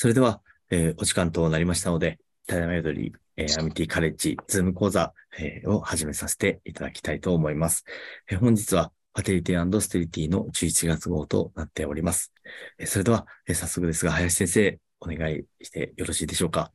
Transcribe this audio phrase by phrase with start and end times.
[0.00, 7.84] それでは、えーお時間となりましたので、ただいまより、えーアミティカレッジズーム講座、えーを始めさせていただきたいと思います。
[8.30, 12.32] えー本日は、ファテリティステリティの11月号となっております。
[12.78, 16.70] えーそれでは、えー早速ですが、林先生、お願いしてよろしいでしょうか？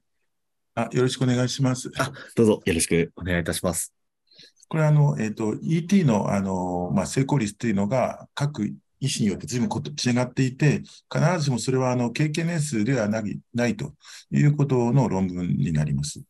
[0.76, 1.92] あよろしくお願いします。
[1.98, 3.94] あ、どうぞよろしくお願いいたします。
[4.68, 8.70] これあの、えっ、と、ET の、あの、まあ、成功率というのが、各
[9.04, 10.82] 医師によって随分違っていて、
[11.14, 13.94] 必ずしもそれは、あの、経験年数ではないないと
[14.32, 16.22] いうことの論文になります。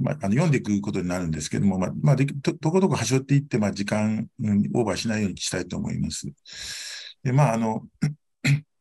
[0.00, 6.26] まあ、あの読んでいくことになるんですけども、まあ、まあ、できどこどこ端折っていって、まあ、時間、うんオーバーしないようにしたいと思います。
[7.22, 7.82] で、まあ、あの、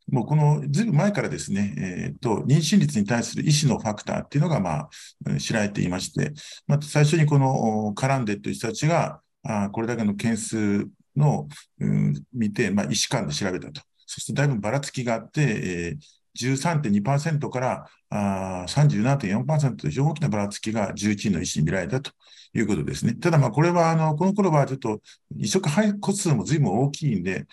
[0.09, 4.89] もうこのずいぶん前からですね、えーと、妊娠率に対する医師のファクターっていうのが、ま
[5.28, 6.31] あ、知られていまして、
[6.67, 11.48] まあ、最初にこの絡んでという人たちが、あこれだけの件数の、
[11.80, 13.81] うん、見て、まあ、医師間で調べたと。
[14.06, 22.12] そしてだいぶばらつきがあって、えー13.2%からあー37.4%と非常に大きなばらつきが11の医師に見られたと
[22.53, 23.16] いうことですね。
[23.16, 25.02] ただ、まあこれはあのこの頃はちょっと
[25.38, 27.46] 移植肺骨数も随分大きいんで、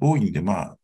[0.00, 0.78] 多いんで、まあ、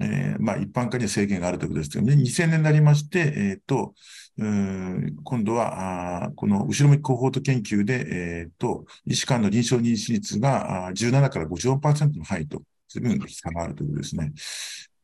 [0.00, 3.94] えーまあ、一般化には制限があるということですけどね、2000年になりまして、えーと
[4.38, 14.32] 今度はこの後ろ向きコホート研究で、えーと医師間の臨床妊娠率があー17から54%の範囲と、随分差があるということですね。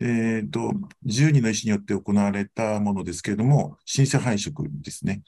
[0.00, 0.72] えーと
[1.06, 5.22] 10人の医師によって行われたものですけれども、新生配色ですね。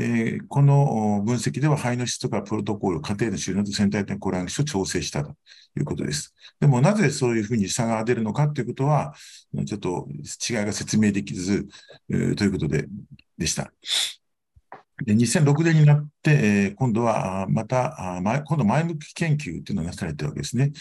[0.00, 5.30] えーこの分析では肺の質とかプロトコール、家庭の収納と全体的なコラーゲン質を調整したと
[5.76, 6.34] いうことです。
[6.58, 9.14] でもなぜそういうふうに差が出るのかということは、
[9.66, 10.08] ちょっと
[10.48, 11.68] 違いが説明できず、
[12.10, 12.86] えーということで
[13.38, 13.72] でした。
[15.04, 20.72] で2006年になって、えー今度はまたあ前、今度前向き研究というのがなされてるわけですね。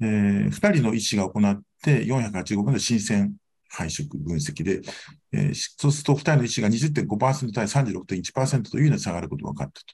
[0.00, 3.34] えー、2人の医師が行って、485分の新鮮
[3.68, 4.80] 配色分析で、
[5.32, 9.86] えーそうすると2人の医師が20.5%対36.1%というような差があることが分かったと。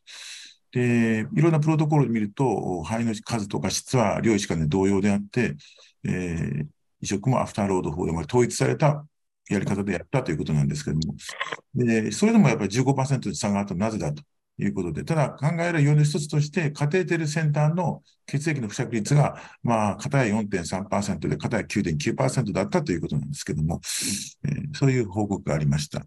[0.73, 5.57] で、いろんなプロトコルを見ると、肺の数とか質は両医師間で同様であって、
[6.05, 6.67] えー
[7.03, 9.05] 移植もアフターロード法で統一された
[9.51, 11.17] やり方でやったということなんですけれども、
[11.75, 14.23] でそれでもやっぱり15%の差があったなぜだと
[14.59, 23.81] いうことで、ただ考える要因の一つとして、カテーテル先端の血液の付着率が、まあ、片や4.3%で、片や9.9%だったということなんですけども、
[24.45, 26.07] えーそういう報告がありました。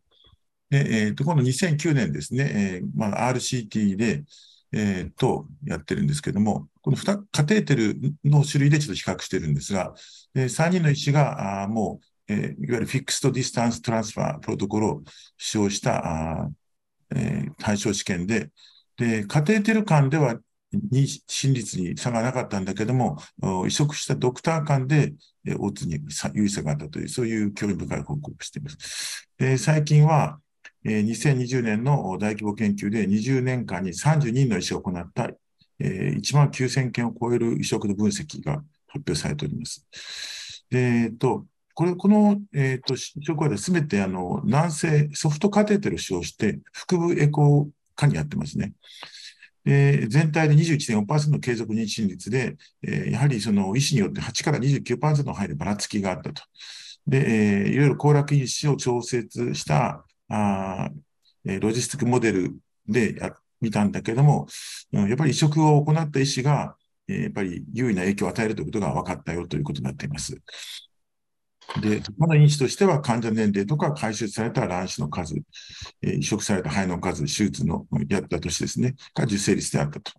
[0.69, 4.23] で、えーと今度2009年ですね、えーまあ、RCT で、
[4.71, 9.93] えーとやってるんですけども、このカテーテルの種類でちょっと比較してるんですが、
[10.35, 15.03] えー3人の医師があもう、えーいわゆる fixed distance transfer protocol を
[15.37, 16.49] 使用したあ、
[17.15, 18.49] えー対照試験で、
[18.97, 20.35] で、カテーテル間では
[20.91, 23.17] 妊娠率に差がなかったんだけども、
[23.67, 25.13] 移植したドクター間で、
[25.47, 25.99] えーオッズに
[26.33, 29.29] 優位差があったという、そういう興味深い報告をしています。
[29.37, 30.39] で最近は、
[30.83, 35.29] えー2020年の大規模研究で20年間に30人の医師が行った、
[35.79, 38.53] えー1万9000件を超える移植の分析が
[38.87, 39.87] 発表されております。
[40.69, 46.59] でえっと、これ、この、えっと、移植はすべて、あの、軟性ソフトカテーテルを使用して、
[46.89, 48.73] 腹部エコー化にやってますね。
[49.65, 56.43] で全体で21.4%の継続妊娠率で、えーやはりその医師によって8から29%の範囲でばらつきがあったと。
[57.07, 60.89] で、えーいろいろ行楽因子を調節したあ、
[61.45, 62.55] えーロジスティックモデル
[62.87, 64.47] でや見たんだけども、
[64.93, 66.75] うんやっぱり移植を行った医師が、
[67.07, 70.39] えーやっぱり優位な影響を与えるということが分かったよということになっています。
[71.81, 75.35] で、この因子としては患者年齢とか回収された卵子の数、
[76.01, 80.11] えー移植された肺の数、手術のやった年ですね、が受精率であったと。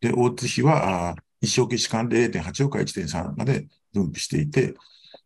[0.00, 4.74] で、大津比は、あー一生期間で0.8から1.3まで分布していて、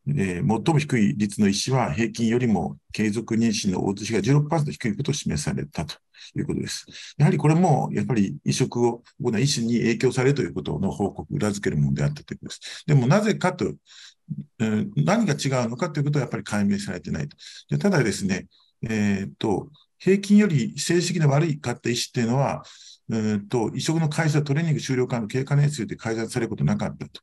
[0.09, 5.97] えー最も低い率の医師は平均よりも継続妊娠の大津比が16%低いことを示されたと
[6.37, 6.87] いうことです。
[7.19, 12.85] やはりこれも、やっぱり移植を行う医師に影響されるということの報告を、裏付けるものであったということです。
[12.87, 13.75] でもなぜかと、
[14.59, 17.37] 何が違うのかということはやっぱり解明されてないと。
[17.71, 18.47] でただですね、
[18.83, 19.69] えーと、
[19.99, 22.65] 平均より成績の悪いかった医師っていうのは、
[23.11, 27.21] えーと、移植の回数はトレーニング終了間の経過年数で改ざんされることなかったと。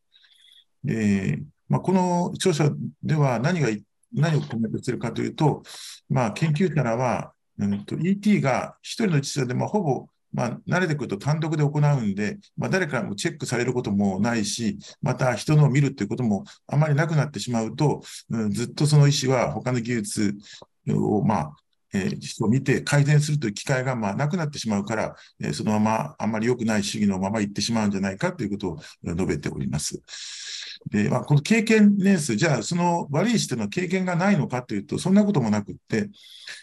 [0.84, 1.40] で
[1.70, 2.70] まあ、この著者
[3.02, 3.70] では何が、
[4.14, 5.64] 何をコメントするかというと、
[6.10, 20.36] まあ、研究者らは、うんと、ET が一人の実際で、まあ、ほぼ、まあ、慣れてくると単独で行うんで、まあ、誰からもチェックされることもないし、また人のを見るということもあまりなくなってしまうと、うんずっとその医師は他の技術
[20.90, 21.56] を、まあ、
[21.94, 30.02] えーを見て改善するという機会がまあなくなってしまうから、えーそのままあまり良くない主義のまま行ってしまうんじゃないかということを述べております。
[30.90, 36.10] で、まあ、この経験年数、じゃあ、その悪い人の経験がないのかというと、そんなこともなくって、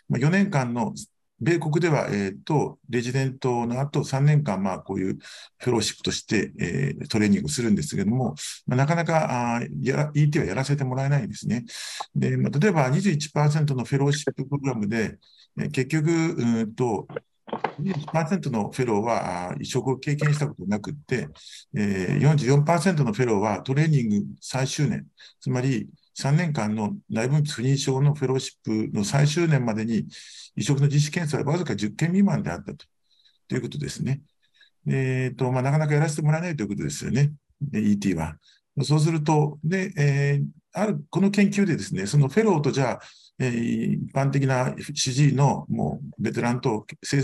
[0.09, 0.95] まあ、4年間の
[1.41, 5.19] 米国では、えっ、ー、と、レジデントの後3年間、まあ、こういう
[5.59, 8.35] フェローシップとして、えー、トレーニングするんですけれども、
[8.67, 11.65] まあ、なかなかあやら ET はやらせてもらえないんですね。
[12.15, 15.19] で、まあ、例えば21%のフェローシッププログラムで、
[15.59, 17.09] えー、結局、うんと、
[17.81, 21.29] 21%のフェローは移植を経験したことなくって、
[21.75, 25.07] えー、44%のフェローはトレーニング最終年、
[25.41, 30.07] つまり3年間の内分泌不妊症のフェローシップの最終年までに
[30.57, 32.87] 移植の実施件数はわずか10件未満であったと
[33.49, 34.23] ということですね。
[34.87, 37.33] えーとまあ、なかなかやらせてもらえないということですよね、
[37.75, 38.37] ET は。
[38.83, 43.01] そうすると、でえー、あるこの研究でですね、そのフェローとじゃあ、
[43.39, 47.23] えー、一般的な主治医のもうベテランと生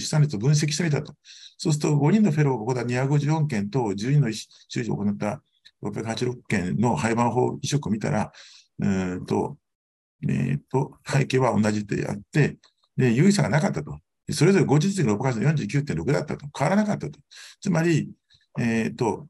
[0.00, 1.14] 産率を分析してみたと。
[1.58, 5.42] そうすると、5人のフェローが行った254件と10人の主治を行った
[5.90, 8.32] 686件の廃盤法移植を見たら、
[8.78, 9.56] うんと、
[10.28, 12.58] えー、と、背景は同じであって、
[12.96, 13.98] で、有意差がなかったと。
[14.32, 16.46] それぞれ後日の6月の49.6だったと。
[16.56, 17.18] 変わらなかったと。
[17.60, 18.10] つまり、
[18.58, 19.28] え、ー、と、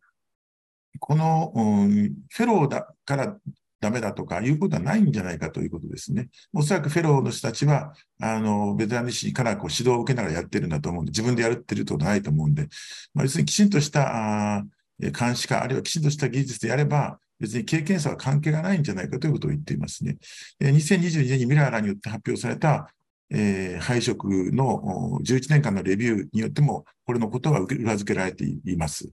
[0.99, 3.37] この、うん、フェローだから
[3.81, 6.29] ダメだとかいうことはないんじゃないかということですね。
[6.55, 12.69] おそらくフェローの人たちは、あの、ベテラン医師からこう指導を受けながらやってるんだと思うんで、自分でやるってることないと思うんで、
[13.13, 14.65] まあ、要するにきちんとしたあ
[14.99, 20.17] 監視か、あるいはきちんとした技術でやれば、別に経験差は関係がないんじゃないかということを言っていますね。
[20.61, 22.91] 2022年にミラーラによって発表された、
[23.31, 29.11] えー、配色の11年間のレビューによっても、これのことは裏付けられています。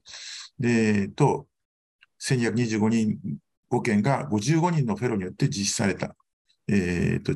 [0.59, 1.47] で、と、
[2.21, 3.19] 1225人、
[3.69, 6.15] 5件が55人のフェロによって実施された。
[6.69, 7.33] えーと、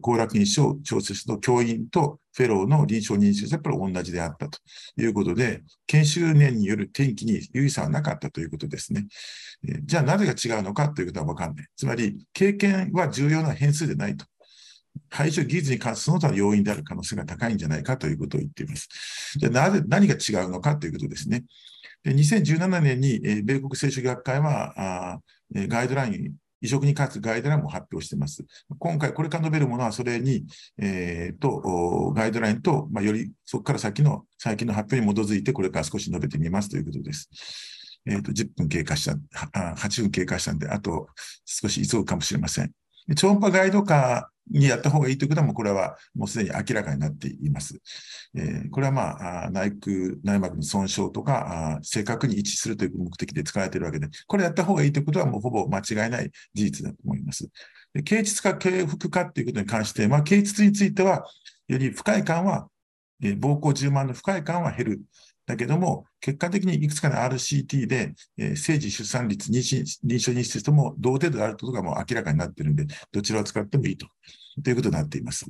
[0.00, 4.58] 行楽認証調節の教員とフェローの臨床認証はやっぱり同じであったと
[4.96, 9.06] いうことで、研修年による転機に有意差はなかったということですね。
[9.68, 11.66] えー、じゃあなぜが違うのかということは分かんない。
[11.76, 14.24] つまり、経験は重要な変数でないと。
[15.08, 18.88] 排除技術に関するその他の要因である可能性が高いんじゃないかということを言っています。
[19.36, 21.44] じゃあなぜ、何が違うのかということですね。
[22.02, 24.72] で2017年に、えー、米国聖書学会は
[25.14, 25.20] あ、
[25.54, 28.44] えー、ガイドライン移植に関するガイドラインも発表しています。
[28.78, 30.44] 今回、これから述べるものは、それに、
[30.78, 37.28] えー、と、ガイドラインと、まあ、よりそこから先の最近の発表に基づいて、これから少し述べてみますということです。
[38.06, 39.16] えっ、ー、と、10分経過した、
[39.76, 41.08] 8分経過したんで、あと
[41.44, 42.72] 少し急ぐかもしれません。
[43.16, 47.80] 超音波ガイドカーにやった方がいいということは、もうこれはもうすでに明らかになっています。
[48.34, 57.48] えー、これはまあ、内腔内膜の損傷とかあ、正確に位置するという目的で使われているわけで、これやった方がいいということはもうほぼ間違いない事実だと思います。
[57.94, 61.24] で形質か経腹かということに関して、まあ、形質については、
[61.68, 62.68] より不快感は、
[63.22, 65.02] えー、膀胱充満の不快感は減る。
[65.50, 74.06] だけども、結果的にいくつかの RCT で、えー、生児出産率、妊娠、臨床妊娠とも同程度であることがもう明らかになっているので、どちらを使ってもいいと
[74.62, 75.46] ということになっています。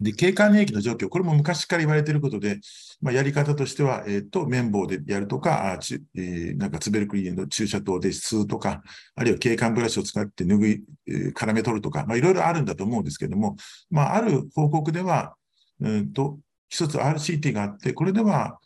[0.00, 2.60] で、経管免疫の状況、これも昔から言われていることで、
[3.00, 8.82] まあ、やり方としては、えっ、ー、と、綿棒でやるとか、あちえー、なんかツベルクリーンの注射等で吸うとか、
[9.14, 13.56] あるいは経管ブラシを使って拭い、えー、絡め取るとか、まあ、いろいろあるんだと思うんですけども、
[13.90, 15.34] まあ、ある報告では、
[15.80, 16.38] うんと、
[16.70, 18.58] 一つ RCT があって、これでは、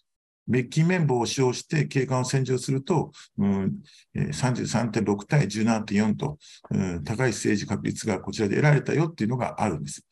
[0.46, 3.78] メッキ綿棒を使用して景観を洗浄すると、うん、
[4.14, 6.38] 33.6対17.4と、
[6.70, 10.06] うん、高い政治確率がこちらで得られたよっていうのがあるんです。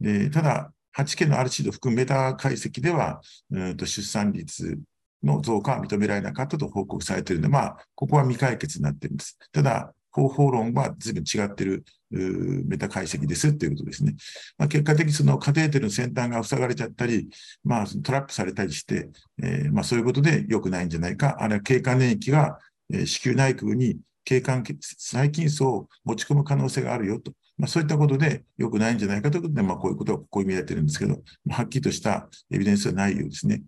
[0.00, 4.78] でただ、8件の RC ド含むメタ解析では、うんと出産率
[5.22, 9.38] の増加は認められなかったと報告されているので、まあ、ここは未解決になっているんです。
[9.52, 14.14] ただ、方法論は随分違ってるメタ解析ですっていうことですね。
[14.56, 17.28] まあ、結果的にそのカテーテルの先端が塞がれちゃったり、
[17.64, 19.08] まあ、トラップされたりして、
[19.42, 22.58] えー、まあ、そういうことで良くないんじゃないか、あるいは経管粘液が、
[22.92, 27.32] え、子宮内腔に経管細菌層を持ち込む可能性があるよと。
[27.58, 33.62] まあ、そういったことで良くないんじゃないかということで、まあ、こういうことがここに見られてるんですけど、はっきりとしたエビデンスはないようですね。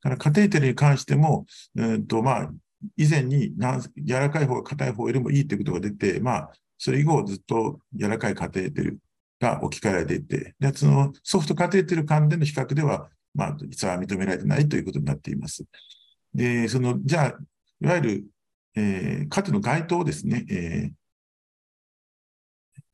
[0.00, 2.50] からカテーテルに関しても、うんとまあ、
[2.96, 3.52] 以前に
[3.96, 8.98] 柔らかい方が硬い方よりもいいということが出て、まあ、それ以後ずっと柔らかいカテーテル
[9.40, 15.64] が置き換えられていて、でそのソフトカテーテル間での比較では、まあ、実は認められてないということになっています。
[16.34, 17.38] で、その、じゃあ、
[17.80, 18.24] いわゆる、
[18.74, 20.92] えー、カテの該当ですね、えー、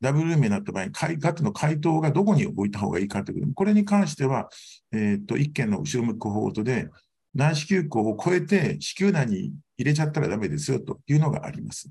[0.01, 4.49] ダブルルームになった場合に、ガテの回答がどこに置いた方がいいかということ、これに関しては、
[4.91, 6.89] えっ、ー、と、一件の後ろ向く法とで、
[7.33, 11.89] 内子宮口を超えて子宮内に入れちゃったらダメですよというのがあります。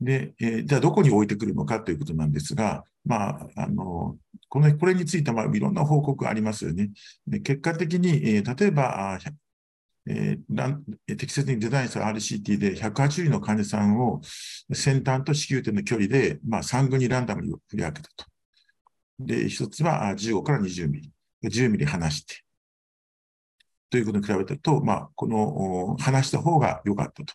[0.00, 4.16] で、えー、じゃあどこに置いてくるのかということなんですが、まあ、あの、
[4.48, 6.90] この、これについては、いろんな報告ありますよね。
[7.26, 9.18] で結果的に、えー、例えば、
[10.06, 14.20] えー、適切にデザインした RCT で180人の患者さんを
[14.72, 18.24] 先端と子宮点の距離で、まあ、3群にランダムに振り分けたと。
[19.20, 21.12] で、一つは15から20ミリ、
[21.44, 22.42] 10ミリ離して、
[23.92, 27.34] ということに比べると、まあ、この離した方が良かったと。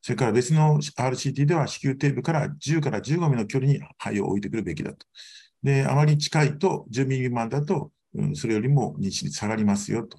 [0.00, 5.06] それから別の RCT では子宮底部から10から15ミリの距離に肺を置いてくるべきだと。
[5.62, 10.16] で、あまり近いと10ミリ未満だと、うん、それよりも認知率下がりますよと。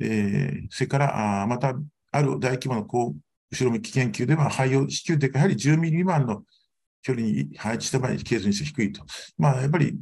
[0.00, 1.74] えー、それから、あまた、
[2.12, 3.14] ある大規模の後
[3.58, 6.42] ろ向き研究では、肺を子宮底やはり10ミリ未満の
[7.00, 9.02] 距離に配置した場合、ケースにして低いと。
[9.38, 9.98] まあ、やっぱり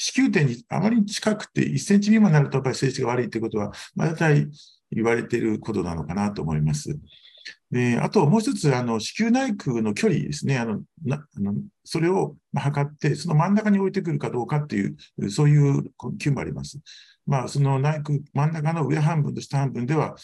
[0.00, 4.48] 子宮点にあまり近くて1センチ未満になると、やっぱり性質が悪いということは、まあ、大体
[4.92, 6.96] 言われていることなのかなと思います。
[7.70, 10.56] で、あともう一つ、あの、子宮内腔の距離ですね。
[10.58, 15.82] あの、なあのそれを測って、その真ん中に置いてくるかどうかっていう、そういう
[16.18, 16.78] 研究もあります。
[17.26, 20.14] まあ、その内腔、真ん中の上半分と下半分では、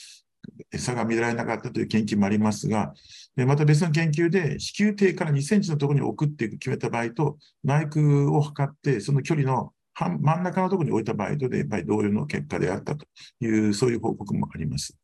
[0.76, 2.94] 差が見られなかったという研究もありますが、
[3.36, 13.06] また別の研究で、子宮底から2センチのところに置くって決めた場合と、内腔を測って、その距離の真ん中のところに置いた場合とで、やっぱり同様の結果であったと
[13.40, 14.96] いう、そういう報告もあります。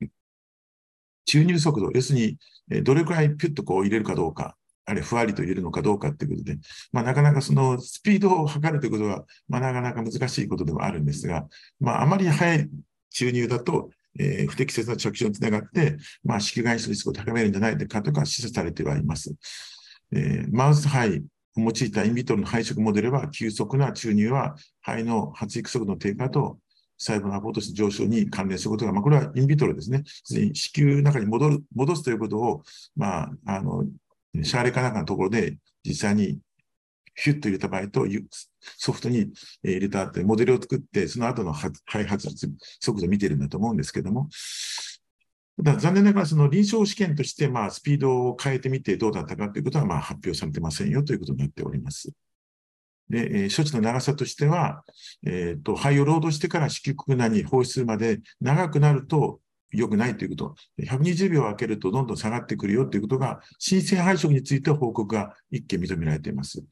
[1.26, 2.38] 注入速度、要するに、
[2.82, 6.58] どれくらいピュッとこう入れるかどうか、あるいはふわりと入れるのかどうかということで、
[6.92, 11.48] まあ、なかなかそのスピードを測るということは、まあ、なかなか難しいことではあるんですが、
[11.80, 12.70] まあ、あまり速い
[13.10, 19.34] 注入だと、えー、不適切な着床につながって、まあ、子宮外出リスクを高めるんじゃないかとか示唆されてはいます。
[20.12, 21.22] えー、マウス肺
[21.56, 26.58] を用いたインビトロの配色モデルは、急速な注入は肺の発育速度の低下と
[26.98, 30.02] 細胞のアポート質上昇に関連することが、まあ、これはインビトロですね。
[30.54, 32.62] 子宮の中に戻る、戻すということを、
[32.96, 33.84] まあ、あの、
[34.42, 36.38] シャーレかなんかのところで実際に
[37.14, 38.06] ヒュッと入れた場合と、
[38.76, 39.32] ソフトに
[39.62, 41.54] 入れたってモデルを作って、その後の
[41.86, 42.28] 開発
[42.80, 44.28] 速度を見てるんだと思うんですけども、
[45.64, 52.12] ただ残念ながらその臨床試験として、まあ、スピードを変えてみてどうだったかということは、まあ、発表されてませんよということになっております。
[53.08, 54.84] で、えー、処置の長さとしては、
[55.24, 60.54] えっ、ー、と、肺を労働してから子宮腔内に放出するまで長くなると良くないということ。
[60.82, 66.64] 120秒空けるとどんどん下がってくるよということが、新生配色について報告が一件認められています。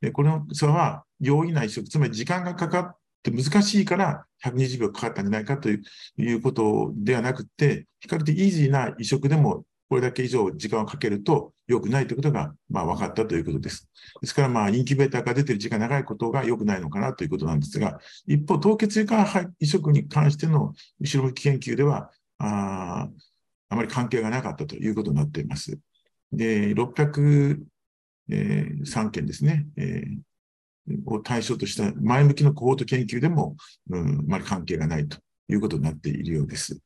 [0.00, 5.78] でこの差は容易な移植、つまり時間がかかって難しいから120秒かかったんじゃないかとい
[6.32, 13.88] うことではなくて、比較的イージーな移植でもこれだけ以上時間をかけると良くないということが、まあ、分かったということです。
[14.20, 19.26] ですから、まあ、インキュベーターが出ている時間が長いことが良くないのかなということなんですが、一方、凍結性化
[19.58, 23.08] 移植に関しての後ろ向き研究では、あ
[23.70, 25.78] あまり関係がなかったということになっています。
[26.32, 27.58] で、600
[28.30, 33.56] えー、3件ですね、えー、を対象とした前向きのコホート研究でも、
[33.90, 35.18] うん、まり関係がないと
[35.48, 36.80] いうことになっているようです。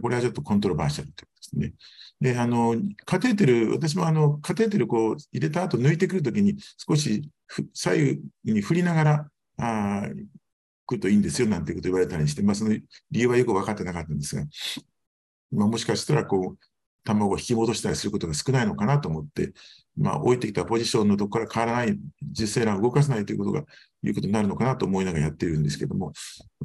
[0.00, 1.74] これはちょっとコントロバーシャルということですね。
[2.20, 6.56] で、あの、カテーテル、私もあの、カテーテルこう入れた後抜いてくるときに
[6.88, 7.30] 少し
[7.74, 9.28] 左右に振りながら、
[9.58, 10.08] あ
[10.86, 14.44] 来るといいんですよなんてこと言われたりして、まあその理由はよく分かってなかったんですが、
[15.52, 16.73] まあ、もしかしたらこう、
[17.04, 19.52] 卵を引き戻したりすることが少ないのかなと思って、
[19.96, 23.64] まあ、置いてきたポジションのとこから変わらない、実際欄を動かさないということが、
[24.02, 26.12] いうことになるのかなと思いながらやっているんですけども、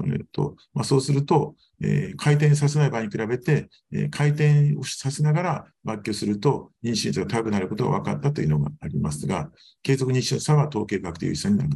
[0.06, 9.52] えっとまあ、そうすると、えー、回転させない場合に比べて、えー、回転をさせながら抜去すると、妊娠率が高くなることが分かったというのがありますが、
[9.84, 11.70] 継続妊娠差は統計学的有差になる。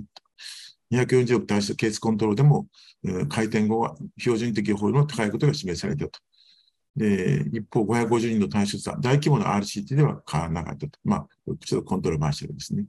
[0.91, 2.67] 240億対してケースコントロールでも、
[3.05, 6.19] えー、回転後は標準的法の高いことが示されたと。
[6.95, 10.99] で、一方、550人の単出差、大規模な RCT では変わらなかったと。
[11.03, 11.27] まあ、
[11.65, 12.85] ちょっとコントロバーシャルですね。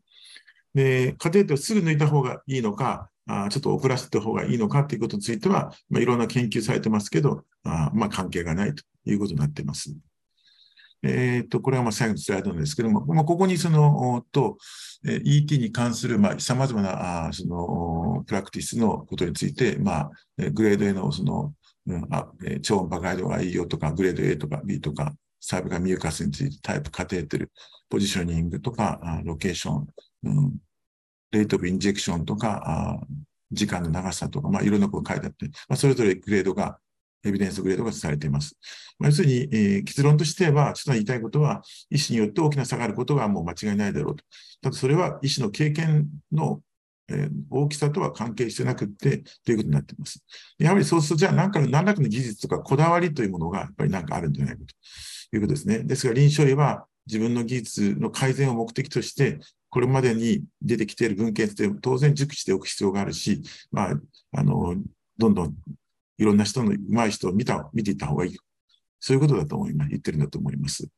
[0.75, 9.94] で、家庭とすぐ抜いた方がいいのか、あちょっと遅らせた方がいいのかということについては、まあ、いろんな研究されてますけど、あまあ、関係がないということになっています。
[11.02, 14.56] えっ、ー、と、これはまあ最後のスライドなんですけども、まあ、ここにその、と、
[15.04, 20.11] ET に関する、まあ、様々な、あその、プラクティスのことについて、まあ、
[20.52, 21.52] グレードへの、その、
[21.86, 27.50] うん、あえー、超音波ガイドがいいよとか、グレード A とか B とか、サーブがミューカスについてタイプ、カテーテル、
[27.90, 29.88] ポジショニングとか、あロケーション、
[30.24, 30.56] うん、
[31.32, 33.06] レートオブインジェクションとか、あ
[33.52, 36.78] 時間の長さとか、まあ、いろんなことが書いてあって、まあ、それぞれグレードが、
[37.26, 38.54] エビデンスグレードがされています。
[38.98, 44.24] まあ、要するに、えー、結論としては、ちょっと言いたいことは、医師によって大きな差があることはもう間違いないだろうと。
[44.60, 46.60] ただそれは医師の経験の
[47.08, 50.25] えー、大きさとは関係してなくてということになっています。
[50.58, 54.61] やはりそうすると、じゃあ何かの何らかの技術とかこだわりというものがやっぱりなんかあるんじゃないか
[55.30, 55.80] ということですね。
[55.80, 59.38] ですが臨床医は自分の技術の改善を目的として、
[59.70, 63.42] これまでに出てきている文献って当然熟知しておく必要があるし、
[63.73, 63.94] まあ、
[64.32, 64.76] あの、
[65.18, 65.54] どんどん
[66.16, 68.37] いろんな人の上手い人を見た、見ていった方がいい。
[69.00, 69.90] そういうことだと思います。
[69.90, 70.88] 言ってるんだと思います。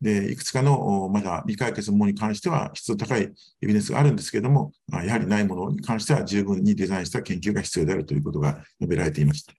[0.00, 9.52] で、いくつかのまだ未解決のものに関しては質の高いエビデンスがあるんですけれども、やはりないものに関しては十分にデザインした研究が必要であるということが述べられていました。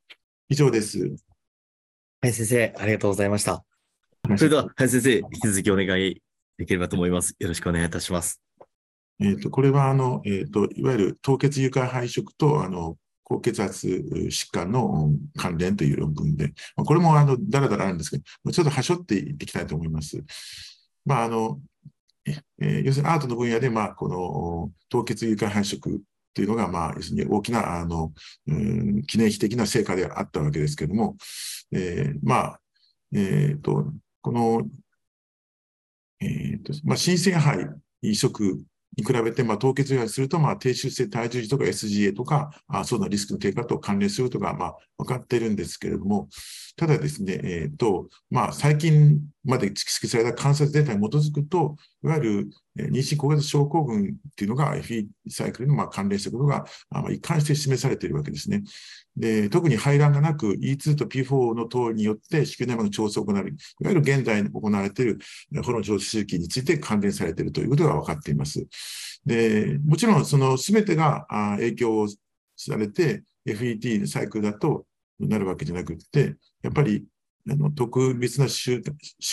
[0.48, 1.00] 以上です。
[2.22, 3.64] はい、先生、ありがとうございました。
[4.38, 6.22] それでは、はい、先生、引き続きお願い
[6.58, 7.36] できればと思います。
[7.40, 8.42] よろしくお願いいたします。
[9.22, 12.98] えっ、ー、と、これは、あの、えっ、ー、と、いわゆる凍結誘拐配色と、あの、
[13.30, 20.22] 高血圧疾患の関連という論文で、これもあのだらだらあるんですけど、ちょっとはしょっていきたいと思います。
[21.06, 21.62] まあ、あの
[22.60, 26.00] えー、要するにアートの分野で、まあ、この凍結誘拐繁殖
[26.34, 28.12] というのが、まあ、要するに大きなあの、
[28.48, 31.16] うん、記念碑的な成果であったわけですけれども、
[31.72, 32.60] えー、まあ、
[33.14, 34.68] えっ、ー、と、この、
[36.20, 37.68] えっ、ー、と、まあ、新鮮肺
[38.02, 38.62] 移植
[39.00, 46.30] に比べて、まあ、凍結をすると、まあ、低周性体重児とか SGA とか、あそうなリスクの低下と関連するとか、まあ、分かってるんですけれども、
[46.76, 56.66] ただですね、えっ、ー、と、まあ、最近まで蓄積された観察データに基づくと、いわゆる妊娠高血症候群っていうのが FE サイクルにま関連したことが、
[57.10, 58.64] 一貫して示されているわけですね。
[59.16, 63.46] で特に排卵がなく E2 と P4 の等によって子宮内膜の調整を行う、いわ
[63.90, 65.20] ゆる現在行われている
[65.64, 68.66] ホロン調整周期について関連されているということが分かっています。
[69.26, 71.26] でもちろん、その全てが
[71.58, 72.08] 影響
[72.56, 74.86] されて FET サイクルだと
[75.20, 77.06] なるわけじゃなくて、やっぱり
[77.50, 78.82] あの特別な集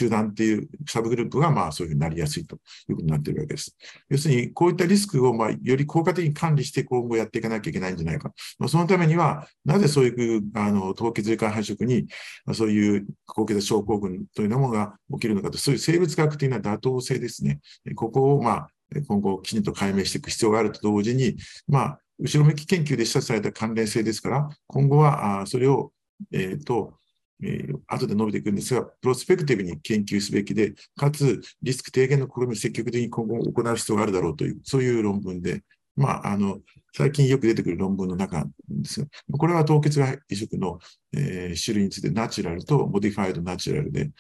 [0.08, 2.56] 団っていうサブグループがまあそういうふうになりやすいと
[2.88, 3.76] いうことになっているわけです。
[4.08, 8.32] 要するに、こういったリスクをまあより効果的に管理して今後やっていかなきゃいけないんじゃないか。
[8.58, 12.06] まあ、そのためには、なぜそういうあの凍結霊感繁殖に、
[12.44, 17.60] まあ、そういう高血圧症候群というものが起きるのかと、そういう生物学的な妥当性ですね。
[17.94, 18.68] ここをまあ
[19.06, 21.36] 今後きちんと解明していく必要があると同時に、
[21.66, 25.92] まあ、後ろ向き研究で示唆された関連性ですから、今後はあそれを、
[26.32, 26.94] えっ、ー、と、
[27.43, 35.62] えー、後で伸びていくんですが、 prospective に研究すべきで、かつリスク低減の試みを積極的に今後行う必要があるだろうという、そういう論文で、
[35.96, 36.61] まあ、あの、
[36.94, 40.79] 最近よく出てくる論文の中ですが、これは凍結胚移植の、
[41.12, 44.11] えー、種類について natural と modified natural で、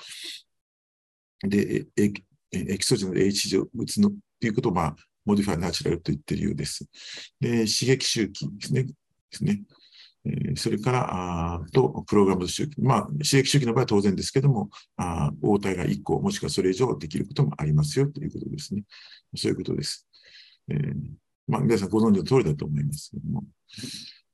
[1.42, 2.12] で、エ
[2.52, 6.88] エキソジンの H 上打つのっていうことを、まあ、 modified natural と言っているようです。
[7.40, 8.84] で、刺激周期ですね。
[8.84, 8.92] で
[9.32, 9.62] すね。
[10.56, 12.80] それから、あと、プログラム周期。
[12.80, 18.82] まあ、刺激周期の場合は当然ですけども、あ黄体が1個、もしくはそれ以上できることもありますよということですね。
[19.34, 20.06] そういうことです。
[20.68, 20.94] えー、
[21.46, 23.44] まあ、皆さんご存知の通りだと思いますけども。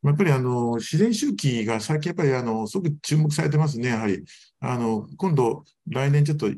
[0.05, 4.24] やっぱりあの自然周期が最近やっぱりあのすごく注目されてますね、やはり。
[4.61, 6.50] あの今度、来年ちょっと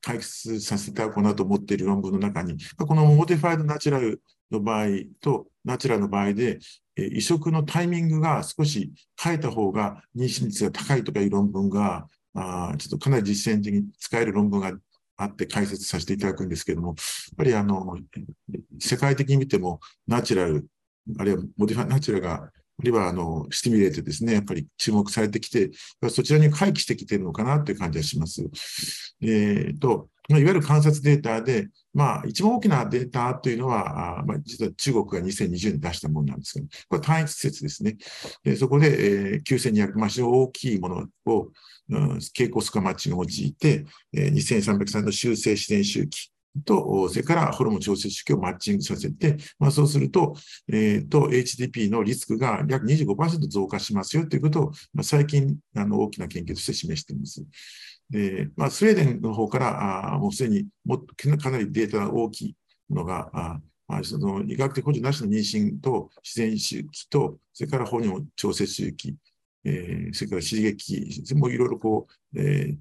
[0.00, 4.20] 解説させていただこうなと思っている論文の中に、この modified natural
[4.52, 4.86] の場合
[5.20, 6.58] とナチュラルの場合で、
[6.96, 14.72] え移植のタイミングが少し変えた方が妊娠率が高いとかいう論文が、あちょっとかなり実践的に使える論文が
[15.16, 16.96] あって解説させていただくんですけども、やっ
[17.36, 17.96] ぱりあの、
[18.78, 20.66] 世界的に見てもナチュラル、
[21.18, 25.70] あるいはモディファナチュラルが、あるいはあの、スティミュレートですね、やっぱり注目されてきて、
[26.10, 28.42] そちらに回帰してきてるのかなという感じがします。
[29.20, 37.96] えっ、ー、と、いわゆる観察データで、まあ、一番大きなデータというのは、まあ、実は中国が2020年出したものなんですけど、これ単一説ですね。
[38.42, 41.48] でそこで、えー、9200万種大きいものを、
[41.90, 46.32] うん、蛍光スカマッチが用いて、えー、2303の修正自然周期
[46.64, 50.34] と、それからホルモン調節周期をマッチングさせて、まあ、そうすると、
[50.68, 57.42] えー、と、HDP のリスクが約25%増加しますよということを、まあ、最近あの大きな研究として示しています。
[58.12, 60.98] で、まあ、スウェーデンの方からあもうすでにも
[61.38, 62.56] かなりデータが大きい
[62.90, 69.16] のが、あまあ、その医学的補助なしの妊娠と自然周期と、それからホルモン調節周期、
[69.64, 72.76] えー、それから刺激、もいろいろこう、えー、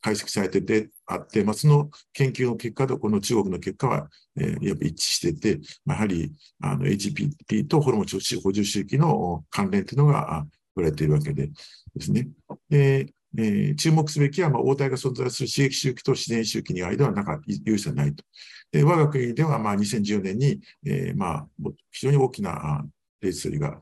[0.00, 11.48] 解析されててあって、まあ、その研究の結果とこの中国の結果は、えー、やっぱ一致してて、まあやはりあの HPT とホルモン調子補充周期の関連というのが言われているわけで
[11.94, 12.28] ですね。
[12.68, 18.24] でえー、注目すべきは、まあ、応対が存在する刺激周期と自然周期に間はなか有志はないと。
[18.70, 21.46] で我が国では、まあ、2014年に、えー、まあ、
[21.90, 22.84] 非常に大きな
[23.20, 23.80] レース処理が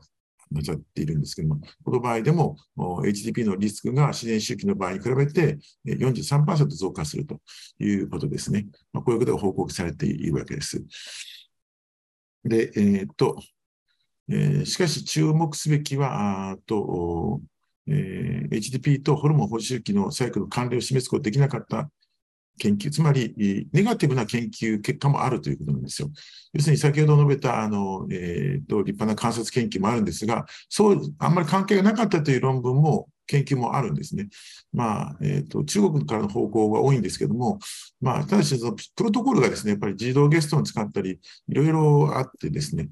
[0.51, 7.39] なさっているんですけども、この場合でも HDP のリスクが自然周期の場合に比べて43%増加すると
[7.79, 8.67] いうことですね。
[8.91, 10.83] まあ、こういうことが報告されているわけです。
[12.43, 13.41] で、えー、っと、
[14.29, 17.41] えー、しかし注目すべきは、あと
[17.87, 21.89] えー、HDP とホルモン補充器のサイクルの関連を示すことができなかった
[22.59, 26.11] 研究、つまり、ネガティブな研究結果もあるということなんですよ。
[26.53, 34.27] 要するに先ほど述べた、あの、え、ー、と、立派な観察研究もあるんですが、そう、あんまり関係がなかったという論文も研究もあるんですね。
[34.73, 37.59] まあ、えっ、ー、と、中国からの方向が多いんですけども、
[38.01, 42.89] まあ、ただし、そのプロトコルがですね、やっぱり自動ゲストを使ったり、いろいろあってですね、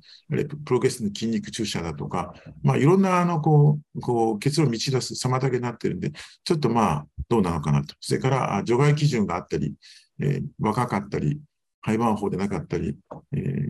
[0.65, 6.11] プロゲストの筋肉注射だとか、まあ、いろんな、あの、こう、こう、結論を導き出す妨げになってるんで、
[6.45, 7.95] ちょっとまあ、どうなのかなと。
[7.99, 9.75] それから、除外基準があったり、
[10.21, 11.39] えー、若かったり、
[11.81, 12.97] 廃盤法でなかったり、
[13.33, 13.67] えー、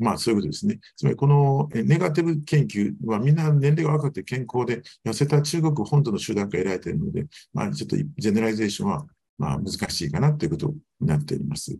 [0.00, 0.80] まあそういうことですね。
[0.96, 9.06] つまりこのネガティブ研究はみんな年齢が若くて健康で痩せた中国本土の集団から得られているので、まあちょっと generalization は
[9.38, 11.78] まあ難しいかなということになっております。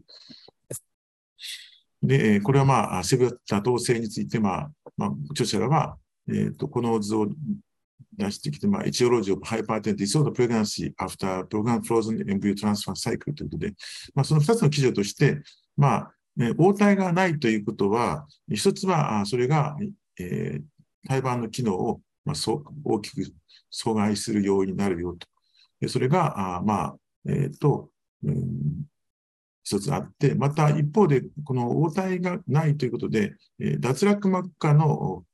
[2.03, 7.29] で、これはまあ、生物妥当性について、まあ、まあ、著者らは、えっ、ー、と、この図を
[8.17, 13.75] 出してきて、まあ、 etiology of hypertensive disorder pregnancy、after programmed frozen embryo transfer cycle ということで、
[14.15, 15.43] まあ、その2つの機序として、
[15.77, 16.13] まあ、
[16.59, 19.77] 黄体がないということは、一つは、それが、
[20.19, 23.23] えー、胎盤の機能を、まあ、そう大きく
[23.73, 25.17] 阻害する要因になるよ
[25.81, 25.89] と。
[25.89, 27.91] それが、あまあ、えっ、ー、と、
[28.23, 28.85] うん、
[29.63, 35.25] 一つあって、また一方で、この応対がないということで、えー、脱落膜下の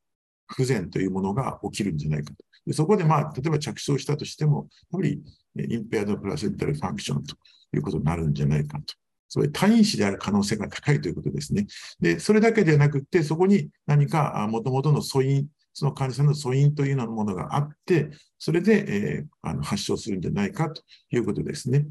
[0.46, 2.36] 不全というものが起きるんじゃないかと。
[2.66, 5.22] でそこで、まあ、例えば着床したとしても、やはり、
[5.56, 7.36] インペアドプラセンタルファンクションと
[7.74, 8.94] いうことになるんじゃないかと。
[9.28, 11.66] それ単因子である可能性が高いということですね。
[12.00, 21.86] で、それだけではなくて、そこに何かもともとの素因、その患者さんの素因というようなものがあって、それで、えー、あの発症するんじゃないかということですね。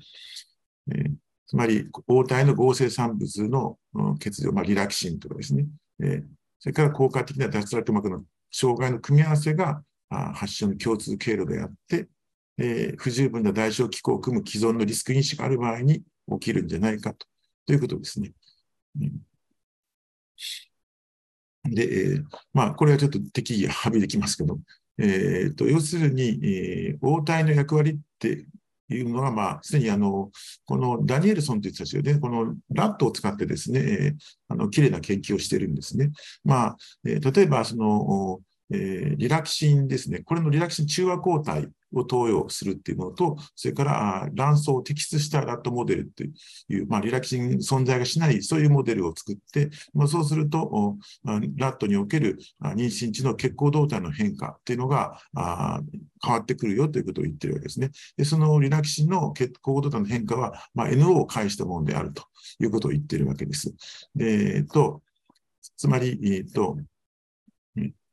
[0.91, 1.11] えー、
[1.47, 3.77] つまり、応体の合成産物の
[4.19, 5.65] 欠如、まあ、リラキシンとかですね、
[6.01, 6.23] えー、
[6.59, 12.07] それから効果的な脱落膜の障害の組み合わせがあ発症の共通経路であって、
[12.57, 17.27] えー、不十分な代償機構を組む既存のリスク因子がある場合に、起きるんじゃないかと
[17.65, 18.31] ということですね。
[21.63, 24.59] で、えー、まあ、これはちょっと適宜はみできますけど、
[24.97, 28.45] えーと、要するに、えー、応対の役割って
[28.89, 30.31] いうのは、まあ、すでにあの、
[30.65, 34.13] このダニエルソンという人たちがね、このラットを使ってですね、えー、
[34.49, 36.11] あの、綺麗な研究をしているんですね。
[36.43, 40.19] まあ、えー、例えば、その、えー、リラキシンですね。
[40.19, 46.29] これのリラキシン中和抗体を投与するっていうものと、それから卵巣を摘出したラットモデルって
[46.69, 55.81] いう、まあ、リラキシン存在がしない、そういうモデルを作って、まあ、そうすると、ラットにおける妊娠時の血行動態の変化っていうのがあ
[56.23, 57.91] 変わってくるよということを言ってるわけですね。
[58.17, 62.23] でそのリラキシンの血行動態の変化は、まあ、NO を介したものであると
[62.59, 63.73] いうことを言ってるわけです。
[64.15, 65.01] でえっと、
[65.77, 66.77] つまり、えっと、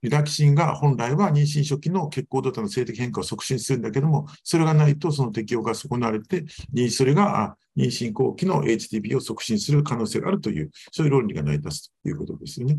[0.02, 6.44] リラキシンが本来は妊娠初期の血行動態の性的変化を促進するんだけども、それがないとその適用が損なわれて、
[6.90, 12.78] それが妊娠後期の HTP を促進する可能性があるという、そういう論理が成り立つということですよね。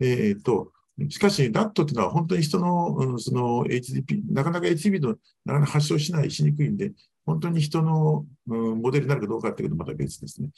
[0.00, 0.72] えー、と
[1.08, 6.92] しかし、ダットっていうのは本当に人の、その HTP、なかなか HTP のなかなか発症しない、しにくいんで、
[7.30, 10.48] 本当に人の、うん、モデルになるかどうかっていうことはまた別ですね。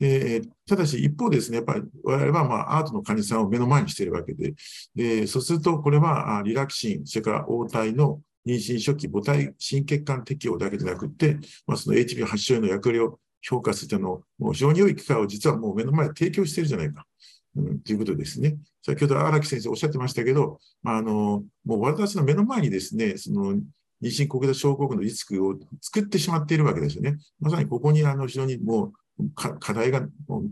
[0.00, 4.54] えー、ただし、一方ですね、やっぱり我々はまあアートの患者さんを目の前にしているわけで、
[4.94, 17.06] でそうすると、これはリラキシン、それから応体の妊娠初期母体心血管適応だけでなくて、まあ、その HB 発症への役割を評価するためのも非常に良い機会を実はもう目の前で提供しているじゃないか。
[17.54, 18.56] うん、ということですね。
[18.84, 23.60] 先ほど荒木先生おっしゃってましたけど、まあ、あのもう私の目の前にですね、その
[24.02, 27.18] 妊娠国土症候群のリスクを作ってしまっているわけですよね。
[27.40, 30.06] まさにここにあの非常にもう課題が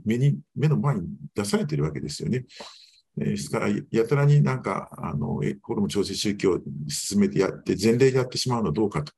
[0.05, 2.45] 目に目の前に出されているわけですよね。
[3.17, 9.13] ですから、やたらになんか、あの、ホルモン調整宗教を進めてやって、前例でやってしまうのはどうかと。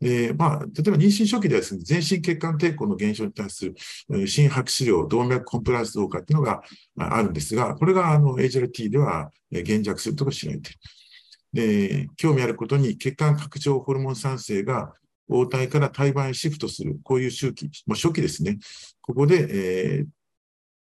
[0.00, 3.64] で、まあ、例えば妊娠初期ではですね、全身血管抵抗の減少に対す
[4.08, 6.62] る心拍治療、動脈コンプライアンス増加っていうのが
[6.98, 10.78] あるんですが、これがあの HRT では減弱するとか知られている。
[11.52, 14.92] で、興味あることに血管拡張ホルモン産生が
[15.28, 18.58] 応体から胎盤へシフトする、こういう周期、まあ、初期ですね。
[19.00, 20.06] ここで、えー、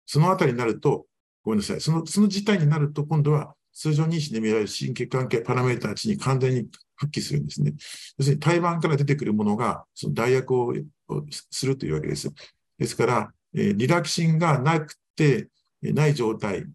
[0.05, 1.05] そのあたりになると、
[1.43, 7.73] ごめんなさい、その、その事態になると、今度は通常妊娠で見られる心血管系パラメータ値に完全に復帰するんですね。
[8.17, 10.73] 要するに胎盤から出てくるものが、その代役を
[11.51, 12.31] するというわけです。
[12.77, 15.49] ですから、えー、リラキシンがなくて、
[15.81, 16.65] ない状態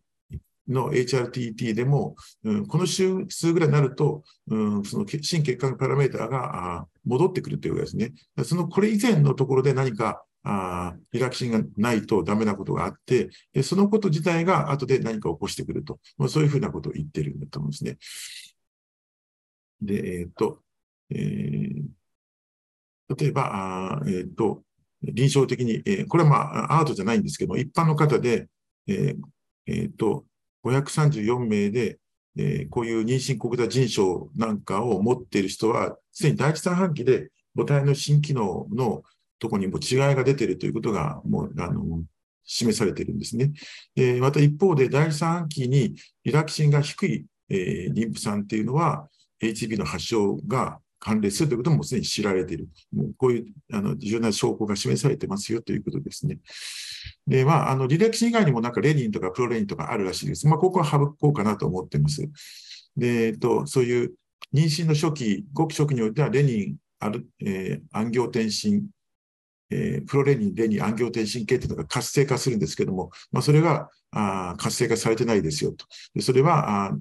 [0.72, 8.12] の HRTT でも、うん、この週数ぐらいになると、うん、その心血管パラメーターが戻ってくるというわけですね。
[8.44, 17.98] そのこれ以前のところで何かあリラクシンがないとダメなことがあってで、そのこと自体が後で何か起こしてくると、まあ、そういうふうなことを言ってるんだと思うんですね。
[19.80, 20.60] で、えっ、と、
[21.10, 21.82] えー、
[23.16, 24.62] 例えば、あえっ、と、
[25.02, 28.48] 臨床的に、えー、これはまあアートじゃないんですけども、一般の方で、
[28.86, 29.16] えー
[29.66, 30.24] えー、と
[30.64, 31.98] 534名で、
[32.36, 39.02] えー、こういう妊娠国座腎症なんかを持っている人は、すでに第一三半期で母体の新機能の
[39.38, 42.02] ところにも違いが出ているということが、もう、あの、
[42.44, 43.52] 示されているんですね。
[43.94, 45.94] でまた一方で、第三半期に
[46.24, 49.08] リラキシンが低い、えー、妊婦さんっていうのは、
[49.40, 52.68] HB の発症が関連するということもすでに知られている。
[52.94, 56.38] もうこういうあの重要な証拠が示されてますよということですね。
[57.26, 60.46] で、まあ、あの、履歴史以外にもなんかレニンとかプロレニンとかあるらしいです。
[60.46, 62.22] まあ、ここは省こうかなと思ってます。
[62.96, 64.12] で、えっと、そういう
[64.54, 68.84] 妊娠の初期、ごく初期においてはレニン、ある、えー、暗行転身、
[69.70, 75.86] えー、プロレニン、レニン、暗行転身系っていうのが活性化するんですけども、まあ、それがあ活性化されてないですよと。
[76.14, 76.96] でそれはあ、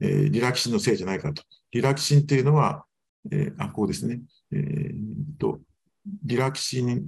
[0.00, 1.42] えー、リラキシンのせいじゃないかと。
[1.72, 2.84] リラキシンっていうのは、
[3.30, 4.20] えー、あ、こうですね。
[4.52, 4.94] えー、
[5.38, 5.60] と、
[6.24, 7.06] リラキシン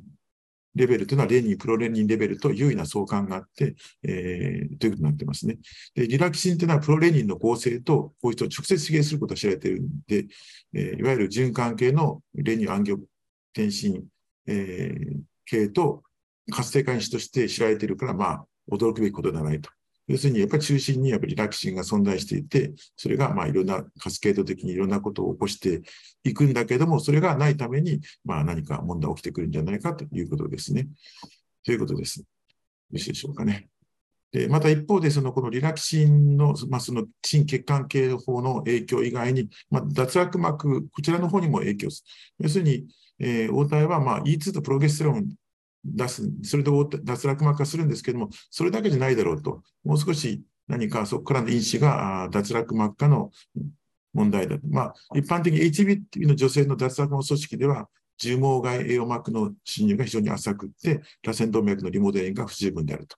[0.74, 5.58] レベルというのはレニン、プロレニンレベルと優位な相関があって、えー、ということになってますね。
[5.94, 10.26] で、リラキシンというのはプロレニンの合成と、こういう人を直接刺激することが知られているんで、
[10.74, 12.94] えー、いわゆる循環系のレニン暗行
[13.52, 14.04] 転身、
[14.46, 16.02] えー、系と
[16.50, 19.70] 活性化因子として知られているから、まあ、驚くべきことではないと。
[20.08, 25.82] 要するに、やっぱり中心にやっぱりラキシンが存在していて、それがまあいろんなカスケード的にいろんなことを起こして
[26.24, 30.88] いくんだけども、それがないために、まあ何か問題起きてくるんじゃないかということですね。
[31.64, 32.20] ということです。
[32.20, 32.26] よ
[32.92, 33.68] ろしいでしょうかね。
[34.32, 42.04] でまた一方で、そのこのリラキシンの、まあ、その心血管系の方の影響以外に、まあ、脱落膜、こちらの方にも影響す
[42.38, 42.44] る。
[42.44, 42.86] 要するに、
[43.18, 45.28] えー、応体はまあ E2 とプロゲステロン
[45.84, 46.70] 出す、それで
[47.04, 53.30] 脱落膜化するんですけども、それだけじゃないだろうと、もう少し何かそこからの因子が脱落膜化の
[54.12, 54.66] 問題だと。
[54.68, 57.88] まあ、一般的に HB の女性の脱落の組織では、
[58.18, 63.16] 重毛外栄養膜の侵入が非常に浅くって、螺旋動脈のリモデリンが不十分であると。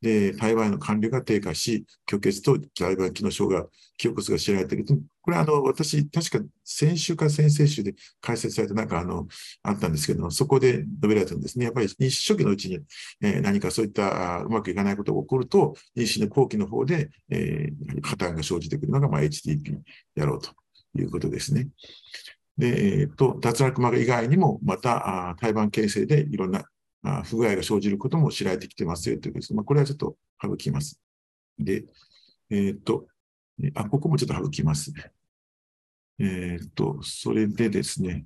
[0.00, 4.94] で、体外の管理が低下し、虚血と体外機能症が、記憶が知られていると。
[5.22, 9.26] これあの、私、確か先週か先々週で解説されたなんかあの、
[9.62, 11.64] あったんですけども、そこで述べられたんですね。
[11.64, 12.78] やっぱり妊娠初期のうちに、
[13.20, 19.78] えー、何かそういったうまくいかないことが起こると、妊娠の後期の方で、えー、破綻が生じてくるのが、まあ、HTP
[20.14, 20.50] であろうと
[20.96, 21.68] いうことですね。
[22.56, 26.64] で、えっ、ー、と、脱落膜以外にも、また、あ胎盤形成でいろんな
[27.24, 29.54] 不具合が生じることも知られてきてますよということです。
[29.54, 31.00] まあ、これはちょっと省きます。
[31.58, 31.84] で、
[32.50, 33.06] えっ、と、
[33.74, 34.92] あ、ここもちょっと省きます。
[36.18, 38.24] えっ、と、それでですね、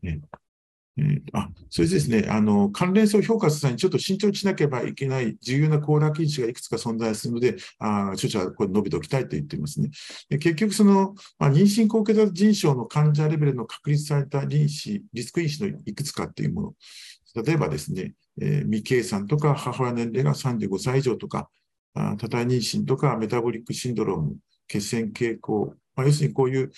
[0.98, 9.90] えー、あ、それでですね、あの、関連性を評価する際にちょっと慎重にしなければいけない重要なコーラ因子がいくつか存在するので、あ著者はこれ述べておきたいと言っていますね。
[10.28, 16.74] で結局、その、まあ、妊娠高血圧腎症の患者レベルの確立された因子、リスク因子のいくつかっていうもの。
[17.34, 21.48] 例えばですね、えー、未計算とか母親年齢が35歳以上とか、
[21.94, 24.36] あ多体妊娠とかメタボリックシンドローム、
[24.68, 26.70] 血栓傾向、まあ、要するにこういう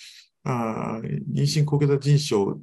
[0.43, 0.99] あ
[1.31, 2.59] 妊娠高血圧腎症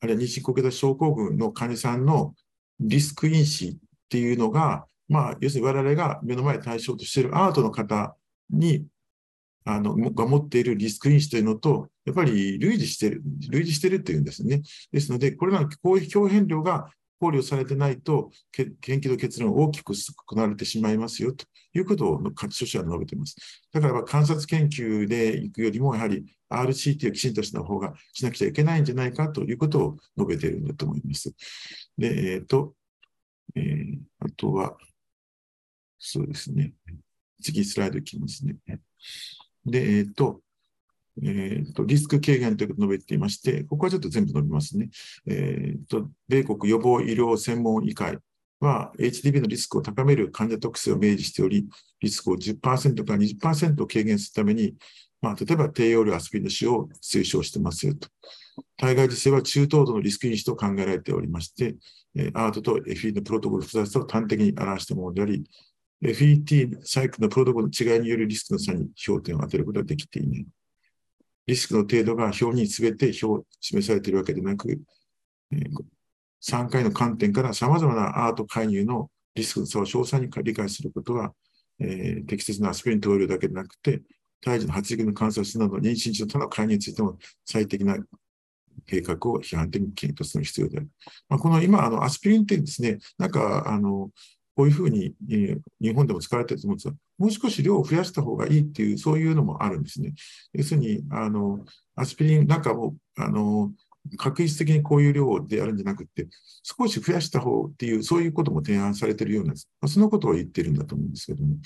[0.00, 2.34] あるいは妊娠高血圧症候群の患者さんの
[2.80, 3.76] リスク因子っ
[4.08, 8.16] ていうのが、まあ、要するに我々が目の前対象としているアートの方
[8.50, 8.86] に、
[9.64, 14.62] あの、が持っているリスク因子というのと、やっぱり類似してる、類似してるっていうんですね。
[14.92, 16.88] ですので、これらのういう表現量が
[17.18, 23.36] 考慮されてないと、研究の結論を大きく含まれてしまいますよということを著者は述べています。
[23.72, 31.34] だから観察研究で行くよりも、やはり RCT をきちんとした方がしなくちゃいけないんじゃないかということを述べているんだと思います。
[31.98, 32.74] で、えっ、ー、と、
[33.54, 34.76] えー、あとは、
[35.98, 36.74] そうですね。
[37.42, 38.56] 次スライドいきますね。
[39.64, 40.42] で、えっ、ー、と、
[41.22, 44.90] えーと、リスク軽減ということを述べていまして、ここはちょっと全部述べますね。
[45.26, 48.18] えーと、米国予防医療専門医会
[48.60, 51.66] は HDB のリスクを高める患者特性を明示しており、
[52.00, 52.60] リスクを10%
[53.04, 54.74] から20%軽減するために、
[55.22, 58.08] まあ、例えば低用量アスピリンの使用を推奨してますよと。
[58.76, 61.76] 体外受精は中等度のリスク因子と考えられておりまして、
[62.34, 65.44] アートと FE のプロトコル複雑さを端的に表したものであり、
[66.02, 70.46] FET サイクルのプロトコルの違いによるリスクの差に焦点を当てることはできていない。
[71.46, 74.80] リスクの程度が表に全て表示されているわけでなく、
[75.52, 75.70] えー、
[76.44, 81.32] 3回の観点から様々なアート介入のリスクの差を詳細に理解することは、
[81.78, 84.02] えー、適切なアスピリン投与だけでなくて、
[84.40, 87.96] 胎児の発育の観察など、妊娠中の他の介入についても最適な
[88.86, 90.88] 計画を批判的に検討する必要である。
[91.28, 94.10] まあ、この今、あのアスピリンってですね、なんか、あの、
[94.54, 100.14] こういうふうに、えー、日本でも使われていると思うんですが、もう少し量を増やした方がいいっていう、そういうのもあるんですね。
[100.52, 103.72] 要するに、あの、アスピリンなんかも、あの、
[104.18, 106.28] 確実的にこういう量でやるんじゃなくて、
[106.62, 109.68] 少し増やした方っていう、そういうことも提案されてるようなんです。
[109.80, 111.56] まあ、そのことを言ってるんだと思うんですけども。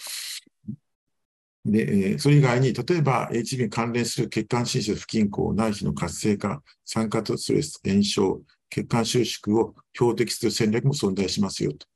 [1.64, 11.86] で、えそれ以外に、例えば HB に関連する血管侵襲不均衡、内皮の活性化、酸化とストレス、炎症、血管収縮を標的する戦略も存在しますよと。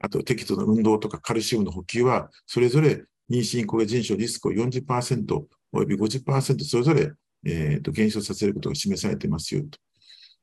[0.00, 7.12] あと、適度な運動とかカルシウムの補給は、それぞれ妊娠高齢腎症リスクを40%および50%それぞれ、
[7.44, 9.78] えーと、減少させることが示されていますよと。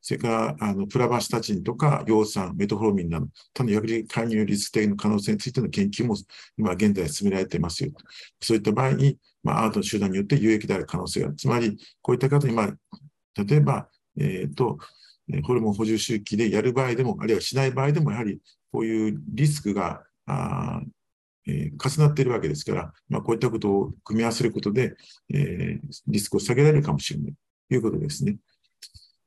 [0.01, 6.15] それから、あのプラバスタチンとか、葉酸、メトフォロミンなど、他の薬理介入リスク的の可能性についての研究も
[6.57, 7.97] 今現在進められていますよと。
[8.39, 11.35] そういった場合に、まあ、アートの集団によって有益である可能性がある。
[11.37, 14.77] つまり、こういった方に、まあ、例えば、えっ、ー、と、
[15.43, 18.39] ホルモン補充周期でやる場合でも、あるいはしない場合でも、やはり
[18.71, 20.81] こういうリスクが、あ
[21.47, 24.95] えー、重なっているわけですから、まあ、こういったことを組み合わせることで、
[25.33, 27.33] えー、リスクを下げられるかもしれない
[27.69, 28.37] ということですね。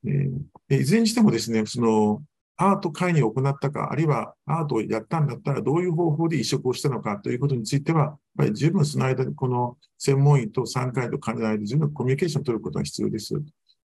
[0.05, 2.23] えー、いずれにしてもですね、その
[2.61, 13.33] アート会議を行ったか、あるいはアートをやったんだったら、どういう方法で移植をしたのかということについては、やっぱり十分その間に、この専門医と産科医と患者の間で十分コミュニケーションを取ることが必要です。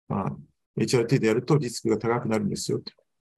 [0.08, 0.38] まあ、
[0.78, 2.82] HRT でやるとリスクが高くなるんですよ。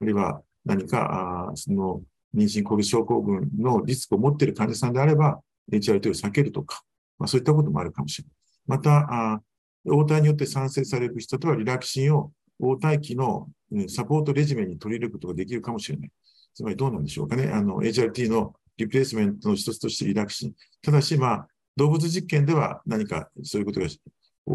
[0.02, 2.02] あるいは何か、その
[2.36, 5.40] 妊娠後遺症候群のリスクを持っている患者さんであれば、
[5.72, 6.84] HRT を避けるとか、
[7.18, 8.34] まあ、そういったこともあるかもしれない。
[8.68, 9.42] また、
[9.90, 13.48] 応対によって産生される物質、例えばリラキシンを応対期の
[13.88, 16.12] サポートレジメに取り入れることができるかもしれない。
[16.54, 17.50] つまりどうなんでしょうかね。
[17.54, 20.54] あの、HRT のリプレイスメントの一つとしてリラキシン。
[20.82, 23.88] ただし、まあ、動物実験では何かそういうことが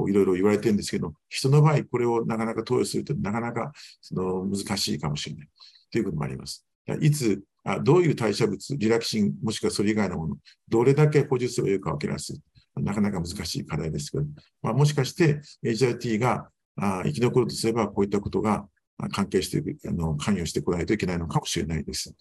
[0.08, 5.48] いろいろ言われてるんですけど、人の場合、これをなかなか投与するとなかなかその難しいかもしれない
[5.90, 6.66] ということもあります。
[7.00, 10.36] いつあ、どういう代謝物、リラキシン、もしくはそれ以外のもの、
[10.68, 12.34] どれだけ補充すればいいか分けらす。
[12.74, 14.24] なかなか難しい課題ですけど、
[14.62, 18.66] まあ、もしかして HRT があ生き残るとすれば、こういったことが
[19.12, 22.14] 関係してあの、関与してこないといけないのかもしれないです。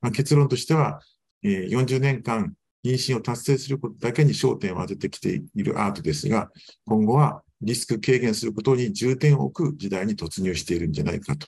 [0.00, 1.00] まあ、結論としては、
[1.42, 6.50] えー、40年間妊娠を達成することだけに焦点を当ててきているアートですが、
[6.86, 11.46] 今後はリスク軽減することに重点を置く時代に突入しているんじゃないかと。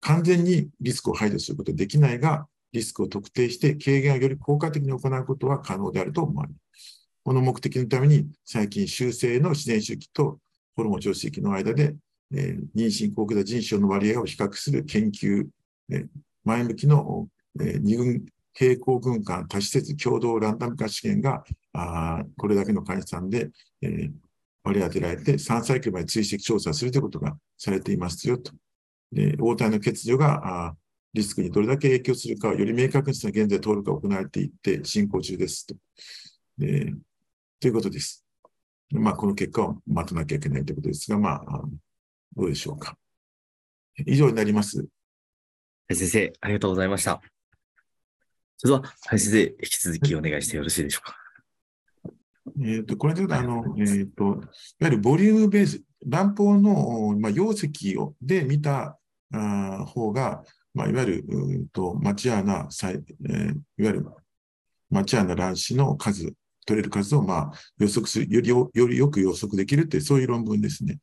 [0.00, 6.56] 完全にリスクを排除することはできないが、リスクを特定して軽減をより効果的に行うことは可能であると思われる。
[7.22, 10.40] この目的のために、最近修正の自然周期と
[10.76, 11.94] ホルモン調子期の間で、
[12.32, 15.46] えー、妊娠高血圧腎症の割合を比較する研究、
[15.90, 16.06] えー、
[16.44, 17.28] 前向きの、
[17.60, 18.24] えー、二群
[18.54, 23.50] 平行軍艦多施設共同ランダム化試験が、あこれだけの患者さんで、
[23.82, 24.10] えー、
[24.62, 28.52] 割り当てられて3歳期まで追跡調査するということがされていますよと。
[29.12, 30.76] で、応体の欠如があ
[31.12, 35.74] リスクにどれだけ影響するか、より明確にした現在登録が行われていって進行中ですと。
[36.58, 36.92] で
[37.60, 38.24] ということです。
[38.90, 41.62] まあ、この結果を待たなきゃいけないということですが、まあ、
[42.36, 42.96] どうでしょうか。
[44.06, 44.86] 以上になります。
[45.90, 47.33] 先生、ありがとうございました。
[48.64, 51.16] それでは、林先生、引き続きお願いしてよろしいでしょうか。
[52.60, 54.38] えっ、ー、と、これであの、えっ、ー、と、いわ
[54.80, 58.98] ゆるボリュームベース、卵胞の、まあ、容積をで見た
[59.32, 64.06] あ方が、まあ、いわゆる、うんと、マチアーナ、えー、いわゆる
[64.88, 66.32] マチアーナ卵子の数、
[66.64, 71.00] 取れる数を、まあ、予測する、よりよりよく予測できるって、そういう論文ですね。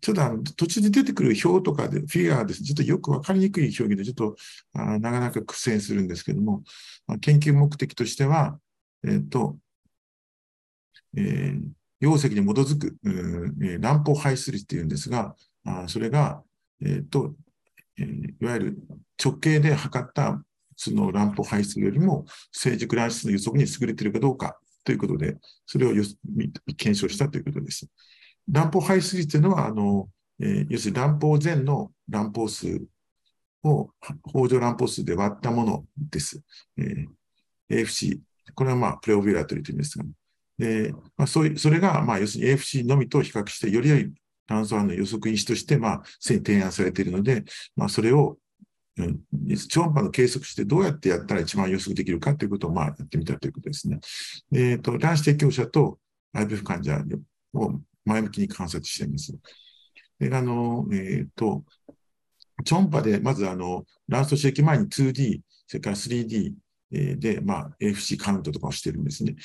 [0.00, 4.36] ちょっとあの途中で出てくる表とかで、フィギュアですね、ちょっとよくわかりにくい表現で、ちょっと
[4.74, 6.62] あなかなか苦戦するんですけども、
[7.20, 8.58] 研究目的としては、
[9.04, 9.56] えっ、ー、と、
[11.16, 11.60] えー、
[12.00, 16.42] 容積に基づく、えー、卵胞排出率っていうんですが、あそれが、
[16.84, 17.34] えっ、と、
[17.98, 18.78] え、いわゆる
[19.22, 20.42] 直径で測った
[20.76, 25.36] その卵胞排出よりも成熟卵子の予測に優れているかどうかということで、
[25.66, 25.92] それを
[26.76, 27.88] 検証したということです。
[28.50, 30.08] 卵胞排出率というのは、あの
[30.40, 32.82] えー、要するに卵胞前の卵胞数
[33.64, 36.42] を北条卵胞数で割ったものです。
[36.76, 38.20] えー、AFC、
[38.54, 40.04] これはまあプレオビュラトリというんですが、
[40.58, 44.12] でまあ、そういうそれが、まあ、要するに AFC のみと比較して、より良い
[44.46, 47.44] 炭素反の予測因子として、まあ、すでに提案されているので、
[47.76, 48.38] まあ、それを、
[48.96, 49.20] うん、
[49.68, 54.00] 超音波の計測してどうやってやったら一番予測できるかということを、まあ、やってみたということですね。
[54.52, 55.98] えっ、ー、と、卵子提供者と
[56.34, 57.04] IVF 患者
[57.54, 59.32] を前向きに観察しています。
[60.18, 61.64] で、あの、えっ、ー、と、
[62.64, 66.54] 超音波で、まず、あの、卵巣刺激前に 2D、それから 3D、
[66.90, 69.36] で、まあ、AFC カウントとかをしてるんですね。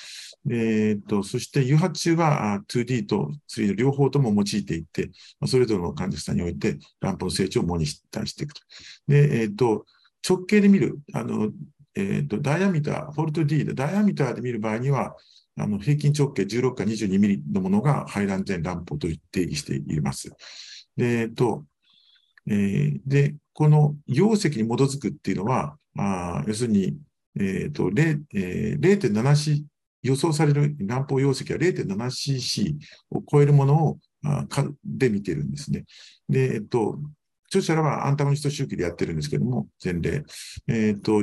[0.49, 5.11] えっと、そして誘発中は 2D と 3D 両方とも用いていって、
[5.45, 8.61] それぞれの患者さんにおいて卵胞の成長をモニターしていくと。
[9.07, 9.85] で、えっと、
[10.27, 11.51] 直径で見る、あの、
[11.95, 15.15] えっと、ダイアミター、フォルト D で、ダイアミターで見る場合には、
[15.57, 20.31] あの平均直径16か22ミリのものが排卵前卵胞と定義しています。
[20.97, 21.65] で、と、
[22.47, 26.97] えー、で、この容積に基づくっていうのは、あ要するに、
[27.39, 29.63] え、ー、と、えー、0.7C、
[30.01, 32.75] 予想される乱暴容積は 0.7cc
[33.11, 34.45] を超えるものをあ
[34.83, 35.85] で見てるんですね。
[36.29, 36.99] で、えっと、
[37.47, 40.23] 著者らはアンタゴニスト周期でやってるんですけども、前例。
[40.67, 41.21] えっと、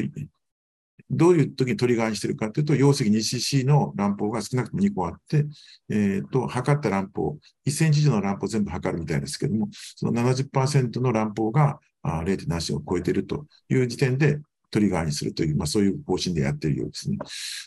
[1.11, 5.47] どういう時にトリガーにしてるかというと、容積 2cc の乱暴が少なくとも2個あって、
[5.91, 7.37] えっ、と、測った乱暴、
[7.67, 14.41] 1センチ以上の乱暴全部測るみたいですけども、その70%の乱暴が0.7を超えているという時点で
[14.71, 17.19] トリガーにするという、まあそういう方針でやっているようですね。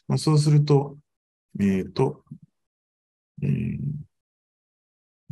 [0.08, 0.98] まあそうすると、
[1.60, 2.24] えっ、ー、と、
[3.42, 3.78] えー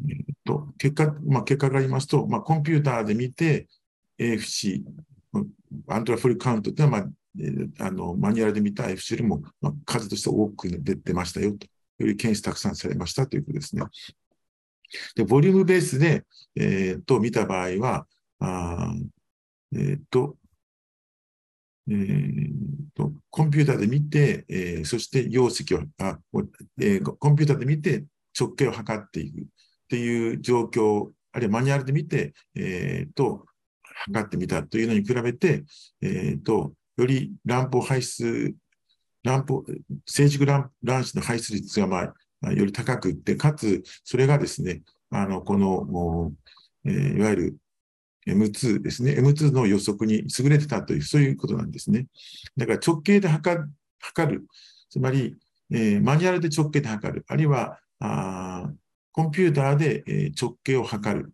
[0.10, 3.68] えー、と結果、まあ、結果がありますと、まあ、コンピューターで見て、
[4.20, 4.82] AFC、
[5.88, 7.12] アントラフルカウントっていうのは、まあ、
[7.80, 11.68] あのマニュアルで見た FC よりも、まあ、数として多く出てましたよと。
[12.00, 13.84] より検出たくさんされましたということですね。
[15.16, 16.26] で、ボリュームベースで、
[16.56, 18.08] えー、と見た場合は、
[18.40, 18.94] あ
[19.74, 20.36] えっ、ー、と、
[21.90, 22.52] えー
[22.96, 26.20] と、コンピューターで見て、えー、そして容積をあ、
[26.80, 28.06] えー、コンピューターで見て
[28.38, 29.44] 直径を測っていくっ
[29.90, 33.46] ていう状況、あるいはマニュアルで見て、えー、と、
[33.84, 35.64] 測ってみたというのに比べて、
[36.02, 38.56] えー、と、より乱暴排出、
[39.24, 39.64] 乱暴、
[40.06, 42.14] 成熟卵子の排出率が、ま
[42.44, 46.32] あ、より高くって、かつ、それがですね、あの、この、
[46.86, 47.58] えー、いわゆる
[48.28, 49.14] M2 ですね。
[49.14, 52.08] M2 の予測に優れてたという、そういうことなんですね。
[52.58, 53.68] だから直径で測
[54.28, 54.48] る。
[54.90, 55.38] つまり、
[55.72, 57.26] えー、マニュアルで直径で測る。
[57.28, 58.72] あるいは、あ
[59.12, 61.34] コンピューターで、えー、直径を測る。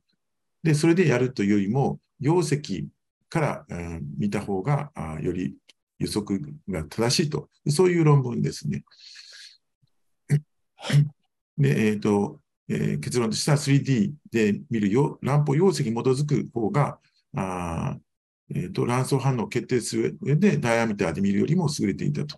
[0.64, 2.88] で、それでやるというよりも、容積
[3.30, 5.56] から、うん、見た方があより
[6.00, 7.50] 予測が正しいと。
[7.70, 8.84] そういう論文ですね。
[11.58, 17.00] で、えっ、ー、と、えー、結論としては 3D で見るよ乱歩容積に基づく方が、
[17.36, 17.98] あ
[18.54, 22.38] えーと、卵巣反応を決定する上でダイアミターで見るよりも優れていたと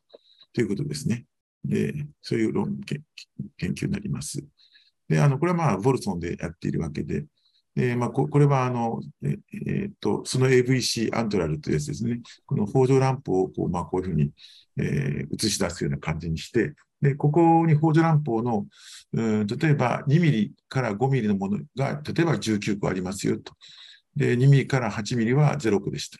[0.53, 1.25] ということですね。
[1.63, 2.79] でそういう論
[3.57, 4.43] 研究になります。
[5.09, 7.25] で、あの、これはまあ、ボルソンでやっているわけで、
[7.75, 12.19] でまあ、これはあの、えー、とその AVC アントラルというやつですね。
[12.45, 14.31] この北条乱歩をこう、まあ、こういうふうに、
[14.77, 18.65] えー、映し出すような感じにして、で、ここに北条乱歩の、
[19.13, 23.53] うん、例えば2ミリから5ミリのものが、例えば19個ありますよと。
[24.15, 26.17] で、2ミリから8ミリは0個でした。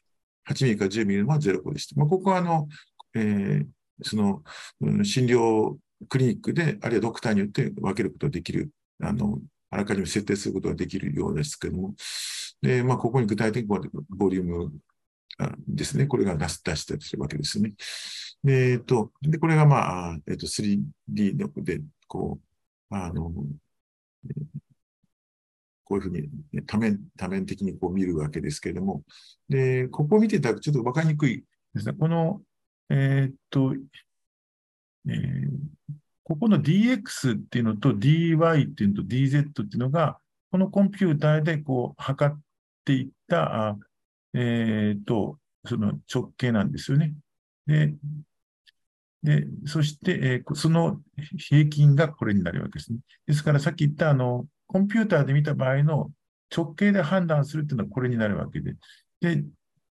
[0.54, 2.00] 8ミリから10ミリは0個でした。
[2.00, 2.68] まあ、ここはあの、
[3.16, 3.66] えー、
[4.02, 4.43] その、
[4.82, 5.76] うん、診療
[6.08, 8.70] クリニックで、あるいはドクターによって分けることができる、
[9.02, 9.39] あの、
[9.70, 11.95] あらかじめ設定することができるようですけども、
[12.61, 14.74] で、まあ、ここに具体的なボリューム
[15.67, 17.74] ですね、これが出し出したりするわけですね。
[18.43, 22.39] で、えっと、で、これがまあ、えっと、3D で、こ
[22.91, 23.32] う、あの、
[25.84, 26.30] こういうふうに
[26.65, 29.03] 多面、多面的にこう見るわけですけれども、
[29.47, 31.43] で、ここを見ていただくとちょっとわかりにくい
[31.74, 31.93] ですね。
[31.93, 32.41] この、
[32.89, 33.74] えー、っと、
[35.07, 35.49] えー、
[36.30, 40.19] ここの dx っていうのと dy っていうのと dz っていうのが、
[40.51, 42.39] このコンピューターでこう測っ
[42.86, 43.75] ていった、
[44.36, 47.15] えっ、と、その直径なんですよね。
[47.65, 47.95] で、
[49.23, 51.01] で、そして、え、その
[51.38, 52.99] 平均がこれになるわけですね。
[53.25, 56.11] ですからさっき言ったあの、コンピューターで見た場合の
[56.55, 58.75] 直径で判断するっていうのはこれになるわけで。
[59.19, 59.43] で、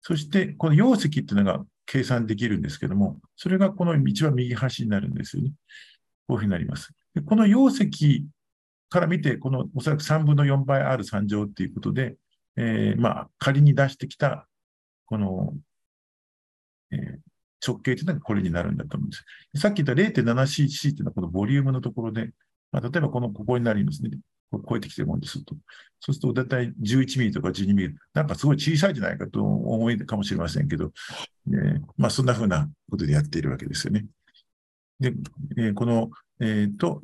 [0.03, 5.53] そしてこの容積っていうのが計算できるんですけども、それがこの道は右端になるんですよね。
[6.27, 6.93] こういうふうになります。
[7.15, 8.27] でこの容積
[8.89, 12.17] から見て、このおそらく3分の4倍 R3 乗っていうことで、
[12.57, 14.47] えー、まあ、仮に出してきた、
[15.07, 15.55] この、
[16.93, 17.19] えー、
[17.67, 19.25] 直径というのがこれになるんだと思うんです。
[19.61, 22.31] さっき言った 0.7cc というのはこのボリュームのところで、
[22.73, 24.11] まあ、例えばこのここになりますね。
[24.51, 25.57] こ超えてきてるもんですと。
[25.99, 30.93] そうすると、だいたい11ミリとか12ミリ、なんかすごい小さいじゃないかと思いかもしれませんけど、
[31.49, 34.07] えー、まあそんなふうなことでやっているわけですよね。
[35.01, 35.13] で、
[35.57, 37.03] えー、この、えっ、ー、と、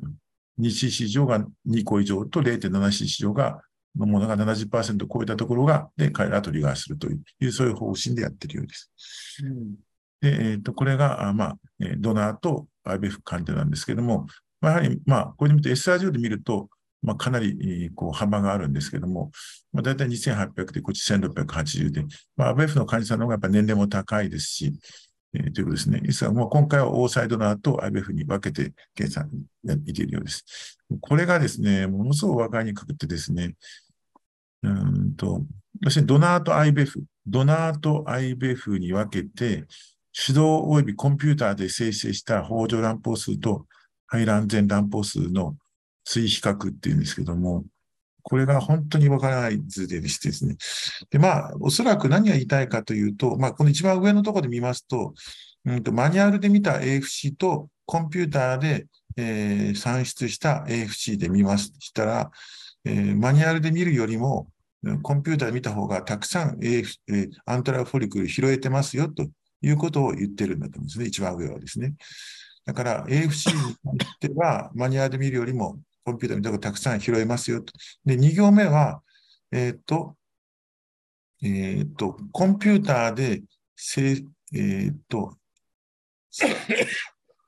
[0.59, 3.61] 2cc 乗が2個以上と 0.7cc 乗が
[3.95, 8.91] のものが70%を超えたところが、で、彼らはトリガーするという、そういう方針でやっているようです。
[9.43, 9.75] うん、
[10.21, 11.57] で、えっ、ー、と、これが、あまあ、
[11.97, 14.27] ドナーと IBF 患者なんですけども、
[14.61, 16.69] まあ、やはり、まあ、これで見ると SRGO で見ると、
[17.03, 19.31] まあ、かなり、こう、幅があるんですけども、
[19.73, 24.73] まあ、大体2800で、こっち1680で、まあ、IBF の患者さんの方がやっぱ年齢も高いですし、
[25.35, 25.99] えー、ということですね。
[25.99, 29.29] ですが、もう今回はオーサイドナーと IBF に分けて計算
[29.63, 30.77] や見ているようです。
[31.01, 33.55] これがですね、ものすごく分かりにくくてですね、
[34.61, 35.41] うんと、
[35.81, 39.65] 要するにドナーと IBF、ドナーと IBF に分けて、
[40.13, 43.65] 手動及びコンピューターで生成した法上乱歩数と
[44.05, 45.55] 排卵前乱歩数の
[46.05, 47.65] 追比較っていうんですけども、
[48.23, 50.55] これが本当にわからない図でしてですね。
[51.11, 55.13] で、まあ、おそらく何が言いたいかというと、まあ、この一番上のところで見ますと、
[55.65, 62.31] うんと、マニュアルで見た AFC とコンピューターで、えー、算出した AFC で見ましたら、
[62.85, 64.47] えー、マニュアルで見るよりも、
[65.01, 69.25] コンピューターで見た方がたくさん、AF えー、アントラフォリクル拾えてますよと
[69.61, 71.05] いうことを言ってるんだと思うんですね。
[71.05, 71.93] 一番上はですね。
[72.65, 77.73] だから AFC に関しては、マニュアルで見るよりもコンピューター見た方がたくさん拾えますよと。
[78.05, 79.01] で、2行目は、
[79.51, 80.15] えっ、と、
[81.41, 83.43] えっ、と、コンピューターで、
[83.75, 84.23] せ
[84.53, 85.37] えっ、と、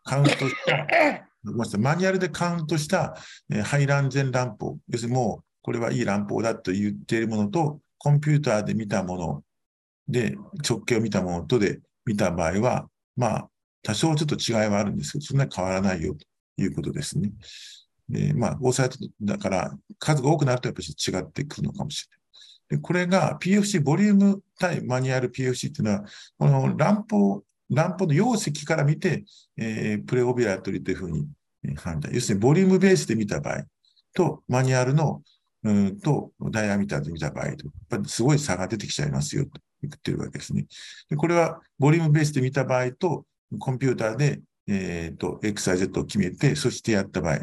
[0.03, 3.15] カウントした、マニュアルでカウントした、
[3.49, 9.43] えー、排卵前乱歩、要するにもうこれはいい乱歩だと言っているものと、コンピューターで見たもの
[10.07, 10.35] で、
[10.67, 13.49] 直径を見たものとで見た場合は、まあ、
[13.81, 16.25] 多少ちょっと違いはあるんですけど、そんなに変わらないよと
[16.61, 17.31] いうことですね。
[18.07, 22.77] でまあ、大サイトだから、数が多くなるとやっぱり違ってくるのかもしれない。
[22.77, 26.05] でこれが PFC、ボリューム対マニュアル PFC っていうのは、
[26.37, 29.23] この乱歩、乱歩の容積から見て、
[29.57, 31.27] えー、プレオビラトリというふうに
[31.75, 32.13] 判断。
[32.13, 33.63] 要するに、ボリュームベースで見た場合
[34.13, 35.23] と、マニュアルの
[35.63, 37.57] うんとダイヤミターで見た場合と、やっ
[37.89, 40.67] ぱりすごい差が出てきちゃいますよと言ってるわけですね。
[41.09, 43.25] でこれは、ボリュームベースで見た場合と、
[43.59, 47.39] コンピューターで、えっ、ー、と、XYZ を決めて、そしてやった場合、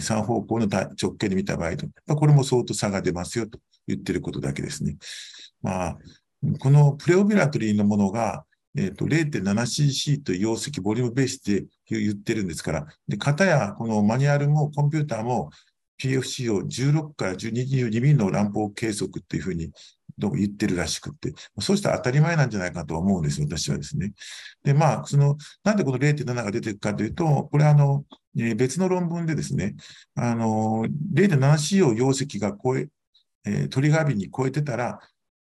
[0.00, 1.86] 3方向の直径で見た場合と、
[2.16, 4.96] これも相当差が出ますよと言ってることだけですね。
[5.62, 5.98] まあ、
[6.58, 8.44] このプレオビラトリーのものが、
[8.76, 15.50] え、ー、0.7cc という容積、ボリュームベースで言ってるんですから、で、型やこのマニュアルもコンピューターも
[16.02, 19.70] PFC を16から12ミリの乱暴計測っていうふうに
[20.18, 24.12] 言ってるらしくて、そうしたら当たり前なんじゃないかと思うんです、私はですね。
[24.64, 28.04] で、まあ、その、なんでこの0.7が出てくるかというと、これあの、
[28.38, 29.76] え、別の論文でですね、
[30.14, 32.88] あの、0.7C を容積が超え、
[33.46, 35.00] えー、トリガービに超えてたら、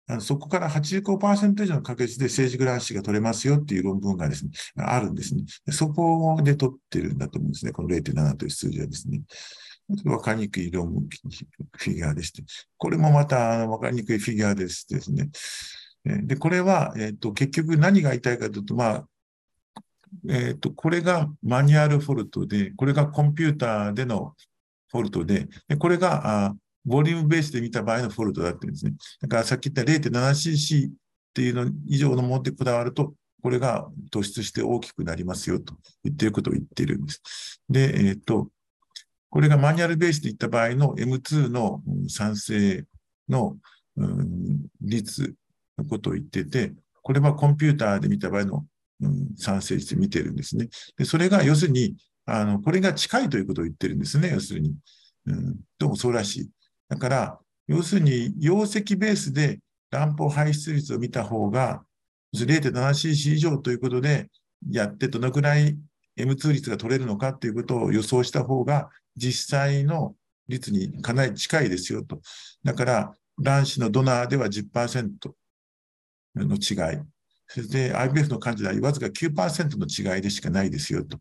[0.08, 5.44] あのそこから85%以上の確率で政治グランシが取れますよっていう論文がですね、あるんですね。
[5.70, 9.22] そこで取ってるんだと思うんですね、この0.7という数字はですね。
[10.06, 11.10] わかりにくい論文
[11.74, 12.44] フィギュアでして、
[12.78, 15.30] これもまたわかりにくいフィギュアですですね。
[16.04, 19.08] で、これは、えっ、と、結局何が言いたいかというと、まあ、
[20.30, 24.36] えっ、ー、と、これがマニュアルフォルトで、これがコンピューターでの
[24.90, 26.56] フォルトで、でこれがあ
[26.86, 28.94] ボリュームベースで見た場合のフォルトだって言うんですね。
[29.22, 30.92] だからさっき言った 0.7cc っ
[31.34, 37.62] ていうの以上のものでこだわると、これが突出して大きくなりますよと言っていることを言っているんです。
[37.70, 38.50] で、えっ、ー、と、
[39.30, 42.86] これがマニュアルベースでいった場合の M2 の賛成
[43.30, 43.58] の、
[43.96, 45.34] うん、率
[45.78, 48.66] のことを言ってて、これはコンピューターで見た場合の、
[49.02, 50.70] うん、賛成率で見てるんですね。
[50.98, 51.96] で、それが要するに、
[52.26, 54.32] あの、これが近いということを言ってるんですね。
[54.32, 54.76] 要するに。
[55.28, 56.50] うん、どうもそうらしい。
[56.90, 59.60] だから、要するに、容積ベースで
[59.92, 61.84] 乱暴排出率を見た方が、
[62.36, 64.30] 0.7cc 以上ということで
[64.70, 65.78] やって、どのくらい
[66.18, 70.16] M2 率が取れるのかっていうことを予想した方が、実際の
[70.48, 72.22] 率にかなり近いですよと。
[72.64, 75.10] だから、卵子のドナーでは10%
[76.36, 77.00] の違い。
[77.54, 81.20] そして IVF の患者ではわずか9%の違いでしかないですよと。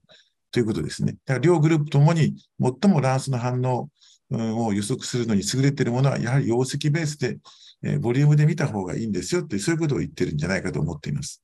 [0.53, 1.17] ということですね。
[1.25, 3.89] だから両グループともに最も卵巣の反応
[4.31, 7.39] を予測するのに優れているものは、やはり容積ベースで、
[7.83, 11.43] え、ボリュームで見た方がいいんですよって、そういうことを言ってるんじゃないかと思っています。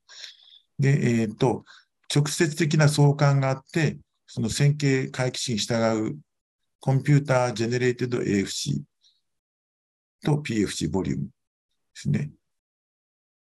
[0.78, 1.64] で、えっ、と、
[2.14, 6.18] 直接的な相関があって、その線形回帰に従う
[6.80, 8.82] コンピュータージェネレーテッド AFC
[10.24, 11.30] と PFC ボリュームで
[11.94, 12.30] すね。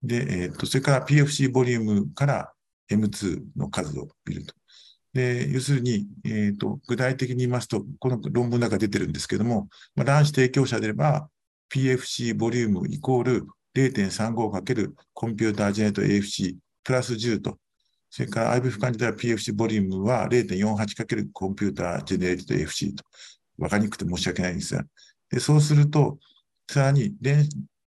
[0.03, 2.53] で、えっ、と、それから PFC ボリュームから
[2.91, 4.55] M2 の数を見ると。
[5.13, 11.29] で、要するに、えっ、と、具体的に言いますと、この論文の中出てるんですけども、まあ、卵子提供者であれば、
[11.73, 17.57] PFC ボリュームイコール 0.35× コンピュータージェネレート AFC プラス10と
[18.15, 23.05] それから IVF 患者では PFC ボリュームは 0.48× コンピュータージェネレート AFC と。
[23.57, 24.85] わかりにくくて申し訳ないんですが。
[25.31, 26.19] でそうすると、
[26.69, 27.15] さらに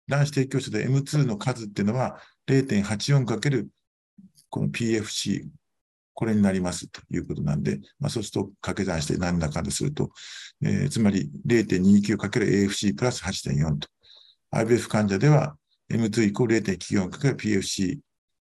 [0.07, 3.67] 卵子提供者で M2 の数っていうのは 0.84×
[4.51, 5.49] この PFC、
[6.13, 10.11] これになりますということなんで、まあ、そうすると掛け算して何らかですると、
[10.63, 13.89] えー、つまり 0.29×AFC プラス8.4と。
[14.53, 15.57] IVF 患者では
[15.91, 17.99] M2 イコール 0.94×PFC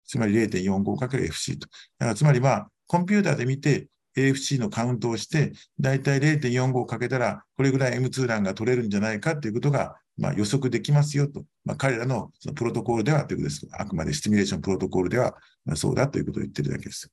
[0.06, 1.68] つまり 0.45×FC と。
[2.00, 11.44] だからつまりは、コンピューターで見て AFC のカウントをして、だいたい0.45かけたら、これぐらい M2 欄が取れるんじゃないかということが、まあ、予測できますよと。
[11.66, 13.68] まあ、彼らのそのプロトコールではということです。
[13.72, 15.36] あくまでシミュレーションプロトコールでは、
[15.66, 17.12] まあ、そうだということを言ってるだけです。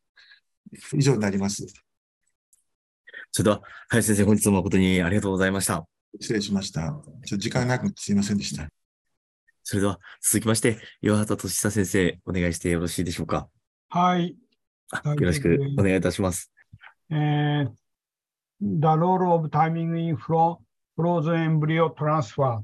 [0.94, 1.66] 以上になります。
[3.32, 5.86] それでは、林先生、本日も誠にありがとうございました。
[6.20, 7.00] 失礼しました。
[7.24, 8.68] ちょ時間なくてすいませんでした。
[9.62, 13.48] それでは続きまして、岩畑俊久先生、お願いしてよろしいでしょうか？
[13.88, 14.36] はい。
[15.04, 16.52] よろしくお願いいたします。
[17.10, 17.70] えー
[18.62, 20.58] The role of timing in fro-
[20.94, 22.60] frozen embryo transfer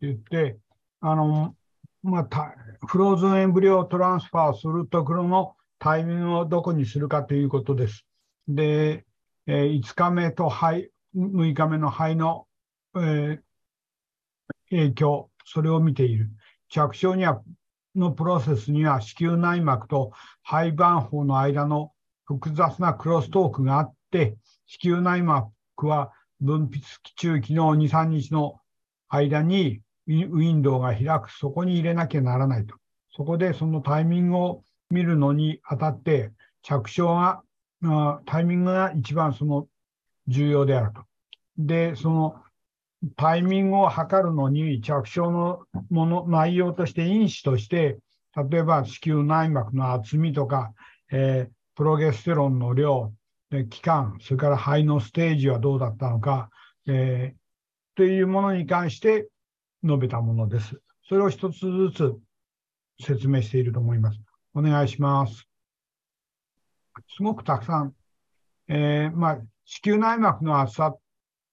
[0.00, 0.58] 言って、
[1.00, 1.54] あの、
[2.02, 2.54] まあ、
[2.86, 8.06] フローズンエンブリオをトランスファーするところのタイミングをどこにするかということです。
[8.48, 9.06] で、
[9.46, 12.46] えー5日目と肺、6日目の肺の、
[12.96, 13.40] えー
[14.70, 16.30] 影響、それを見ている。
[16.68, 17.42] 着床には
[17.94, 21.92] のプロセスには子宮内膜と肺盤胞の間の
[22.24, 24.36] 複雑なクロストークがあって、
[24.66, 28.60] 子宮内膜は分泌期中期の2、3日の
[29.14, 32.74] 間にウィンドウが開く、そこに入れなきゃならないと。
[33.16, 37.42] そこでそのタイミングを見るのにあたって、着床が、
[38.26, 39.68] タイミングが一番その
[40.26, 41.02] 重要であると。
[41.58, 42.42] で、その
[43.16, 45.60] タイミングを測るのに着床の
[45.90, 47.98] もの、内容として因子として、
[48.50, 50.72] 例えば子宮内膜の厚みとか、
[51.10, 53.12] えープロゲステロンの量、
[53.68, 56.48] 期間、それから肺のステージはどうだったのか、
[56.86, 57.43] えー
[57.94, 59.28] というものに関して
[59.84, 60.80] 述べたものです。
[61.08, 62.14] それを一つずつ
[63.00, 64.20] 説明していると思います。
[64.54, 65.46] お願いします。
[67.16, 67.94] すごくたくさん、
[68.68, 70.96] えーまあ、子宮内膜の厚さ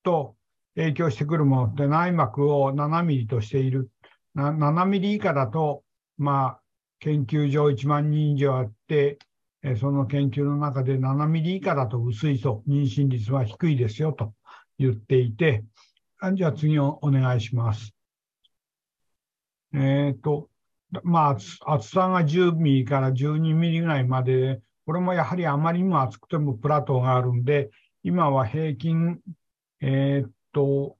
[0.03, 0.35] と
[0.75, 3.89] 影響してくるものって内膜を7ミリとしている。
[4.33, 5.83] な7ミリ以下だと、
[6.17, 6.61] まあ、
[6.99, 9.19] 研究上1万人以上あって、
[9.63, 14.33] えーその研究の中で7ミリ以下だと薄い素、妊娠率は低いですよと
[14.79, 15.63] 言っていて、
[16.23, 17.95] あじゃあ次をお願いします。
[19.73, 20.49] えっ、と、
[21.03, 27.71] まあ、厚さが10ミリから12ミリぐらいまで、これもやはりあまりにも厚くてもプラトーがあるんで、
[28.03, 29.19] 今は平均、
[29.81, 30.95] えっと、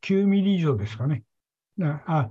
[0.00, 1.22] 9ミリ以上ですかね。
[2.06, 2.30] あ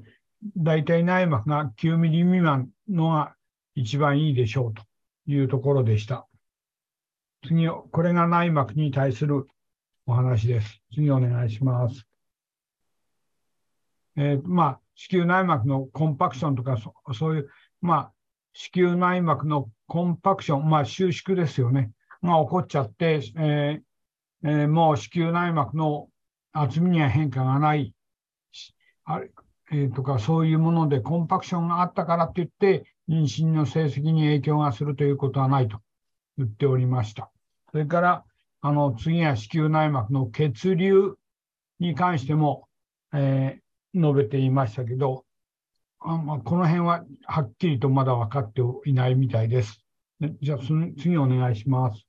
[0.58, 3.36] 大体内膜が9ミリ未満のが
[3.76, 4.82] 一番いいでしょうと
[5.28, 6.28] いうところでした。
[7.46, 9.48] 次、これが内膜に対する
[10.08, 10.82] お話です。
[10.94, 12.06] 次お願いします。
[14.18, 16.78] えーまあ、子宮内膜のコンパクションとか、
[17.14, 17.50] そういう、
[17.82, 18.12] まあ、
[18.54, 21.92] 子宮内膜のコンパクション、まあ、収縮ですよね。
[22.24, 26.08] が起こっちゃって、えーえーもう子宮内膜の
[26.52, 27.94] 厚みには変化がない。
[29.06, 29.32] あれ
[29.72, 35.80] えーとか、そういうものでコンパクションがあったからといって、妊娠の成績に影響がするということはないと
[36.38, 37.32] 言っておりました。
[37.72, 38.26] それから、
[38.68, 41.14] あの、次は子宮内膜の血流
[41.80, 42.68] に関しても、
[43.14, 43.66] えー
[43.98, 45.24] 述べていましたけど、
[46.00, 49.80] あまあ、この辺ははっきりとまだ分かっていないみたいです。
[50.42, 52.06] じゃあ、次お願いします。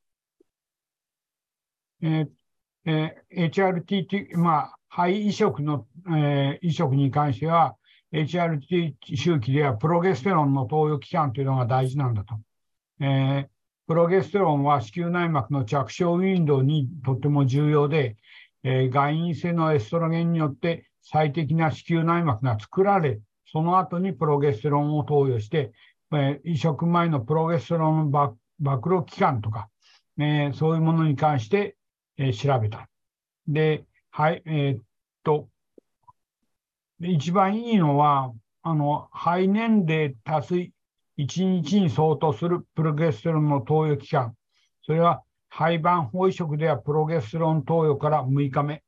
[2.02, 2.28] えー
[2.86, 7.76] えー HRT、まあ、肺移植の、えー移植に関しては、
[8.12, 12.34] HRT 周期ではプロゲステロンの投与期間というのが大事なんだと。
[13.00, 13.50] え
[13.86, 18.16] プロゲステロンは子宮内膜の着床ウィンドウにとても重要で、
[18.64, 23.20] えー外因性のエストロゲンによって最適な子宮内膜が作られ、
[23.52, 25.72] その後にプロゲステロンを投与して、
[26.12, 29.68] えー移植前のプロゲステロンのば暴露期間とか、
[30.18, 31.76] えーそういうものに関して、
[32.16, 32.88] えー調べた。
[33.46, 34.82] で、はい、えっ
[35.22, 35.48] と、
[37.00, 38.32] 一番いいのは、
[38.62, 40.72] あの、肺年齢足す
[41.18, 44.34] 1日に相当するプロゲステロンの投与期間。
[44.84, 48.82] それは肺盤胞移植ではプロゲステロン投与から6日目。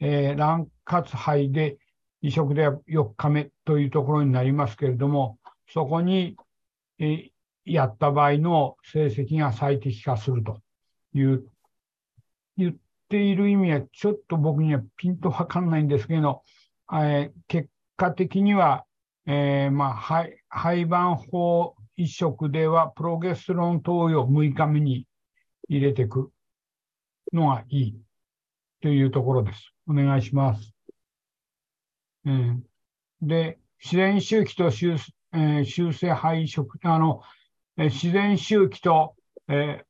[0.00, 1.76] えー卵活肺で
[2.22, 5.38] 移植では4日目というところになりますけれども、
[5.68, 6.36] そこに、
[6.98, 7.30] えー
[7.70, 10.62] やった場合の成績が最適化すると
[11.12, 11.44] いう、
[12.56, 12.74] 言っ
[13.10, 16.42] ている意味はちょっと僕にはピンとわかんないんですけど、
[16.90, 18.86] えー結果的には、
[19.26, 25.06] えーまあ、肺肺盤胞移植ではプロゲステロン投与を6日目に
[25.68, 26.32] 入れていく
[27.32, 28.00] のがいい
[28.80, 29.72] というところです。
[29.88, 30.72] お願いします。
[32.24, 32.64] うん
[33.22, 34.96] で、自然周期と修,、
[35.32, 37.22] えー修正肺移植、あの、
[37.76, 39.16] えー自然周期と、
[39.48, 39.88] えー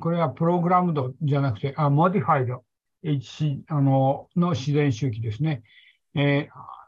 [0.00, 2.64] これはプログラムドじゃなくて、あ、モディファイド、
[3.02, 5.62] HC、あの、の自然周期ですね。
[6.14, 6.80] えー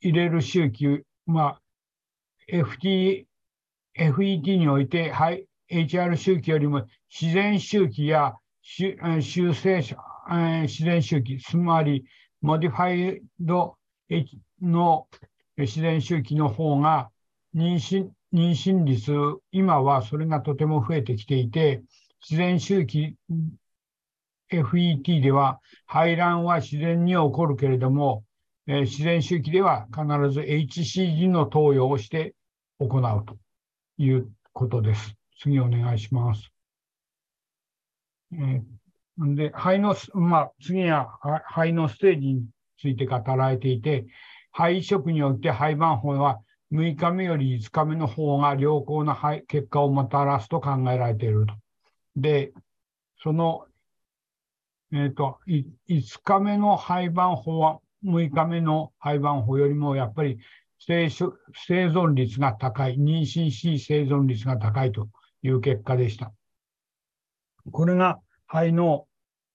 [0.00, 1.62] 入れる周期、まあ、
[2.50, 3.26] FT、
[3.94, 9.96] FET において、はい、HR 周期よりも自然周期や修正者、
[10.62, 12.04] 自然周期、つまり、
[12.40, 13.76] モディファイド
[14.62, 15.08] の
[15.56, 17.10] 自然周期の方が
[17.54, 19.12] 妊娠、妊娠率、
[19.52, 21.82] 今はそれがとても増えてきていて、
[22.20, 23.16] 自然周期
[24.50, 28.24] FET では排卵は自然に起こるけれども、
[28.66, 32.34] え、自然周期では必ず HCG の投与をして
[32.78, 33.36] 行うと
[33.98, 35.14] いうことです。
[35.40, 36.50] 次お願いします。
[38.32, 41.18] えー、で肺の、まあ、次は
[41.48, 42.44] 肺のステージに
[42.78, 44.06] ついて語られていて、
[44.52, 46.40] 肺移植によって肺盤法は
[46.72, 51.54] 6日目より5日目の方が良好な結果をもたらすと考えられていると。
[52.16, 52.52] で、
[53.22, 53.66] その、
[54.92, 55.72] えっ、ー、と、5
[56.22, 60.38] 日目の廃盤法は、6日目の廃盤法よりもやっぱり
[60.78, 65.08] 生生存率が高い、妊娠し生存率が高いと
[65.42, 66.32] いう結果でした。
[67.70, 69.06] これが肺の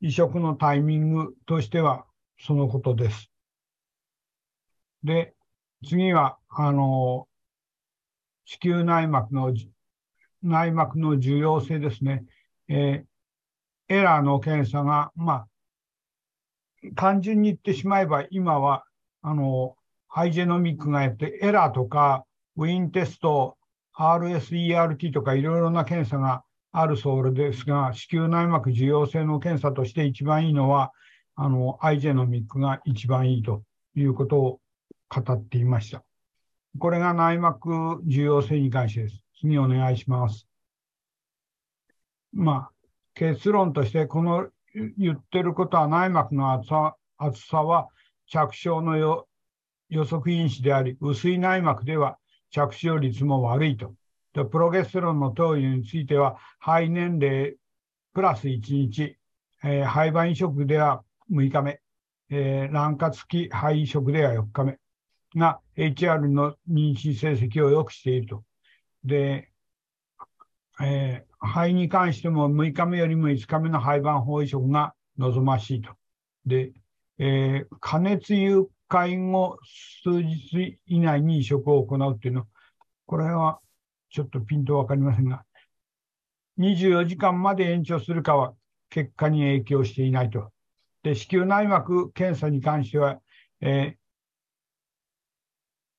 [0.02, 2.06] 移植のタイミングとしては
[2.40, 3.32] そのことです。
[5.04, 5.34] で、
[5.86, 7.28] 次は、あの、
[8.46, 9.54] 子宮内膜の、
[10.42, 12.26] 内膜の重要性ですね。
[12.68, 15.48] えー、エラーの検査が、まあ、
[16.96, 18.86] 単純に言ってしまえば、今は、
[19.22, 19.76] あの、
[20.16, 22.24] ハイジェノミックがやって、エラーとか、
[22.56, 23.58] ウィンテスト、
[23.98, 30.92] RSERT とかいろいろな検査があるそうですが、子宮内膜受容性の検査として一番いいのは、
[31.34, 33.64] あの、アイジェノミックが一番いいと
[33.96, 34.60] いうことを
[35.10, 36.04] 語っていました。
[36.78, 39.24] これが内膜受容性に関してです。
[39.42, 40.48] 次お願いします。
[42.34, 42.72] まあ、
[43.16, 44.48] 結論として、この
[44.96, 47.88] 言ってることは内膜の厚さ厚さは
[48.28, 49.28] 着床のよ
[49.94, 52.18] 予測因子であり、薄い内膜では
[52.50, 53.94] 着床率も悪いと。
[54.34, 57.56] でプロゲステロンの投与については、肺年齢
[58.14, 59.18] プラス1日、
[59.64, 61.80] えー、肺盤移植では6日目、
[62.30, 64.80] えー、卵化付き肺移植では4日目
[65.36, 68.44] が HR の妊娠成績を良くしていると。
[69.04, 69.52] で、
[70.82, 75.92] えー、肺に関しても6日目よりも5日目の肺盤法移植が望ましいと。
[76.46, 76.72] で、
[77.20, 79.58] えー、加熱誘拐後
[80.04, 82.42] 数日以内に移植を行うっていうの。
[82.42, 82.48] は、
[83.08, 83.60] これは
[84.12, 85.44] ちょっとピンとわかりませんが、
[86.60, 88.54] 24時間まで延長するかは
[88.92, 90.52] 結果に影響していないと。
[91.02, 93.20] で、子宮内膜検査に関しては、
[93.62, 93.98] え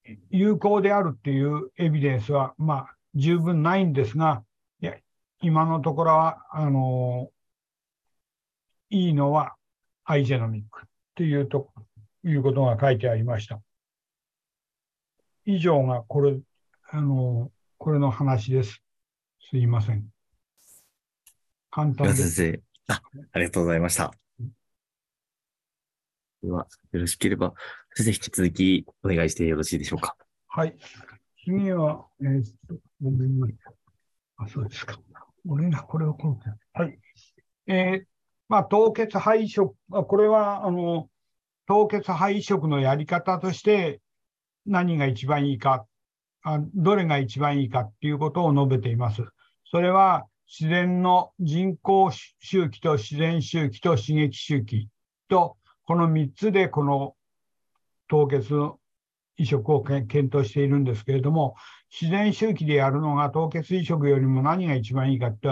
[0.06, 4.44] ー、有効であるっていうエビデンスは、まあ、十分ないんですが、
[4.80, 4.94] いや
[5.42, 9.56] 今のところは、あのー、いいのは
[10.04, 11.83] アイジェノミックっていうところ、
[12.24, 13.60] いうことが書いてありました。
[15.44, 16.38] 以上がこれ、
[16.90, 18.82] あのー、これの話です。
[19.50, 20.06] すいません。
[21.70, 22.30] 簡単です。
[22.30, 23.02] 先生あ、
[23.32, 24.12] ありがとうございました。
[26.42, 27.54] では、よろしければ、
[27.94, 30.16] 先生、引き続きお願いしてよろしいでしょうか。
[30.48, 30.76] はい。
[31.44, 33.56] 次は、えー、っと、ごめんなさい。
[34.36, 34.98] あ、そうですか。
[35.46, 36.78] 俺がこれをこう。
[36.78, 36.98] はい。
[37.66, 38.06] えー、
[38.48, 41.08] まあ、凍結肺移植、これは、あの、
[41.66, 44.00] 凍結肺移植のやり方として
[44.66, 45.86] 何が一番いいか、
[46.42, 49.22] あどれが一番いいかっていうことを述べています。
[49.70, 54.88] それは、自然の人工周期と自然周期と刺激周期
[55.28, 57.14] と、この3つでこの
[58.08, 58.54] 凍結
[59.36, 61.56] 移植を検討しているんですけれども、
[61.90, 65.48] 自然周期でやるのが凍結移植よりも何が一番いいかって、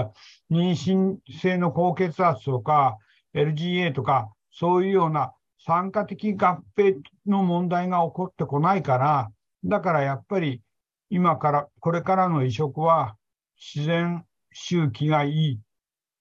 [0.51, 2.99] 妊娠性の高血圧とか
[3.35, 5.33] LGA とか、そういうような
[5.64, 9.31] 産科的合併の問題が起こってこないから、
[9.65, 10.61] だからやっぱり
[11.09, 13.17] 今から、これからの移植は
[13.57, 15.59] 自然周期がいいっ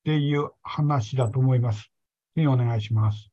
[0.03, 1.91] ていう話だと思います。
[2.35, 3.31] 次お願いします。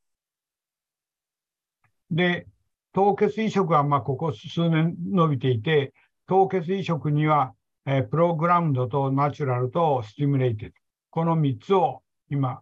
[2.11, 2.47] で、
[2.93, 5.93] 凍結移植はまあここ数年伸びていて、
[6.27, 7.55] 凍結移植には、
[7.87, 10.75] え、 programmed と natural と stimulated。
[11.11, 12.61] この3つを今、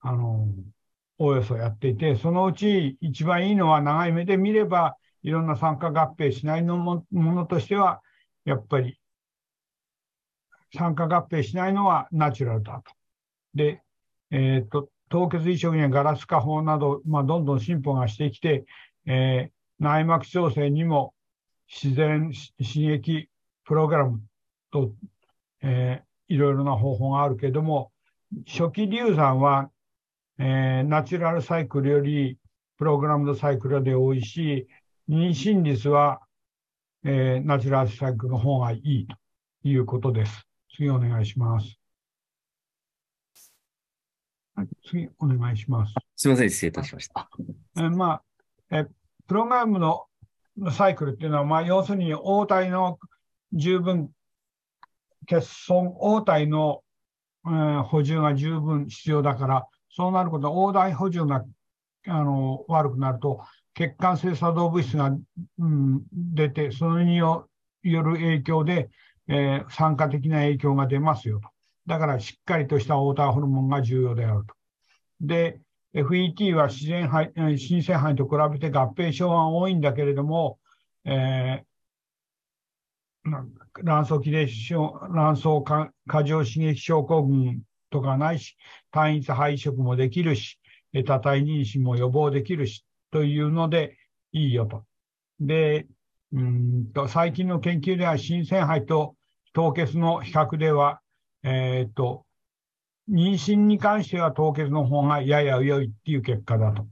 [0.00, 0.73] あのー、
[1.18, 8.02] およそやっていて、そのうち一番いいのは長い目で見れば、いろんな酸化合併しないのもものとしては、
[8.44, 8.98] やっぱり
[10.74, 12.92] 酸化合併しないのはナチュラルだと。
[13.54, 13.82] で、
[14.30, 18.64] えっ、と、凍結移植にはガラス化法など、まあ、どんどん進歩がしてきて、
[19.06, 21.14] えー、内膜調整にも
[21.68, 23.28] 自然刺激
[23.64, 24.22] プログラム
[24.72, 24.92] と、
[25.62, 27.92] えー、いろいろな方法があるけれども、
[28.46, 29.70] 初期流産は、
[30.38, 32.38] えー、ナチュラルサイクルより
[32.76, 34.66] プログラムドサイクルで多いし、
[35.08, 36.20] 妊娠率は、
[37.04, 39.16] えー、ナチュラルサイクルの方がいいと
[39.68, 40.46] いうことです。
[40.74, 41.78] 次お願いします。
[44.56, 45.94] はい、次お願いします。
[46.16, 47.28] すみません、失礼いたしました。
[47.76, 48.20] えま
[48.70, 48.86] あ、え
[49.26, 50.06] プログラムの
[50.72, 52.98] サイクルっていうのは、まあ、要するに応体の
[53.52, 54.10] 十分、
[55.28, 56.82] 欠損応体の、
[57.46, 59.66] えー、補充が十分必要だから、
[59.96, 61.44] そうなることは、黄体補充が
[62.06, 63.40] あの悪くなると、
[63.74, 65.16] 血管性作動物質が、
[65.58, 67.48] うん、出て、それによ
[67.82, 68.90] る影響で、
[69.28, 71.48] えー、酸化的な影響が出ますよと。
[71.86, 74.54] だからしっかりとしたウォーターホルモンが重要であると。
[75.20, 75.60] で、
[75.94, 80.58] FET は自然肺、新生肺と比べて合併症は多いんだけれども、
[81.04, 85.44] えー、卵巣気霊症、卵巣
[86.06, 88.56] 過剰刺激症候群とかないし、
[88.94, 90.60] 単一肺移植もできるし、
[91.04, 93.98] 多体妊娠も予防できるし、というので
[94.30, 94.84] いいよと。
[95.40, 95.88] で、
[96.32, 99.16] うんと最近の研究では、新鮮肺と
[99.52, 101.00] 凍結の比較では、
[101.42, 102.24] えっ、と、
[103.10, 106.86] 妊娠に関しては凍結の方がやや良いっていう結果だと。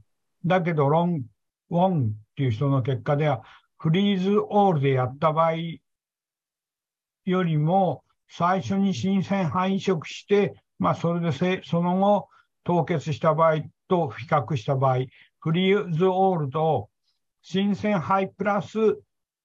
[0.45, 1.23] だけど、ロン、
[1.69, 3.43] ウォンっていう人の結果では、
[3.77, 5.53] フリーズオールでやった場合
[7.25, 12.29] よりも、最初に新鮮肺移植して、まあ、それでせ、その後、
[12.63, 15.05] 凍結した場合と比較した場合、
[15.39, 16.89] フリーズオールと
[17.41, 18.77] 新鮮肺プラス、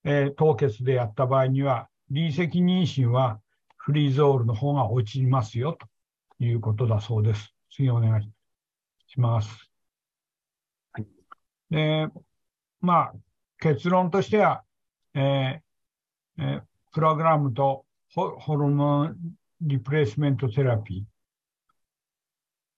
[0.05, 3.41] えー、凍結でやった場合には、離石妊娠は
[3.77, 5.77] フリーズオールの方が落ちますよ
[6.39, 7.55] ということだそうです。
[7.71, 8.31] 次お願い
[9.09, 9.71] します。
[10.93, 11.07] はい、
[11.71, 12.09] で、
[12.81, 13.13] まあ、
[13.59, 14.63] 結論としては、
[15.15, 16.63] えーえー、
[16.93, 19.17] プログラムとホルモン
[19.61, 21.18] リプレイスメントセラピー、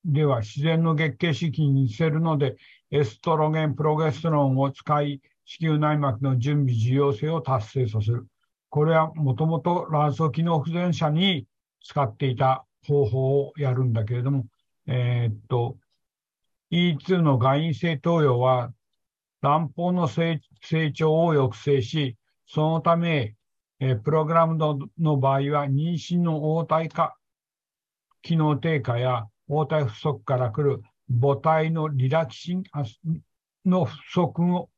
[0.05, 2.57] では自然の月経周期に似せるので、
[2.90, 8.26] エストロゲン、プロゲステロンを使い、子宮内膜の準備、重要性を達成させる。
[8.70, 11.46] これはもともと卵巣機能不全者に
[11.84, 14.46] 使っていた方法をやるんだけれども、
[14.86, 15.76] えー、っと、
[16.70, 18.72] E2 の外因性投与は
[19.42, 20.40] 卵胞の成
[20.92, 23.34] 長を抑制し、そのため、
[23.80, 27.16] えプログラムのの場合は妊娠の応対化、
[28.22, 32.62] 機能低下や応対不足から来る母体のリラキシン
[33.66, 34.68] の不足を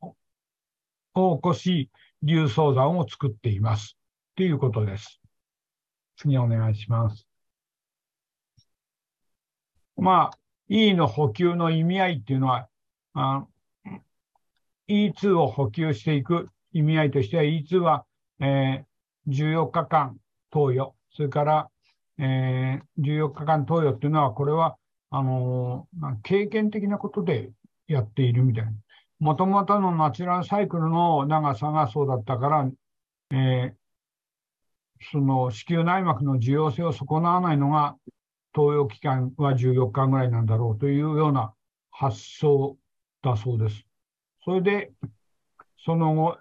[1.14, 1.90] 起こし、
[2.22, 3.98] 流層山を作っています。
[4.34, 5.20] ということです。
[6.16, 7.26] 次お願いします。
[9.96, 12.68] まあ、E の補給の意味合いっていうのは、
[13.12, 13.46] あ
[14.88, 18.06] E2 を補給していく意味合いとしては、E2 は、
[18.40, 20.16] えー、14日間
[20.50, 21.70] 投与、それから
[22.22, 24.76] えー、14日間投与っていうのは、これは、
[25.10, 27.50] あのー、経験的なことで
[27.88, 28.72] やっているみたいな。
[29.18, 32.70] もともとのナチュラルサイクルの長さがそうだったから、
[33.32, 37.96] えー、その子宮内膜の需要性を損なわないのが、
[38.52, 41.52] 投与期間は14日ぐらいなんだろうというような
[41.90, 42.76] 発想
[43.22, 43.84] だそうです。
[44.44, 44.92] それで、
[45.84, 46.38] その後、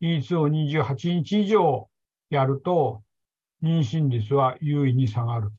[0.00, 1.90] E2 を28日以上
[2.30, 3.02] やると、
[3.62, 5.50] 妊娠率は優位に下がる。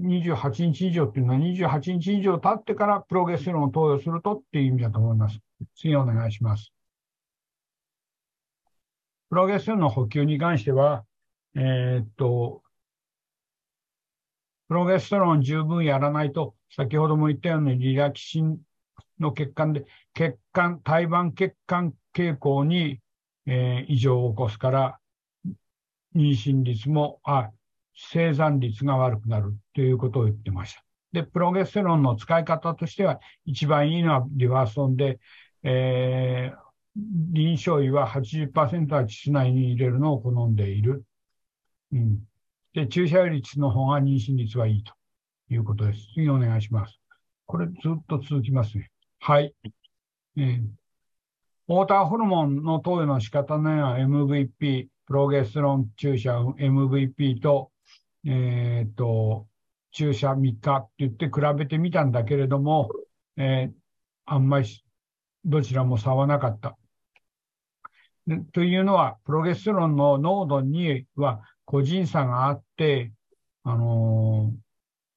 [0.00, 5.40] 28日以上っていうのは28日以上経ってからプロゲステロンを投与するとっていう意味だと思います。
[5.76, 6.72] 次お願いします。
[9.30, 11.04] プロゲステロンの補給に関しては、
[11.56, 12.62] えー、っと、
[14.68, 18.58] プロゲステロン十分やらないと、先ほども言ったようにリラキシン
[19.18, 19.84] の血管で、
[20.14, 23.00] 血管、胎盤血管傾向に、
[23.46, 25.00] えー、異常を起こすから、
[26.14, 27.50] 妊娠率も、あ、
[27.96, 30.84] 生産率が悪くなるということを言ってました。
[31.12, 35.20] で、プロゲステロンの使い方としては、一番いいのはリバーソンで、
[35.62, 36.64] えー、
[36.96, 41.04] 臨床医は80%は膣内に入れるのを好んでいる。
[41.92, 42.18] うん。
[42.72, 44.92] で、注射率の方が妊娠率はいいと
[45.48, 46.00] いうことです。
[46.14, 47.00] 次お願いします。
[47.46, 48.90] これずっと続きますね。
[49.20, 49.54] はい。
[50.36, 50.62] えー、
[51.68, 57.70] ウォーターホルモンの投与の仕方のような MVP、プロゲステロン注射 MVP と、
[58.26, 59.46] えっ、と、
[59.92, 62.90] 注射3日って言って比べてみたんだけれども、
[63.36, 63.74] えー、
[64.26, 64.84] あんまり
[65.44, 66.76] どちらも差はなかった。
[68.52, 73.12] というのは、プロゲステロンの濃度には個人差があって、
[73.62, 74.58] あのー、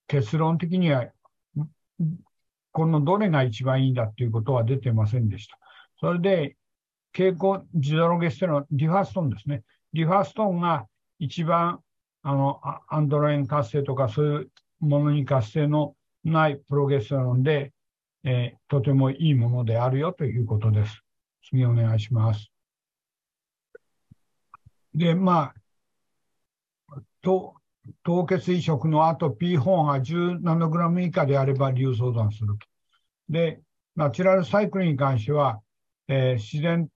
[0.08, 1.08] 結論的には、
[2.72, 5.58] このどれが一番いいんだっていうことは出てませんでした。
[6.00, 6.58] それで、
[7.14, 9.64] 蛍光ジドロゲステロン、ディファストンですね。
[9.94, 10.88] リファストーンが
[11.20, 11.82] 一番
[12.24, 12.60] あの
[12.90, 17.72] アンドロイン活性とかそういうものに活性のないプロゲステロンで、
[18.24, 21.02] えー、とてもいいものであるよということです。
[21.50, 22.52] 次お願いします。
[24.94, 25.54] で、ま
[26.90, 27.56] あ、と
[28.04, 32.68] 凍結移植の後 P 4が10ナノグラム以下であれば流産すると。
[33.30, 33.62] で、
[33.96, 35.62] natural cycle に関しては、
[36.08, 36.90] えー、自然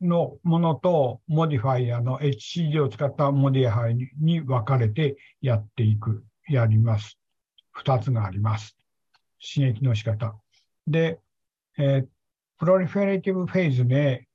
[0.00, 7.18] のものとモディファイアの HCG を使った modified に分かれてやっていく、やります。
[7.72, 8.76] 二つがあります。
[9.54, 10.34] 刺激の仕方。
[10.86, 11.18] で、
[11.78, 12.06] えー、
[12.58, 14.26] proliferative phase で、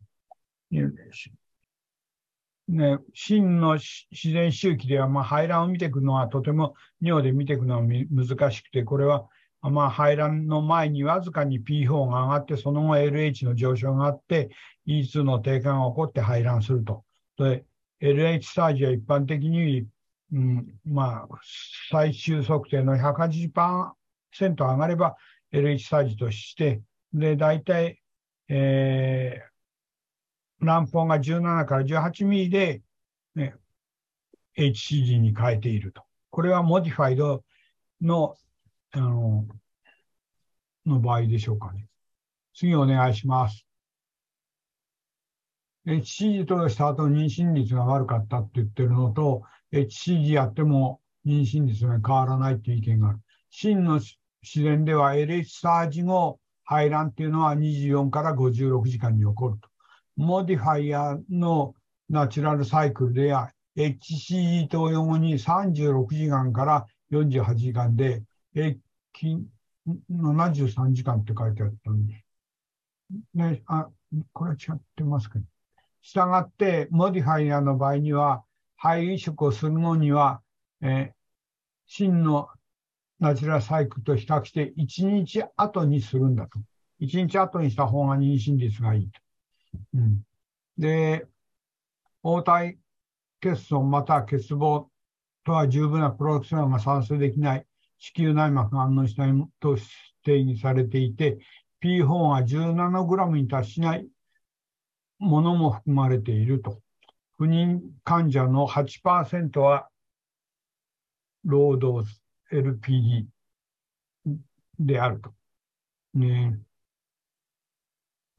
[2.67, 9.27] ね、真の自然周期では、まあ、排卵を見ていくのはとても尿で見ていくのは難しくて、これは、
[9.69, 14.49] まあ、排卵の前にわずかに P4 が上がって、その後 LH の上昇があって、
[14.87, 17.03] E2 の低下が起こって排卵すると。
[17.37, 17.65] で、
[18.01, 19.87] LH スタージは一般的に、
[20.33, 21.39] うん、まあ、
[21.91, 23.93] 最終測定の180%
[24.57, 25.15] 上がれば
[25.51, 26.81] LH スタージとして、
[27.13, 28.01] で、大体、
[28.49, 32.81] えー、卵胞が17から18ミリで、
[33.35, 33.55] ね、
[34.57, 36.03] HCG に変えていると。
[36.29, 37.43] これはモディファイド
[38.01, 38.35] の、
[38.95, 39.45] あの、
[40.85, 41.87] の場合でしょうかね。
[42.53, 43.65] 次お願いします。
[45.85, 49.43] HCG 投与した後妊娠率が悪かったって言ってるのと、
[49.73, 53.19] HCG やっても妊娠率が変わらないっていう意見がある。
[53.49, 59.69] 真の自然では LH サージ後、排卵っていうのは24から56時間に起こると。
[60.15, 61.75] modified の
[62.09, 68.23] natural cycle では HCG 投与後に36時間から48時間で
[70.11, 72.23] 73時間って書いてあったんで。
[73.33, 73.89] ね、あ、
[74.33, 75.45] これは違ってますけど。
[76.01, 78.43] したがって、 modified の場合には、
[78.77, 80.41] 胚移植をするのには、
[80.81, 81.11] えー、
[81.87, 82.49] 真の
[83.19, 86.59] natural cycle と比較して1日後にするんだと。
[87.01, 89.19] 1日後にした方が妊娠率がいいと。
[89.95, 90.21] うん、
[90.77, 91.27] で、
[92.23, 92.77] 応体
[93.41, 94.87] 欠損または欠乏
[95.45, 97.65] とは十分なプロクションが産生できない
[97.97, 99.77] 子宮内膜が安応したいと
[100.23, 101.37] 定義されていて、
[101.83, 104.07] P4 が 17g に達しない
[105.19, 106.81] ものも含まれていると。
[107.37, 109.89] 不妊患者の8%は
[111.43, 112.03] ロード
[112.51, 113.25] LPD
[114.79, 115.33] であると。
[116.13, 116.59] ね、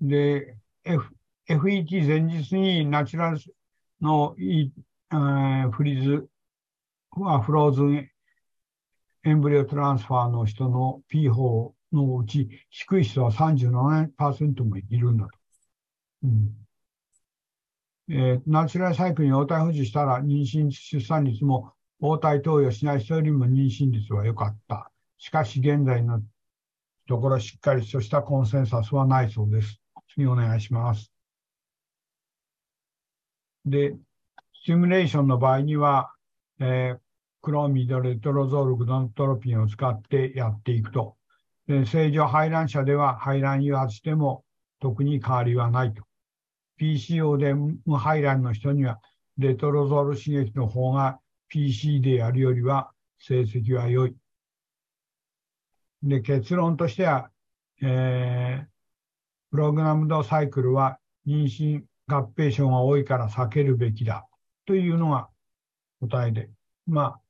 [0.01, 1.15] で、F、
[1.49, 3.39] FET 前日にナチュラル
[4.01, 6.29] の、えー、フリーズ
[7.11, 8.11] はフローズン
[9.27, 15.31] エンブリオトランスファーの人の P4 のうち低い人は37%もいるんだと。
[16.23, 16.55] うん
[18.09, 24.93] えー、ナチュラルサイクルに応体保持したら妊娠出産率も応体投与しない人よりも妊娠率は良かった。
[25.19, 26.23] しかし現在の
[27.09, 29.81] ところしっかりとしたコンセンサスはないそうです。
[30.15, 31.11] 次お願いします。
[33.65, 33.97] で、
[34.53, 36.13] シミュレーションの場合には、
[36.61, 37.06] えー、
[37.47, 41.15] クロミドレトロゾールグドントロピンを使ってやっていくと。
[41.69, 44.43] で正常排卵者では排卵誘発しても
[44.81, 46.03] 特に変わりはないと。
[46.81, 48.99] PCO で無排卵の人には
[49.39, 52.91] レトロゾール刺激の方が PC でやるよりは
[53.21, 54.17] 成績は良い。
[56.03, 57.31] で、結論としては、
[57.81, 58.67] えー、
[59.53, 64.27] プログラムドサイクルは妊娠合併症が多いから避けるべきだ
[64.67, 65.29] というのが
[66.01, 66.51] 答えで。
[66.89, 67.21] まあ、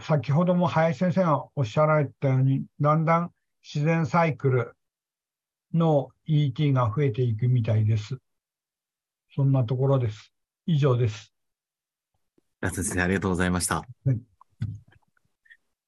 [0.00, 3.30] 先ほども林先生がおっしゃられたように、だんだん
[3.62, 4.72] 自然サイクル
[5.74, 8.18] の ET が増えていくみたいです。
[9.34, 10.32] そんなところです。
[10.66, 11.32] 以上です。
[12.62, 13.76] 先生、ありがとうございました。
[13.76, 14.20] はい、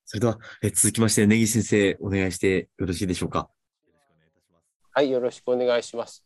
[0.05, 3.49] それでは、え続きまして、根岸先生、お願いしてよろしいでしょうか。
[4.91, 6.25] はい、よろしくお願いします。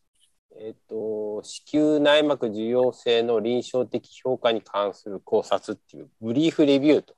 [0.61, 7.15] えっ、と、子宮内膜受容性の臨床的評価に関する考察っていうブリーフレビューと、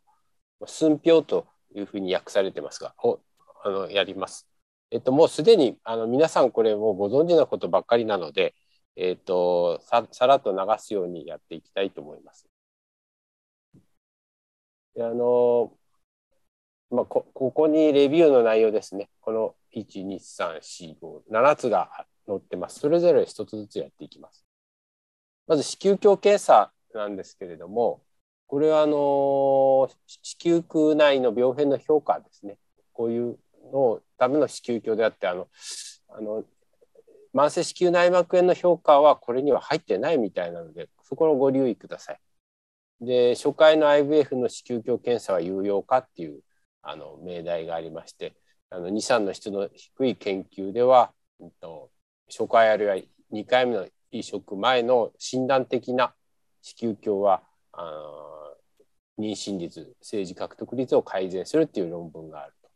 [0.66, 3.20] 寸評というふうに訳されてますが、を
[3.64, 4.46] あのやります。
[4.90, 8.54] えっと、もうすでにあの皆さんこれもご存知のことばっかりなので、
[8.96, 12.48] えっと、ささらっと流すようにやっていきたいと思います。
[14.94, 15.72] であの
[16.90, 19.10] まあ、こここにレビューの内容ですね。
[19.20, 22.80] この1、2、3、4、5、7つが載ってます。
[22.80, 24.44] それぞれ1つずつやっていきます。
[25.46, 28.02] まず子宮鏡検査なんですけれども、
[28.50, 29.90] これはあの子
[30.44, 32.58] 宮腔内の病変の評価ですね。
[32.92, 33.38] こういう
[33.72, 35.46] のための子宮鏡であって、あの、
[36.08, 36.42] あの
[37.32, 42.20] 慢性子宮内膜炎の評価はこれには入ってないみたいなので、そこのご留意ください。
[43.00, 46.40] で、初回の IVF の子宮鏡検査は有用かっていう
[46.82, 48.34] あの命題がありまして、
[48.68, 51.12] あの2、3の質の低い研究では、
[52.28, 52.96] 初回あるいは
[53.32, 56.14] 2回目の移植前の診断的な
[56.62, 57.42] 子宮鏡は、
[57.82, 58.54] あ
[59.18, 62.70] 妊娠率、政治獲得率を改善するっていう論文があると。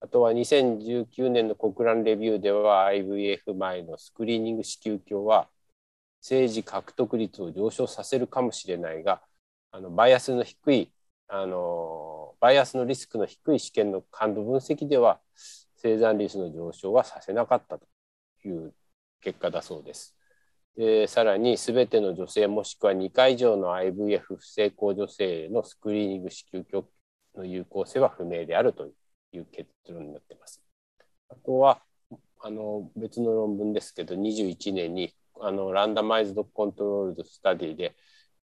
[0.00, 5.48] あとは2019年の国蘭レビューでは IVF 前のスクリーニング子宮鏡は
[6.20, 9.22] 政治獲得率を上昇させるかもしれないが、
[9.70, 10.92] あのバイアスの低い
[11.28, 15.20] あのバイアスのリスクの低い試験の感度分析では
[15.76, 17.86] 生産率の上昇はさせなかったと
[18.44, 18.74] いう
[19.20, 20.16] 結果だそうです。
[20.76, 26.86] でさらに全ての女性もしくは2回以上の IVF 不成功女性のスクリーニング子宮鏡
[27.36, 28.88] の有効性は不明であると
[29.32, 30.62] いう結論になっています。
[31.28, 31.82] あとは
[32.40, 37.94] あの別の論文ですけど21年にあのランダマイズドコントロールドスタディで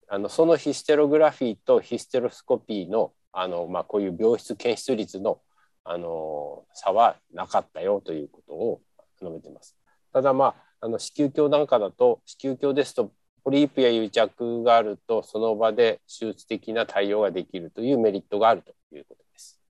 [0.09, 5.41] あのそのヒステログラフィーとヒステロスコピーのあの、まあ、こういう病室検出率の
[5.87, 8.81] あの差はなかったよということを
[9.21, 9.77] 述べています。
[10.13, 13.11] ただまああの子宮鏡なんかだと子宮鏡ですと
[13.43, 19.63] ポリープや癒着があるとその場で手術的な対応ができるというメリットがあるということです。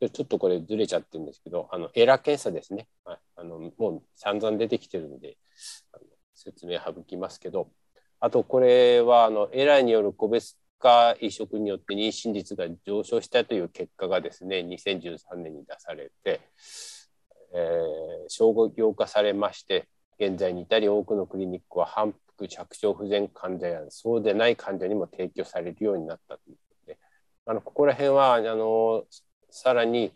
[0.00, 5.36] ちょっとこれずれちゃってるんですけどあのエラー検査ですね、はい、あのもう散々出てきてるので
[5.92, 6.04] あの
[6.34, 7.68] 説明省きますけど
[8.18, 16.40] あとこれはあのエラーによる個別化移植によって妊娠率が上昇したという結果がですね2013年に出されて、
[17.54, 19.86] えー、商業化されまして
[20.18, 26.98] 現在に至り多くのクリニックは反復着床不全患者やそうでない患者にも提供されるようになったということで
[27.46, 29.04] あのここら辺はあの
[29.50, 30.12] さらに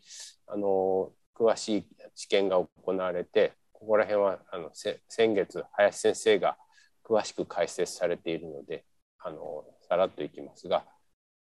[0.47, 1.85] あの詳しい
[2.15, 5.01] 治験が行われてここら辺はあの先
[5.35, 6.57] 月林先生が
[7.05, 8.85] 詳しく解説されているので
[9.21, 10.85] あのさらっといきますが、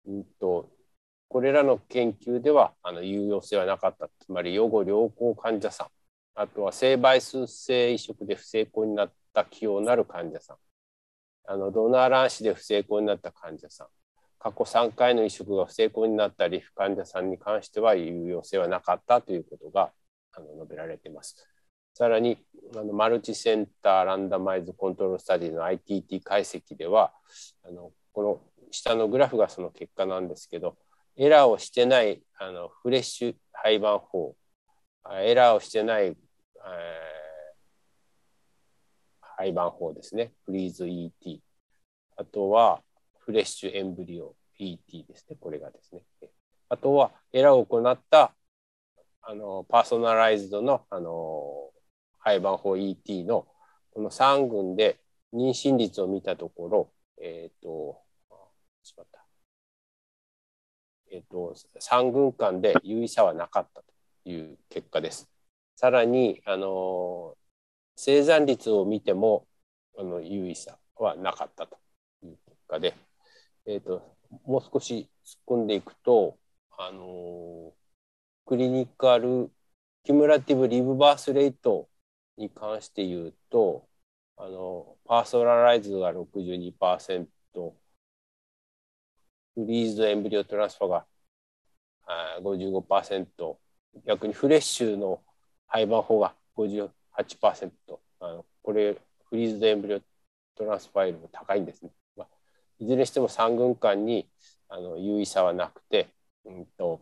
[0.06, 0.70] うんと、
[1.28, 4.10] これらの研究ではあの有用性はなかった。
[4.20, 5.88] つまり予後良好患者さん
[6.36, 10.58] あとは性倍数性移植で不成功になった器用なる患者さん
[11.48, 13.88] あのドナー卵子で不成功になった患者さん
[14.38, 19.92] 過去3回の移植が不成功になったリフ患者さんに関しては有用性はなかったということが
[20.34, 21.48] あの述べられています。
[21.94, 22.38] さらに
[22.76, 27.14] あのマルチセンターランダマイズコントロールスタディの ITT 解析では
[27.64, 30.78] あのこの下のグラフがその結果なんですけど
[31.16, 34.36] エラーをしてないあのフレッシュ廃盤法
[35.14, 36.18] エラーをしてない、
[36.66, 41.42] えー、廃盤法ですねフリーズ ET
[42.18, 42.82] あとは
[43.20, 46.02] フレッシュエンブリオ ET ですね、これがですね。
[46.70, 48.34] あとは、エラーを行った
[49.22, 51.72] あのパーソナライズドのあの
[52.20, 53.48] 廃盤法 ET の
[53.92, 55.00] この3群で
[55.34, 56.92] 妊娠率を見たところ、
[57.22, 58.00] えっ、ー、と、
[58.84, 59.26] しまった。
[61.12, 65.28] えっ、ー、と、3群間で有意差はなかったという結果です。
[65.76, 67.38] さらに、あの、
[67.96, 69.48] 生産率を見ても、
[69.98, 71.78] あの有意差はなかったと。
[72.24, 72.96] いう結果で、
[73.66, 76.38] えーと、もう少し突っ込んでいくと、
[76.78, 77.74] あの、
[78.46, 79.52] クリニカル
[80.04, 81.90] キュムラティブリブバースレート
[82.38, 83.88] に関して言うと、
[84.38, 87.28] あのパーソナライズが62%、
[89.56, 91.06] フリーズドエンブリオトランスファーが
[92.42, 93.58] 55%、
[94.06, 95.24] 逆にフレッシュの
[95.68, 97.72] 廃盤法が58%、
[98.20, 98.98] あのこれ、
[99.30, 100.02] フリーズドエンブリオ
[100.56, 101.92] トランスファイルも高いんですね。
[102.16, 102.28] まあ
[102.80, 104.28] いずれにしても3軍間に
[104.70, 106.10] あの優位差はなくて、
[106.46, 107.02] うんと、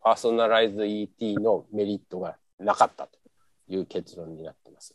[0.00, 3.18] パーソナライズ ET のメリットがなかったと
[3.68, 4.94] いう結論になっています。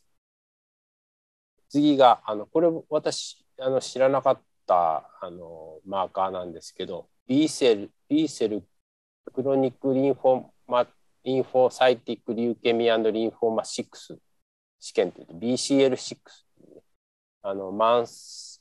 [1.69, 8.63] 次が、あのこれ私あの知らなかったあのマーカーなんですけど、B セル、B セル
[9.34, 10.88] chronic lymphoma
[11.24, 13.86] lymphocytic leukemia and lymphoma 6
[14.80, 16.17] 試験というと BCL6
[17.43, 18.05] あの慢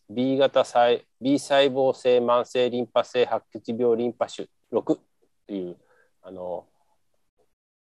[0.09, 4.99] B 型細 B 細胞性慢性リンパ性白血病リンパ腫6
[5.47, 5.77] という
[6.23, 6.67] あの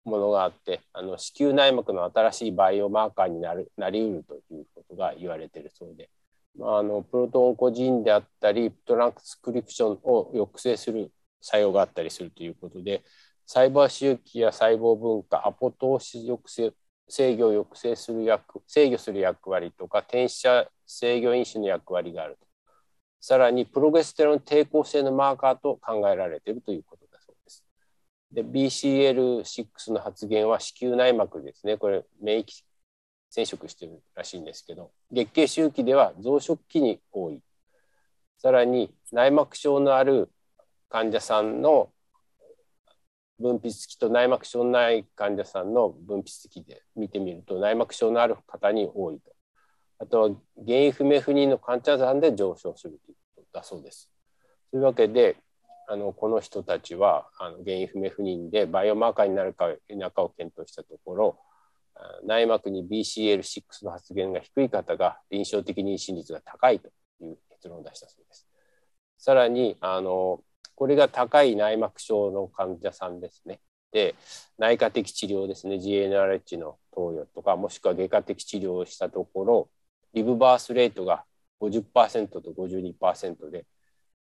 [0.05, 6.09] ものがあってあの子宮内膜の新しいバイオマーカーになるなりうるということが言われているそうで、
[6.57, 11.11] まあ、あの proto-oncogene であったりトランクスクリプションを抑制する
[11.41, 13.03] 作用があったりするということで
[13.51, 16.71] 細胞周期や細胞分化アポトーシス抑制
[17.07, 22.45] 制御を抑制する役制御する役割とか転写制御因子の役割があると。
[23.19, 27.65] さらにプロゲステロン抵抗性のマーカーと考えられているということだそうです。
[28.31, 31.77] で BCL6 の発現は子宮内膜ですね。
[31.77, 32.45] これ免疫
[33.31, 37.41] 染色してるらしいんですけど月経周期では増殖期に多い。
[38.37, 40.29] さらに内膜症のある
[40.87, 41.89] 患者さんの
[43.39, 49.31] 分泌期と内膜症のない患者さんの分泌期で見てみると内膜症のある方に多いと。
[49.99, 50.29] あとは
[50.65, 54.09] 原因不明不妊の患者さんで上昇するということだそうです。
[54.71, 55.37] というわけで
[55.87, 61.39] あのこの人たちはあの原因不明不妊でバイオマーカーになるか否かを検討したところ
[62.23, 66.87] 内膜に BCL6 の発現が低い方が臨床的妊娠率が高いと
[67.21, 68.47] いう結論を出したそうです。
[69.17, 70.41] さらにあの
[70.79, 73.59] これが高い内膜症の患者さんですね。
[73.91, 74.15] て、
[74.57, 79.69] 内科的治療ですね、GNRH の投与とか、もしくは外科的治療をしたところ、
[80.13, 81.25] リブバースレートが
[81.59, 83.65] 50%と52%で、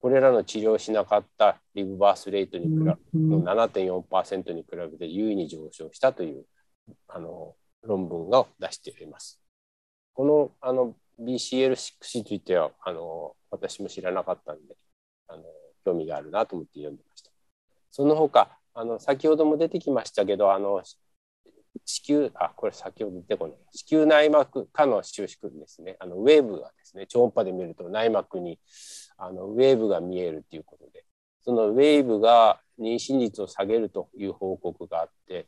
[0.00, 6.44] これらの治療をしなかったリブバースレートに比べの7.4%に比べて優位に上昇したという
[7.06, 9.40] あの論文を出しております。
[10.12, 14.76] このあの BCL6 についてはあの私も知らなかったんで
[15.26, 15.42] あの
[15.88, 17.30] 興味があるなと思って読んでました。
[17.90, 20.82] その他あの先ほども出てきましたけどあの
[21.84, 28.58] 子宮あこれ先ほど出てこない子宮内膜下の収縮ですねあのウェーブがですね超音波で見ると内膜に
[29.16, 31.04] あのウェーブが見えるということで
[31.40, 35.46] そのウェーブが妊娠率を下げるという報告があって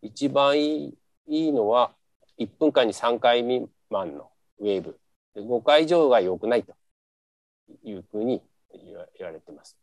[0.00, 0.96] 一番い
[1.28, 1.92] いのは
[2.40, 4.98] 1分間に3回未満のウェーブ
[5.34, 6.74] で5回以上が良くないと
[7.84, 8.42] いうふうに
[9.18, 9.81] 言われてます。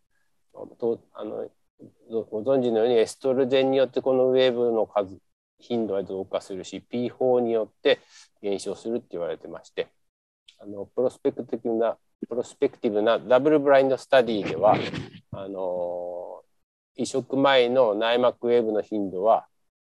[0.68, 1.49] とあの
[2.30, 5.18] ご存知のようにエストロゲンによってこのウェーブの数
[5.60, 7.99] 頻度は増加するし P4 によって
[8.41, 9.88] 減少するって言われてまして
[10.60, 14.76] あのプロスペクティブなプロスペクティブなダブルブラインドスタディでは
[15.31, 16.41] あの
[16.95, 19.48] 移植前の内膜ウェーブの頻度は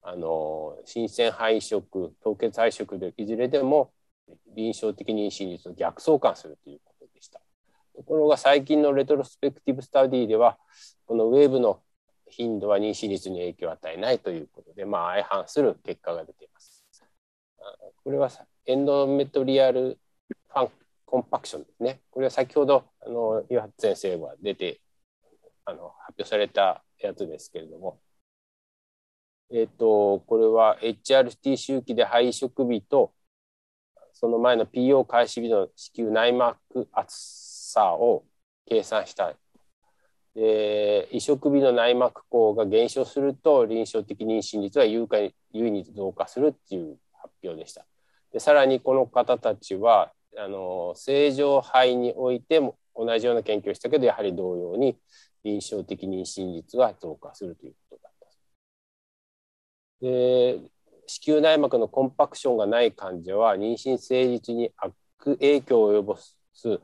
[0.02, 3.91] あの新鮮肺移植凍結肺移植でいずれでも
[4.56, 6.80] 臨床的妊娠率を逆相関するという。
[7.99, 10.57] ところが最近のレトロスペクティブスタディでは
[11.05, 11.81] このウェーブの
[12.30, 16.85] 頻度は妊娠率に影響を与えないということで、まあ、相反する結果が出ています。
[18.05, 18.30] これは
[18.65, 19.99] エンドメトリアル
[20.47, 20.69] ファン
[21.05, 21.99] コンパクションですね。
[22.09, 24.80] これは先ほどあの岩橋先生が出て
[25.65, 27.99] あの発表されたやつですけれども、
[29.51, 33.11] えっ、ー、と、これは HRT 周期で肺移植日と
[34.13, 38.24] その前の PO 開始日の子宮内膜厚さを
[38.68, 39.34] 計算した
[40.36, 45.08] で移植日の内膜孔が減少すると臨床的妊娠率は優
[45.52, 47.86] 位に増加するっていう発表でした。
[48.32, 54.98] でさらにこの方たちはあの正常肺においても同じような研究をしたけどやはり同様に
[55.44, 58.28] 臨床的妊娠率が増加するということだった。
[60.02, 60.60] で
[61.08, 64.94] 子宮内膜のコンパクションがない患者は妊娠成立に悪
[65.24, 66.16] 影響を及ぼ
[66.54, 66.80] す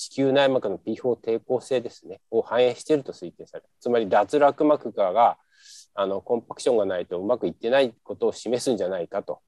[0.00, 3.68] 子宮内膜の P4 抵抗性ですね、を反映していると推定される。
[3.80, 5.38] つまり脱落膜下が
[5.92, 9.42] あのコンパクションがないとうまくいってないことを示すんじゃないかと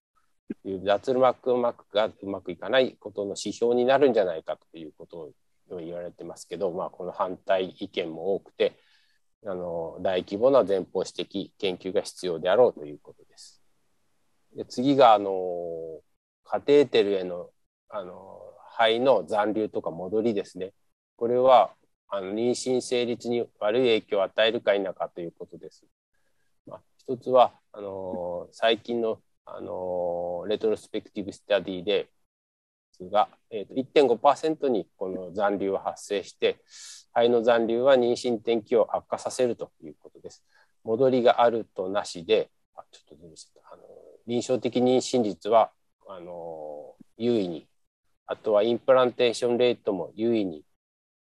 [0.65, 5.31] いう脱落膜がうまくいかないことの指標になるんじゃないかということ
[5.71, 8.77] を言われてますけど、まあ、この反対意見も多くて
[9.47, 13.63] あの大規模な前方指摘研究が必要であろうということです。
[14.57, 15.31] で次があの
[16.45, 17.51] カテーテルへの
[17.89, 18.50] あの
[18.81, 20.73] 肺の残留とか戻りですね。
[21.17, 21.75] これは
[22.09, 25.85] あの妊娠成立に悪い影響を与えるか否かということです。
[26.67, 32.09] まあ、一つはあの最近のあのレトロスペクティブスタディで
[33.11, 36.63] が、えーと、1.5%にこの残留は発生して
[37.13, 40.43] 肺の残留は妊娠転機を悪化させるということです。
[40.85, 43.25] 戻りがあるとなしであちょっと
[43.71, 43.83] あの
[44.27, 45.71] 臨床的妊娠率は
[46.09, 47.70] あの優位に
[48.31, 50.63] あとはインプランテーションレートも優位に、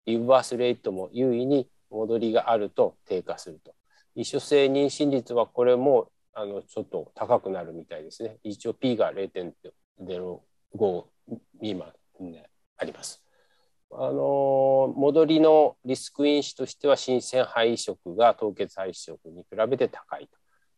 [0.05, 3.73] リバースレートも優位に戻りがあると低下すると。
[4.13, 8.37] 一緒性妊娠率はこれもあのちょっと高くなるみたいですね。
[8.43, 11.03] 一応 P が0.05
[11.53, 13.23] 未満であります。
[13.91, 20.37] あの戻りのリスク因子としては新鮮肺移植が凍結肺移植に比べて高いと。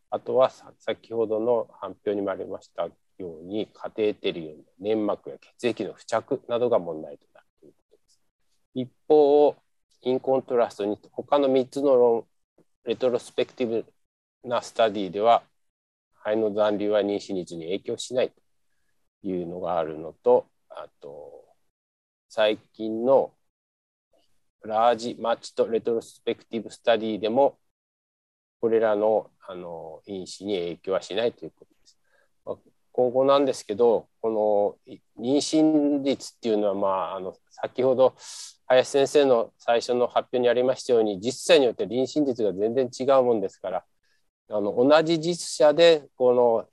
[0.10, 0.50] あとは
[0.80, 2.88] 先ほどの発表にもありました
[3.18, 8.22] ようにカテーテル粘膜や血液の付着などが問題となるということです。
[8.74, 9.56] 一方、
[10.02, 12.26] インコントラストに他の3つの論
[12.86, 13.86] レトロスペクティブ
[14.44, 15.44] なスタディでは
[16.24, 21.46] 肺の残留は妊娠率に影響しないというのがあるのとあと
[22.30, 23.34] 最近の
[24.64, 27.58] ラージマッチとレトロスペクティブスタディでも
[28.60, 31.98] これらのあの因子に影響はしないということです。
[32.92, 38.16] 今後なんですけどこの妊娠率っていうのは、まあ、あの先ほど
[38.68, 43.86] 林先生の最初の発表にありましたように実際によって妊娠率が全然違うもんですから
[44.50, 46.68] あの同じ実写でこの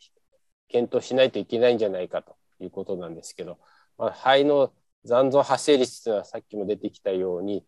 [0.68, 3.58] 検討しないといけないんじゃないかということなんですけど、
[3.96, 4.72] まあ、肺の
[5.04, 7.64] 残存発生率というのはさっきも出てきたように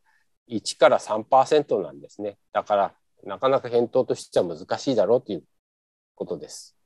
[0.51, 2.95] 1から3%なんですねだから
[3.25, 5.45] なかなか返答としては難しいだろうという
[6.15, 6.80] ことです。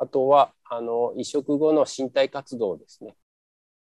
[0.00, 3.16] あとは、あの、移植後の身体活動ですね。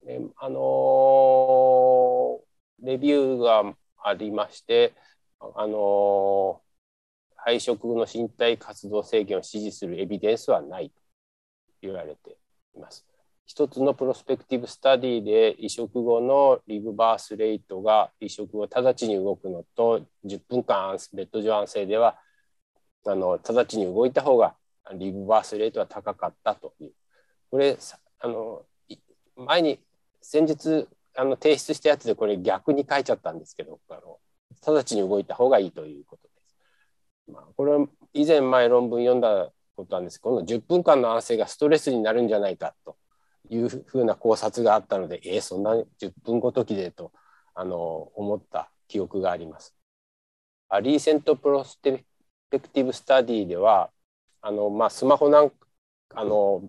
[0.06, 2.40] えあの
[2.80, 4.94] レビューがありまして、
[5.40, 6.62] あの
[7.36, 10.94] 配食後の身体活動制限を支持するエビデンスはないと
[11.82, 12.36] 言われて
[12.74, 13.06] います。
[13.46, 22.16] 一つのプロスペクティブスタディで移植後のリブバースレートが移植後直ちに動くのと10分間ベッド上安静では
[23.04, 24.54] あの直ちに動いた方が
[24.94, 26.92] リブバースレートは高かったという。
[27.50, 27.76] これ
[28.20, 28.64] あの
[29.36, 29.80] 前に
[30.20, 30.86] 先日
[31.16, 34.18] あの提出したやつでこれ逆に書いちゃったんですけどあの
[34.66, 36.56] 直ちに動いた方がいいということです。
[37.32, 42.96] まあ、これは以前前論文読んだことなんですこの10分間の安静がストレスになるんじゃないかと
[43.48, 47.12] いうふうな考察があったのでえー、そんな10分ごときでと
[47.54, 47.76] あの
[48.14, 49.74] 思った記憶があります。
[50.82, 52.04] リーセントプロスペ
[52.50, 53.90] クティブスタディでは
[54.42, 55.52] あの、まあ、スマホなん
[56.14, 56.62] あの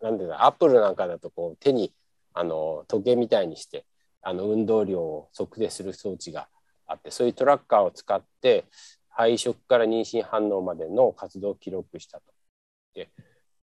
[0.00, 1.92] なんでアップルなんかだとこう手に
[2.32, 3.84] あの時計みたいにして
[4.22, 6.48] あの運動量を測定する装置が
[6.86, 8.64] あってそういうトラッカーを使って
[9.08, 12.32] 配色から妊娠反応までの活動を記録したと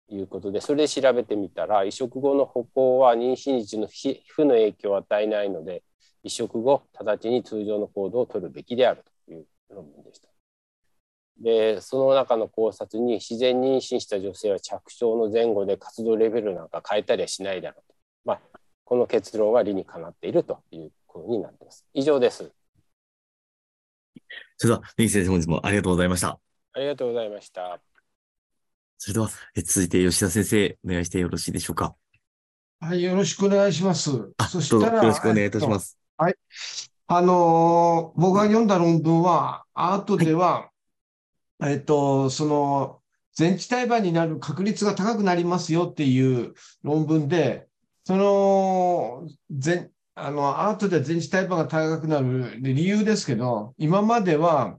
[0.08, 5.82] いうことでそれで調べてみたら移植後の歩行は妊娠時の皮膚の影響を与えないので
[6.22, 10.35] 移植後直ちに通常の行動を取るべきであるという論文でした。
[11.38, 17.94] でその中の考察に自然妊娠した女性は着床の前後で活動レベルなんか変えたりはしないだろうと、
[18.24, 18.40] まあ、
[18.84, 21.84] この結論は理にかなっているということになっています。
[21.92, 22.50] 以上です。
[24.56, 26.38] それでは、根岸先生、本日もありがとうございました。
[26.72, 27.78] ありがとうございました。
[28.96, 31.94] それでは、え続いて吉田先生、お願いしてよろしいでしょうか？
[32.80, 34.10] はい、よろしくお願いします。
[34.48, 35.98] そしたら、よろしくお願いいたします。
[36.16, 36.34] はい。
[37.08, 40.75] あのー、僕が読んだ論文は、アートでは、はい
[41.62, 43.02] えっと、その、
[43.34, 47.68] 全治胎盤になる確率が高くなりますよっていう論文で、
[48.04, 54.78] その、全、あの、アートで全治胎盤が高くなる理由ですけど、今までは、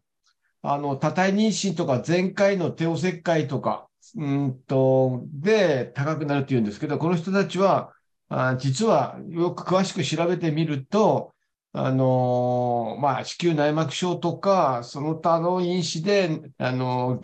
[0.62, 7.94] あの、多体妊娠とか前回の帝王切開とか、うんと、で高くなるっていうんですけど、この人たちは、
[8.30, 11.34] あ実はよく詳しく調べてみると、
[11.74, 17.22] あの、まあ、子宮内膜症とか、その他の因子で、あの、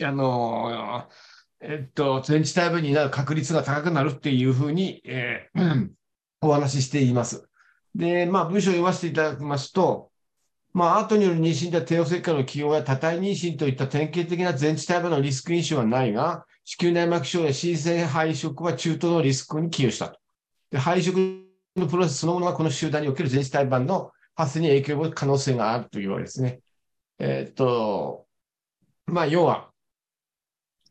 [0.00, 1.08] あの、
[1.60, 5.90] えっと、全治体分になる確率が高くなるっていうふうに、えー、
[6.40, 7.48] お話ししています。
[7.94, 10.10] で、まあ、文章を読ませていただきますと、
[10.72, 20.20] まあ、後による妊娠では帝王切開の起用や多体妊娠といった典型的な全治体分のリスク因子はないが、子宮内膜症や新生配色は中等のリスクに寄与したと。
[20.70, 21.47] で配色
[21.78, 26.60] のプロセスそのものがこの集団における全子体盤の発生に影響を及ぶ可能性があるというわけですね。
[27.18, 28.26] えー、っと、
[29.06, 29.70] まあ、要は、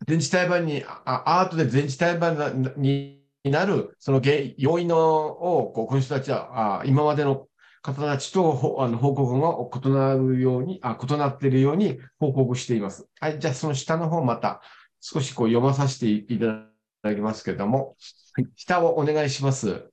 [0.06, 7.48] 全治体盤に、アートで全治体盤になる、その原要因のを、こうこの人たちは、あ今までの
[7.82, 9.56] 方たちとあの報告が
[9.90, 13.08] 異なるように、あ異なっているように報告しています。
[13.20, 14.62] はい、じゃあその下の方また
[15.00, 16.68] 少しこう読まさせていた
[17.04, 17.96] だきますけれども、
[18.34, 19.90] はい、下をお願いします。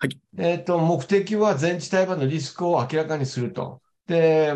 [0.00, 0.20] はい。
[0.36, 3.82] えっ、ー、と、目的は全治胎盤のリスクを明らかにすると。
[4.06, 4.54] で、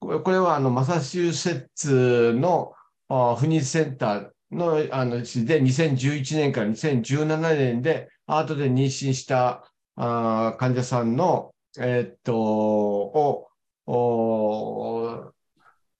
[0.00, 2.74] これはあのマサチューセッツの
[3.08, 3.14] 不
[3.46, 13.48] 妊センターのあので2011年から2017年でアートで妊娠したあ患者さんの、えっ、ー、と、を、
[13.86, 15.32] お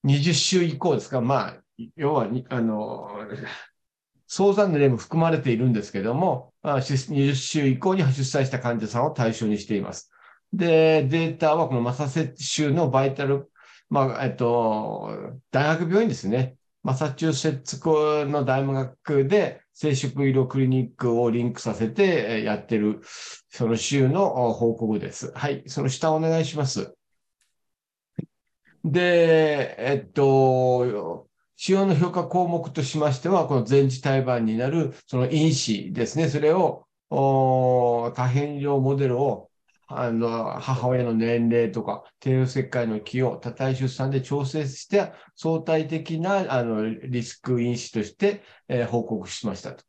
[0.05, 1.57] 20週以降ですか、まあ、
[1.97, 3.11] 要はあの、
[4.33, 10.13] 早産の例も含まれているんですけども、20週以降に出産した患者さんを対象にしています。
[10.53, 13.51] で、データはこのマサセ州のバイタル、
[13.89, 15.11] まあ、えっと、
[15.51, 16.55] 大学病院ですね。
[16.85, 23.01] マサチューセッツ校の大学で生殖医療クリニックをリンクさせてやってる、
[23.49, 25.33] その州の報告です。
[25.33, 25.65] はい。
[25.67, 26.95] その下お願いします。
[28.85, 31.27] で、えっと、
[31.63, 36.31] 使用の評価項目としましては、この全治胎盤になるその因子ですね。
[36.31, 39.51] それを、多変量モデルを
[39.87, 49.85] あの母親の年齢とか、帝王切開の起用、多体出産で調整して相対的なあのリスク因子として、えー、報告しましたと。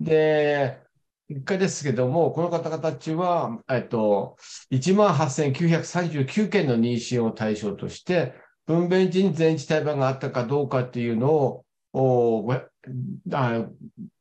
[0.00, 0.80] で、
[1.28, 4.36] 一回ですけども、この方々たちは、えっと、
[4.72, 8.34] 18,939件の妊娠を対象として、
[8.66, 12.52] 分娩時に全治胎盤があったかどうかっていうのを、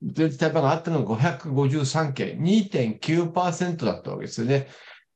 [0.02, 4.68] 全治胎盤があったのが553件、2.9%だったわけですよね。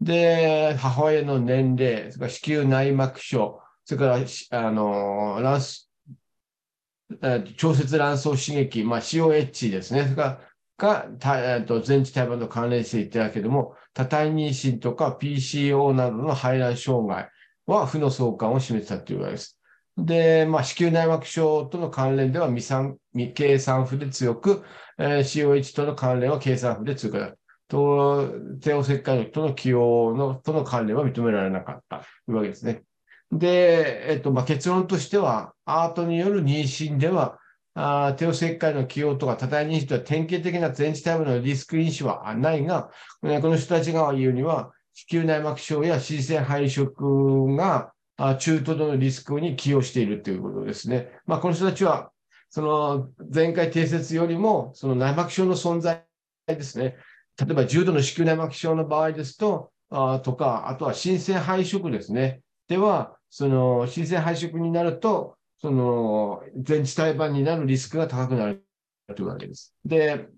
[0.01, 4.19] で、母親の年齢、それから子宮内膜症、それから、
[4.59, 5.89] あの、卵巣、
[7.55, 10.03] 調節卵巣刺激、まあ、COH ですね。
[10.03, 10.41] それから
[10.77, 17.29] が、と全治胎盤と関連していたけども、多体妊娠とか PCO などの排卵障害、
[17.65, 19.59] は負の相関を示したというわけです。
[19.97, 24.63] で、まあ、子宮内膜症との関連では未産、未計算符で強く、
[24.97, 27.39] えー COH との関連は計算符で強くなる。
[27.67, 28.29] と、
[28.61, 32.83] 帝王切開との起用の、との関連は認められなかったというわけですね。
[33.31, 37.39] で、えっと、まあ、結論としては、アートによる妊娠では、
[37.73, 42.89] あー帝王切開の起用とか多体妊娠とは典型的な全治タイプのリスク因子はないが、
[43.21, 47.93] この人たちが言うには、子宮内膜症や新鮮肺色が
[48.39, 51.11] 中途度のリスクに寄与しているということですね。
[51.25, 52.11] まあ、この人たちは、
[52.49, 56.05] その前回定説よりも、その内膜症の存在
[56.47, 56.95] ですね。
[57.37, 62.41] 例えば重度の子宮内膜症の場合ですと、あとか、あとは新鮮肺色ですね。
[62.69, 68.65] では、その新鮮肺色になると、その全治胎盤になるリスクが高くなる
[69.13, 69.75] というわけです。
[69.83, 70.29] で、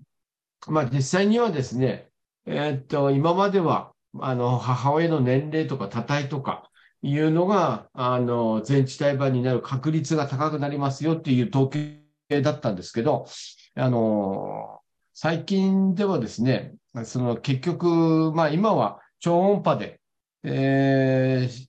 [0.67, 2.09] まあ実際にはですね、
[2.47, 6.69] えーっと、今までは、あの、母親の年齢とか多体とか
[7.01, 13.27] いうのが、あの、全治胎盤になる確率が高くなりますよっていう統計だったんですけど、
[13.75, 14.79] あの、
[15.13, 16.75] 最近ではですね、
[17.05, 19.99] その結局、まあ今は超音波で、
[20.43, 21.67] えー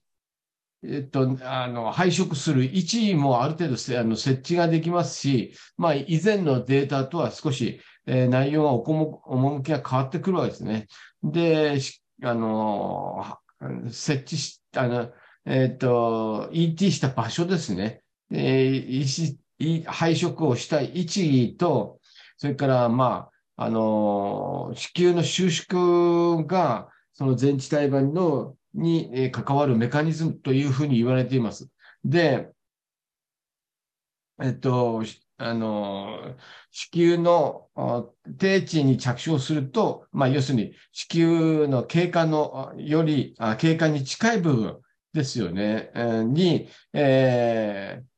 [0.85, 10.86] えっと、あの、配色する位置もある程度せあの設置ができますし、まあ以前のデータとは少し、えー内容が重趣が変わってくるわけですね。
[11.23, 13.38] で、しあの、
[13.90, 15.12] 設置し、あの、
[15.44, 18.02] えっと、ET した場所ですね。
[18.30, 19.38] えー
[19.86, 22.00] 配色をした位置と、
[22.36, 31.68] それから、まあ、あの、子宮の収縮が、その全治胎盤の、に関わるメカニズムというふうに言われています。
[32.04, 32.52] で、
[34.40, 35.02] えっと、
[35.39, 36.36] あの、
[36.73, 37.70] 子宮の
[38.39, 44.81] 低地に着床すると、まあ、要するに子宮の経過のより、あ経過に近い部分
[45.12, 45.93] ですよね、
[46.27, 48.09] に、えー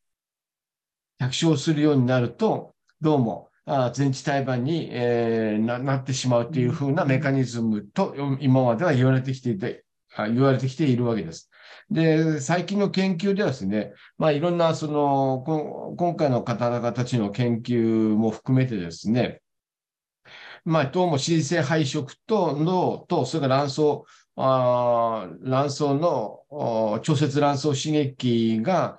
[1.19, 9.85] 着床するようになると、どうも、あ全治胎盤に、えーなってしまうというふうなメカニズムと、今までは言われてきていて、
[10.17, 11.50] 言われてきているわけです。
[11.91, 15.43] で、最近の研究ではですね、まあ、いろんな、その、
[15.97, 19.43] 今回の方々たちの研究も含めてですね、
[20.65, 23.81] まあ、どうも新生配色との、と、それから卵巣、
[24.37, 28.99] あ卵巣の調節卵巣刺激が、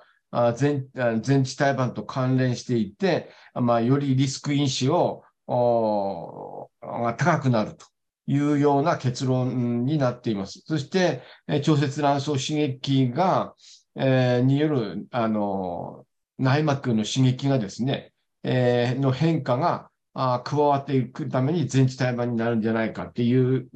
[0.56, 0.88] 全
[1.22, 7.91] 全治胎盤と関連していて、まあ、よりリスク因子をが高くなると。
[8.32, 10.62] いうような結論になっています。
[10.66, 13.54] そして、えー調節卵巣刺激が、
[13.96, 16.06] えーによる、あの、
[16.38, 23.68] 内膜の刺激がですね、えーの変化があ加わっていくために全治胎盤になるんじゃないかっていう、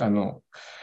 [0.00, 0.42] あの、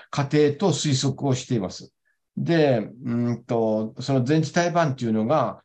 [0.09, 1.93] 過程と推測をしています。
[2.37, 5.61] で、うんと、その全治胎盤っていうのが、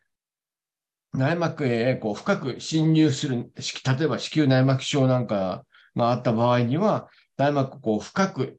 [1.12, 5.64] 内膜へこう深く侵入する、例えば子宮内膜症なんか
[5.96, 7.08] があった場合には、
[7.40, 8.58] 内膜をこう深く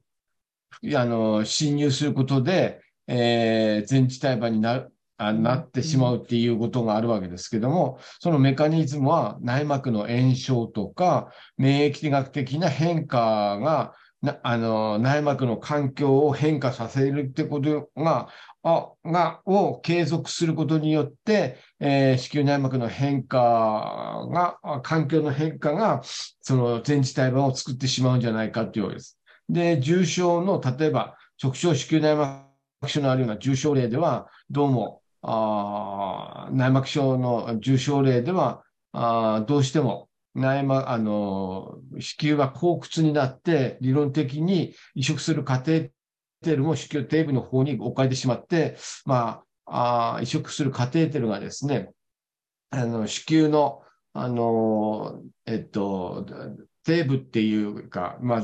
[0.96, 4.88] あの侵入することで、えー全治胎盤にな
[5.18, 18.28] あなってしまうっていうことがあるわけですけども、そのメカニズムは内膜の炎症とか、免疫学的な変化が、なあの内膜の環境を変化させるってことが、あ
[18.62, 26.02] がを継続することによって、えー子宮内膜の変化が、環境の変化が、
[26.40, 29.18] その全治胎盤を作ってしまうんじゃないかっていうわけです。
[29.48, 38.62] で、重症の、例えば、直腸子宮内膜症のあるような重症例では、どうも、あ内膜症の重症例では、
[38.92, 45.90] あどうしても内膜、あの、子宮が後屈になって、理論的に移植するカテー
[46.42, 51.90] テルも子宮底部の方に置かれてしまって、まあ、あ移植するカテーテルがですね、
[52.70, 53.82] あの、子宮の、
[54.12, 56.26] あの、えっと、
[56.86, 58.42] 底部っていうか、まあ、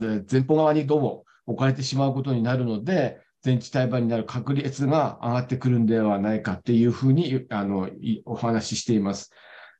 [0.00, 7.88] 前方側にどうも置かれてしまうことになるので、全治胎盤になる確率が上がってくるんではないかっていうふうに、あの、
[8.24, 9.32] お話ししています。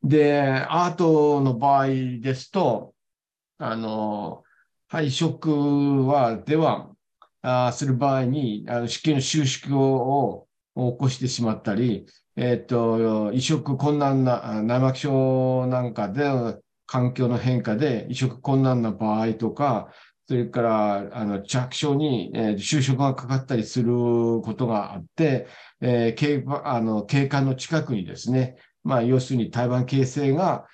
[0.03, 1.87] で、アートの場合
[2.21, 2.95] ですと、
[3.59, 4.45] あの、
[4.89, 6.91] 配色は、では、
[7.43, 12.06] あする場合に、あの子宮の収縮を起こしてしまったり、
[12.36, 16.24] えっと、移植困難な、内膜症なんかで、
[16.86, 19.93] 環境の変化で移植困難な場合とか、
[20.27, 23.93] それから、あの、着床に、えー就職がかかったりする
[24.43, 25.47] ことがあって、
[25.81, 30.66] えー経あの、経過の近くにですね、まあ、要するに胎盤形成が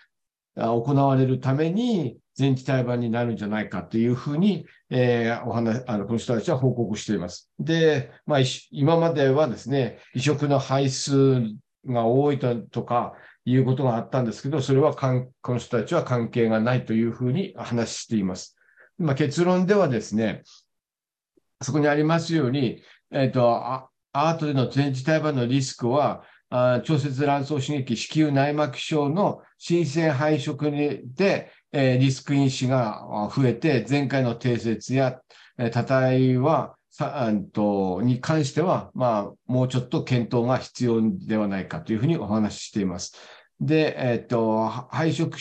[0.56, 7.50] 行われるために、全治胎盤になるんじゃないかというふうに、えーお話、あの、この人たちは報告しています。
[7.58, 8.38] で、まあ、
[8.70, 11.42] 今まではですね、移植の排数
[11.86, 18.56] が多いとかいうことがあったんですけど、それはこの人たちは関係がないというふうに話しています。
[18.98, 20.42] まあ、結論ではですね、
[21.60, 35.20] そこにありますように、えっ、ー、と、アートでの全自体版のリスクは、あ超節卵巣刺激、子宮内膜症の新鮮配色で、え、リスク因子が増えて、前回の定説や、
[35.58, 43.16] えー、多体は、さとに関しては、まあ、もうちょっと検討が必要ではないかというふうにお話ししています。
[43.60, 45.36] で、えっ、ー、と、配色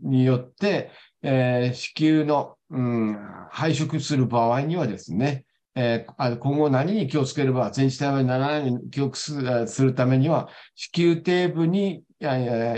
[0.00, 0.90] によって、
[1.22, 3.18] えー、子宮の、うん、
[3.50, 12.76] 配色する場合にはですね、えー、今後何に気をつければ全治体はならないように記憶するためには、子宮底部に、いやいや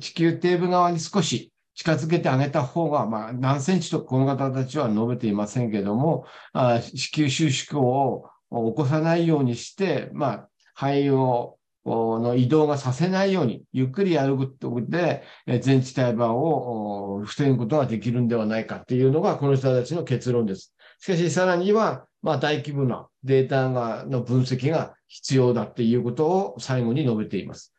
[0.00, 15.22] 地球底部側に少し近づけてあげた方が、まあ、何センチとこの方たちは述べていませんけども、あ子宮収縮を起こさないようにして、まあ、肺をの移動がさせないように、ゆっくりやることで、
[15.60, 20.74] 全治体盤を防ぐことができるんではないかっていうのが、この人たちの結論です。
[20.98, 27.72] しかし、さらには、まあ、大規模なデータがの分析が必要だっていうことを最後に述べています。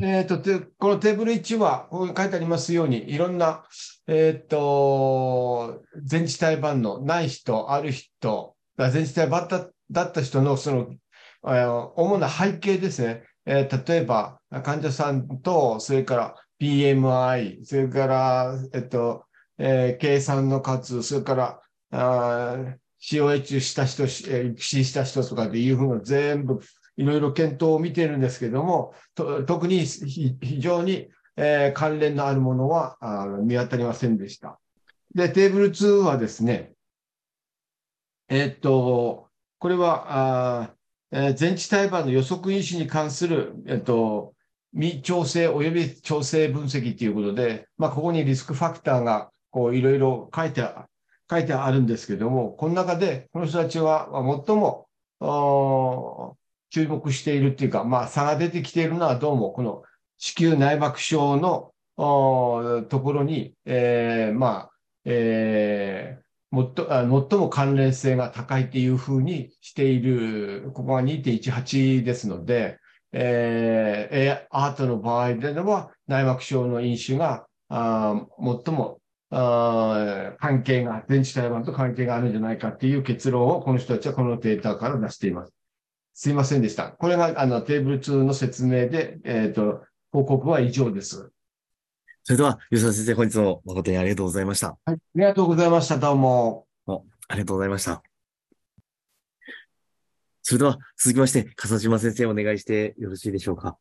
[0.00, 0.38] え、ー、と、
[0.78, 3.64] このテーブル1は、ここに書いてありますように、いろんな、
[4.06, 10.94] え、ー、と、全治体版のない人、ある人、全治体版だだった人のその、
[11.96, 13.24] 主な背景ですね。
[13.46, 19.24] えー、例えば、患者さんと、それから BMI、それから、えっと、
[19.58, 21.60] えー、計算の数、それから、
[21.90, 26.60] あ COH した人、えー、C した人とかでいうふうな全部
[26.98, 28.92] いろいろ検討を見ているんですけれども、
[29.46, 32.98] 特に非常に、えー、関連のあるものは
[33.44, 34.58] 見当たりませんでした。
[35.14, 36.72] で、テーブル2はですね、
[38.28, 39.28] えー、っと、
[39.60, 40.74] これは、
[41.12, 44.34] えー、全治胎盤の予測因子に関する、えっと、
[44.74, 50.68] 未調整及び調整分析ということで、まあ、ここにリスクファクターがこういろいろ書いて
[51.30, 54.08] 書いてあるんですけども、この中でこの人たちは
[54.46, 54.88] 最も
[56.70, 59.82] 注目しているっていうか、まあ、差が出てきているのはどうもこの
[60.18, 64.70] 子宮内膜症のところに、えー、まあ、
[65.04, 72.78] えー、も最も関連性が高いっていうふうにしている、ここが2.18ですので、
[73.12, 79.00] えー、アートの場合では内膜症の因子があ最も
[79.30, 85.57] あ関係が、電池体盤と関係があるんじゃないかっていう結論をこの人たちはこのデータから出しています。
[86.20, 86.88] すいませんでした。
[86.88, 91.30] これがあのテーブル2の説明で、えっ、ー、と、報告は以上です。
[92.24, 94.76] それでは、吉田先生、本日も誠にありがとうございました。
[94.84, 95.96] はい、ありがとうございました。
[95.96, 96.66] どうも。
[96.88, 98.02] ありがとうございました。
[100.42, 103.78] それでは、続きまして、笠島先生、お願いしてよろしいでしょうか。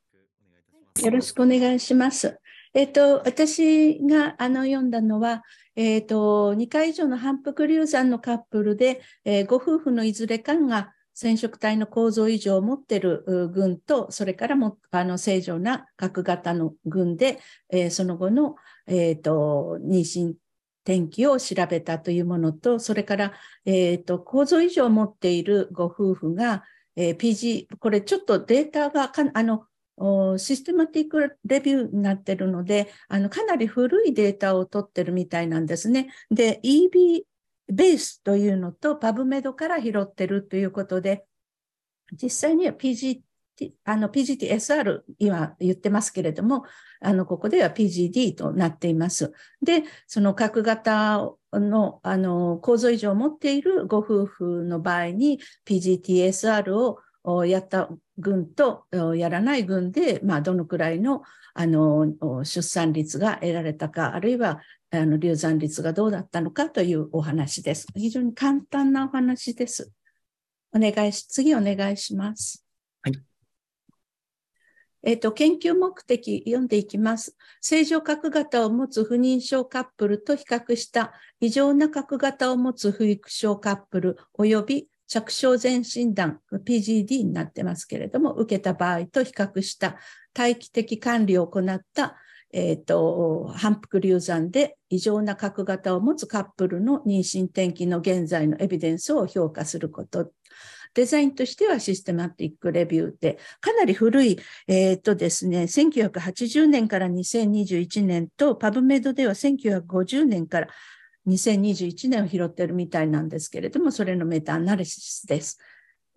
[1.04, 2.38] よろしくお願いします。
[2.76, 5.42] えっ、と、私があの読んだのは、
[5.76, 17.40] えっ、と、2回以上の反復流産のカップルで、えー、ご夫婦のいずれかが染色体の構造異常を持っている群と、それからもあの正常な核型の群で、
[17.70, 20.34] えー、その後の、えーと、妊娠
[20.84, 23.34] 転機を調べたというものと、それから、
[23.66, 26.64] えーと、構造異常を持っているご夫婦が、
[26.96, 29.66] えー、PG、これちょっとデータがかあの
[30.38, 36.14] システマティックレビューになっているので、あのかなり古いデータを取ってるみたいなんですね。
[36.30, 37.24] で、EB
[37.72, 41.26] ベースというのと PubMed から拾ってるということで、
[42.12, 43.22] 実際には PGT、
[43.84, 46.64] あの PGTSR 今言ってますけれども、
[47.02, 49.34] あのここでは PGD となっています。
[49.62, 56.74] で、その核型のあの構造異常を持っているご夫婦の場合に PGTSR
[57.24, 58.86] をやった群と
[59.16, 61.24] やらない群で、まあ、どのくらいの
[61.54, 62.14] あの
[62.44, 67.88] 出産率が得られたか、あるいはあの流産率がどうだったのかというお話です。
[67.96, 69.92] 非常に簡単なお話です。
[70.74, 72.66] お願いし、次お願いします。
[73.02, 73.14] はい。
[75.04, 77.36] えっ、と、研究目的読んでいきます。
[77.62, 89.98] 正常核型を持つ不妊症カップルと比較した異常な核型を持つ不育症カップル及び着床前診断、PGD になってますけれども、受けた場合と比較した
[90.38, 92.18] 待機的管理を行った、
[92.52, 100.32] えっ、ー、と、反復流産で異常な核型を持つカップルの妊娠転機の現在のエビデンスを評価すること。
[100.94, 110.68] デザインとしてはシステマティックレビューで、かなり古い、えっ、ー、とですね、1980年から2021年と、パブメドでは1950年から
[111.28, 115.60] 2021年を拾ってるみたいなんですけれども、それのメタアナリシスです。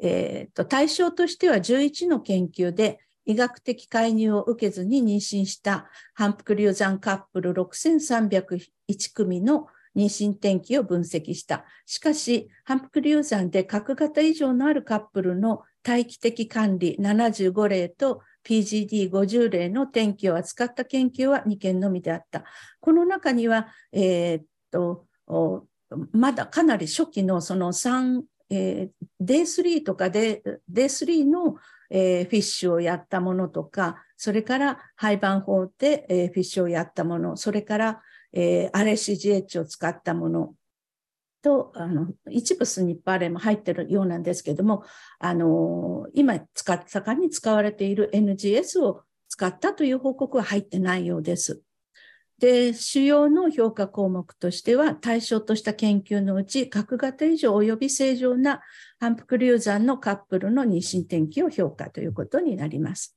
[0.00, 9.66] えーと、対象としては11の研究で医学的介入を受けずに妊娠した反復流産カップル6301組の
[9.96, 11.64] 妊娠転機を分析した。
[11.86, 22.44] しかし、反復流産で核型異常のあるカップルの待機的管理75例と PGD50 例の転機を扱った研究は2件のみであった。
[22.80, 25.06] この中には、えー、っと、
[26.12, 30.42] まだかなり初期のその3、えー、D3 とかで
[30.72, 31.56] D3 の、
[31.90, 38.02] えー、フィッシュをやったものとか、それから廃盤法で、えー、フィッシュをやったもの、それから、
[38.32, 40.54] えー、RCGH を使ったもの
[41.42, 44.84] と、あの、一部スニッパー例も入ってるようなんですけども、
[45.18, 51.62] あの、今使っ、盛んに使われている NGS を使ったという報告は入ってないようです。
[52.38, 58.62] で、主要の評価項目としては、対象とした研究のうち、核型以上及び正常な
[59.00, 63.16] 反復流産のカップルの妊娠転機を評価ということになります。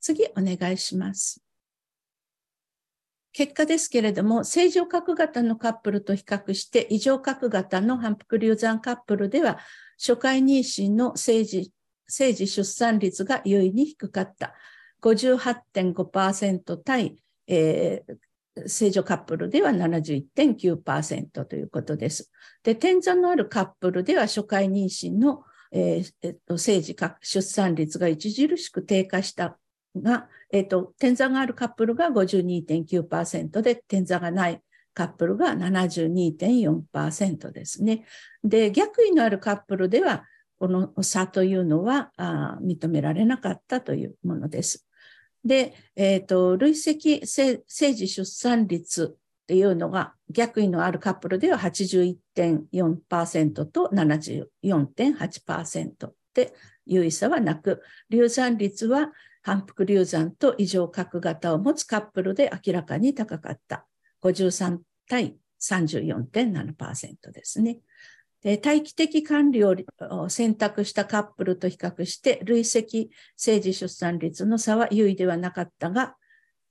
[0.00, 1.42] 次、お願いします。
[3.32, 9.58] 結果ですけれども、正常核型のカップルと比較して、異常核型の反復流産カップルでは、
[9.98, 11.72] 初回妊娠の生児
[12.06, 14.54] 生児出産率が優位に低かった。
[15.02, 17.16] 58.5%対、
[17.46, 18.14] えー、
[18.66, 22.30] 正常カップルでは71.9%ということです。
[22.62, 29.58] で、転座のあるカップルでは初回妊娠の、えーえっと、生児出産率が著しく低下した
[29.96, 34.62] が、えっと、転座があるカップルが52.9%で、転座がない
[34.94, 38.06] カップルが72.4%ですね。
[38.44, 40.24] で、逆位のあるカップルでは、
[40.58, 42.12] この差というのは
[42.62, 44.83] 認められなかったというものです。
[45.44, 56.54] で、えっ、ー、と、累積生児出産率っていうのが逆位のあるカップルでは81.4%と74.8%で
[56.86, 59.12] 優位差はなく、流産率は
[59.42, 63.86] 反復流産と異常核型を持つカップルで明らかに高かった。
[64.22, 67.80] 53対34.7%ですね。
[68.44, 69.74] 待機的管理を
[70.28, 76.14] 選択したカップルと比較して、累積生児出産率の差は優位ではなかったが、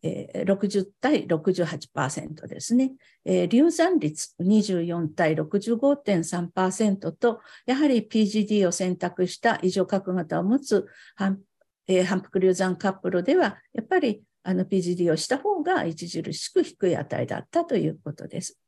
[0.03, 2.91] 60対68%ですね。
[3.25, 10.85] 流産率24対65.3%と、やはり PGD を選択した異常核型を持つ
[11.15, 11.39] 反,、
[12.05, 18.59] 反復流産カップルでは、やっぱりあの PGD をした方が著しく低い値だったということです。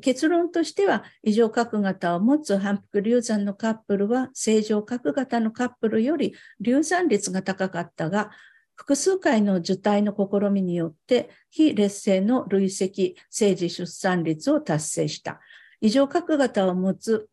[0.00, 8.30] 結論としては、異常核型を持つ反復流産のカップルは、正常核型のカップルより流産率が高かったが、
[8.76, 15.40] 複数回の受胎の試みによって、非劣勢の累積生児出産率を達成した。
[15.80, 17.28] 異常核型を持つ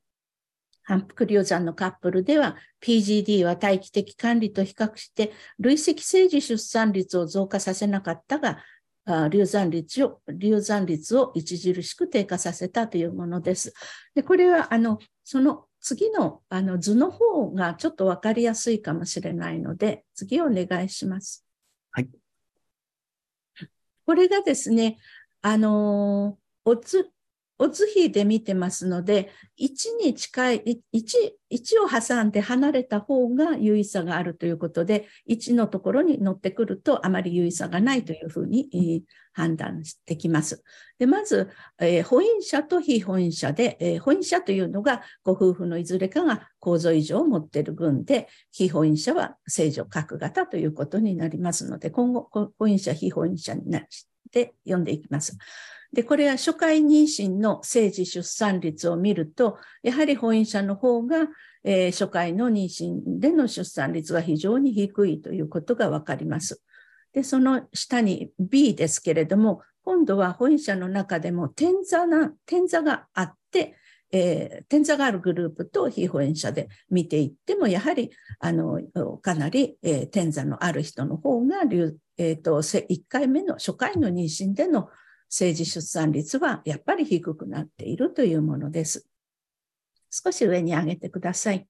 [0.83, 8.59] 反復流産のカップルでは、PGD は待機的管理と比較して、累積生児出産率を増加させなかったが、
[9.31, 13.73] 流産率を、流産率を著しく低下させたというものです。
[14.15, 21.45] で、これは、あの、その次のあの図の方がちょっとわかりやすいかもしれないので、次お願いします。
[21.91, 22.09] はい。
[24.05, 24.97] これがですね、
[25.41, 27.09] あの、おつ、
[27.61, 29.29] オズ比で見てますので、
[29.59, 31.03] 1に近い、1、
[31.51, 40.63] 1を挟んで離れた方が優位差があるということで、1のところに乗ってくるとあまり優位差がないというふうに判断できます。
[40.97, 52.27] でまず、えー、保因者と非保因者で、えー、保因者というのがご夫婦のいずれかが構造異常を持っている群で、非保因者は正常核型ということになりますので、今後、
[52.57, 53.83] 保因者、非保因者になっ
[54.31, 55.37] て読んでいきます。
[55.93, 61.27] で、これは初回妊娠の生児出産率を見ると、やはり本院者の方が、
[61.63, 66.61] えー、初回の妊娠での出産率が非常に低いということがわかります。
[67.13, 73.75] で、その下に B ですけれども、今度は本院者の中でも点座な、点座があって、
[74.13, 78.81] えー、点座があるグループと非保援者で見ていっても、やはりあの
[79.21, 81.63] かなり、えー、点座のある人の方が、
[82.17, 84.89] えーと、1回目の初回の妊娠での
[85.31, 89.07] 政治出産率はやっぱり低くなっているというものです。
[90.11, 91.67] 少し上に上げてください。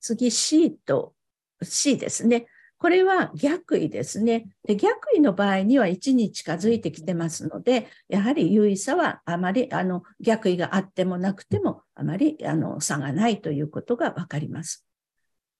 [0.00, 1.14] 次 C と
[1.62, 2.46] C ですね。
[2.78, 4.46] これは逆位ですね。
[4.64, 14.86] で逆位の場合には1に近づいてきてますので、やはり優位差はあまりあの逆位があってもなくてもあまりあの差がないということがわかります。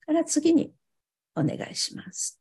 [0.07, 0.73] から次に
[1.35, 2.41] お願いします。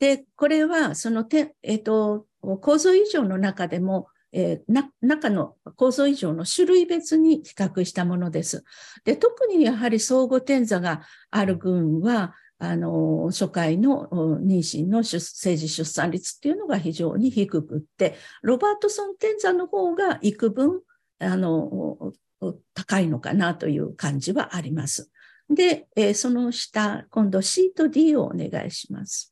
[0.00, 8.64] で、これはそのて、えっ、ー、と、構造異常の中でも、えー、中の構造異常の種類別に比較したものです。
[9.04, 14.08] で特にやはり相互転座がある群は、あの初回の
[14.40, 20.80] 妊娠の生児出産率っていうのが非常に低くって、ロバートソン転座の方が幾分
[21.18, 22.12] あの
[22.74, 25.10] 高いのかなという感じはあります。
[25.50, 29.31] で、えー、その下、今度 C と D をお願いします。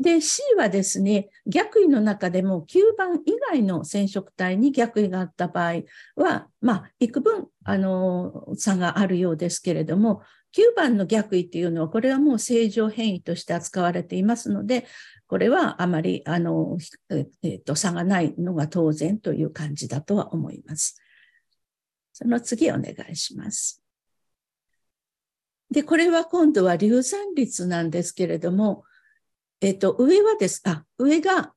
[0.00, 5.82] で、C はですね、逆位の中でも9番以外の染色体に逆位があった場合
[6.14, 10.22] は、まあ、幾分、あの、差があるようですけれども、
[10.56, 14.86] 9番の逆位っていうのは、これはもう正常変異として扱われていますので、
[15.26, 16.78] これはあまり、あの、
[17.42, 20.96] えっ、と、差がないのが当然という感じだとは思います。
[22.12, 23.82] その次お願いします。
[25.70, 28.84] で、これは今度は流産率なんですけれども、
[29.60, 31.54] えっ、と、上はです、あ、上が、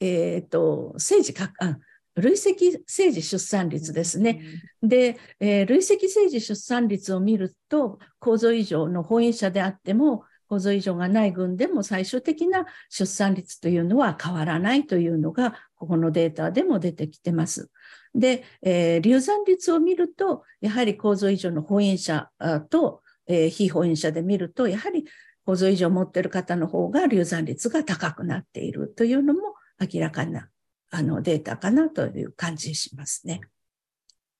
[0.00, 1.78] えっ、と、政治か、あ、
[2.16, 4.42] 累積政治出産率ですね。
[4.82, 17.70] で、えー、累積政治出産率を見ると、構造異常の保育者であっても、構造異常がない群でも最終的な出産率というのは変わらないというのが、ここのデータでも出てきてます。
[18.14, 22.30] で、えー、流産率を見ると、やはり構造異常の保育者
[22.68, 25.04] と、えー、非保育者で見ると、やはり
[25.50, 29.40] 構造異常を持っている方の方が流産率が高くなっているというのも
[29.80, 30.48] 明らかな
[30.92, 33.40] あのデータかなという感じしますね。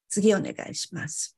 [0.09, 1.37] 次お願いします。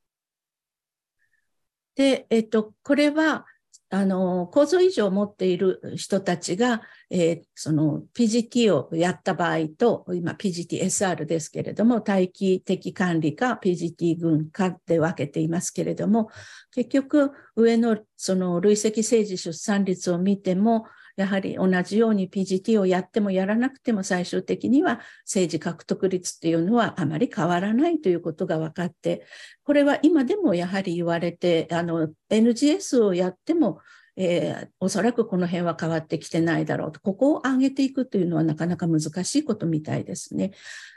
[1.94, 3.46] で、えっと、これは、
[3.94, 16.30] あの、構造異常を持っている人たちが、えー、その PGT をやった場合と、今 PGTSR ですけれども、待機的管理か PGT 群かで分けていますけれども、
[16.70, 20.86] 結局上のその累積政治出産率を見ても、
[21.16, 29.26] やはり同じように PGT をやってもやらなくても最終的には政治獲得率っていうのはあまり変わらないということが分かって、
[29.64, 33.80] これは今でもやはり言われて、あの、NGS をやっても
[34.16, 40.52] えー、おそらくこの辺は変わってきてないだろうと、ここを上げていくというのはなかなか難しいことみたいですね。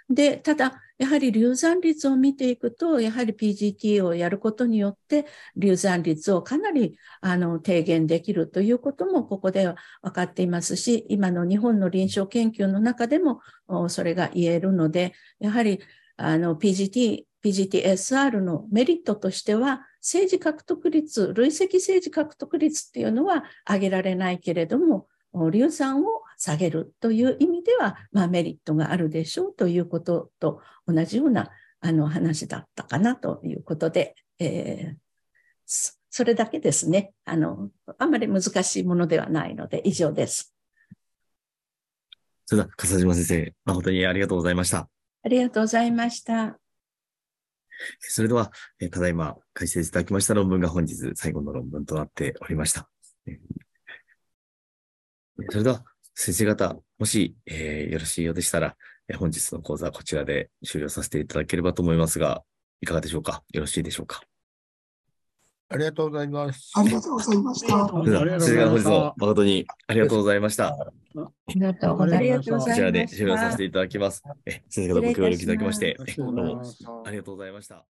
[0.09, 5.25] で、ただ、やはり流産率を見ていくと、やはり PGT をやることによって、
[5.55, 13.41] 流産率をかなりあの低減できるということも、ここでは分かっていますし、今の日本の臨床研究の中でも
[13.89, 15.79] それが言えるので、やはり
[16.17, 31.51] あの PGT、PGTSR のメリットとしては、政治獲得率、累積政治獲得率っていうのは上げられないけれども、硫酸を下げるという意味では、まあ、メリットがあるでしょうということと同じような
[31.81, 37.13] あの話だったかなということで、えー、それだけですね。
[37.25, 37.69] あの、
[37.99, 40.55] あまり難しいものではないので、以上です。
[42.47, 44.89] それでは、笠島先生、誠にありがとうございました。
[45.23, 46.59] ありがとうございました。
[47.99, 52.89] それでは、えただいま解説いただきました論文が本日最後の論文となっておりました。
[55.49, 55.83] それでは、
[56.13, 58.75] 先生方、もし、えー、よろしいようでしたら、
[59.07, 62.43] え本日の講座はこちらで終了させていただければと思いますが、
[62.81, 63.43] いかがでしょうか？
[63.51, 64.21] よろしいでしょうか？
[65.67, 66.71] ありがとうございます。
[66.75, 67.87] ありがとうございました。
[67.87, 70.67] それでは、先生本日も誠にありがとうございました。
[70.67, 70.91] あ
[71.47, 72.57] りがとうございました。
[72.57, 74.21] こちらで終了させていただきます。
[74.45, 76.61] え先生方ご協力いただきまして、どうも
[77.05, 77.85] ありがとうございました。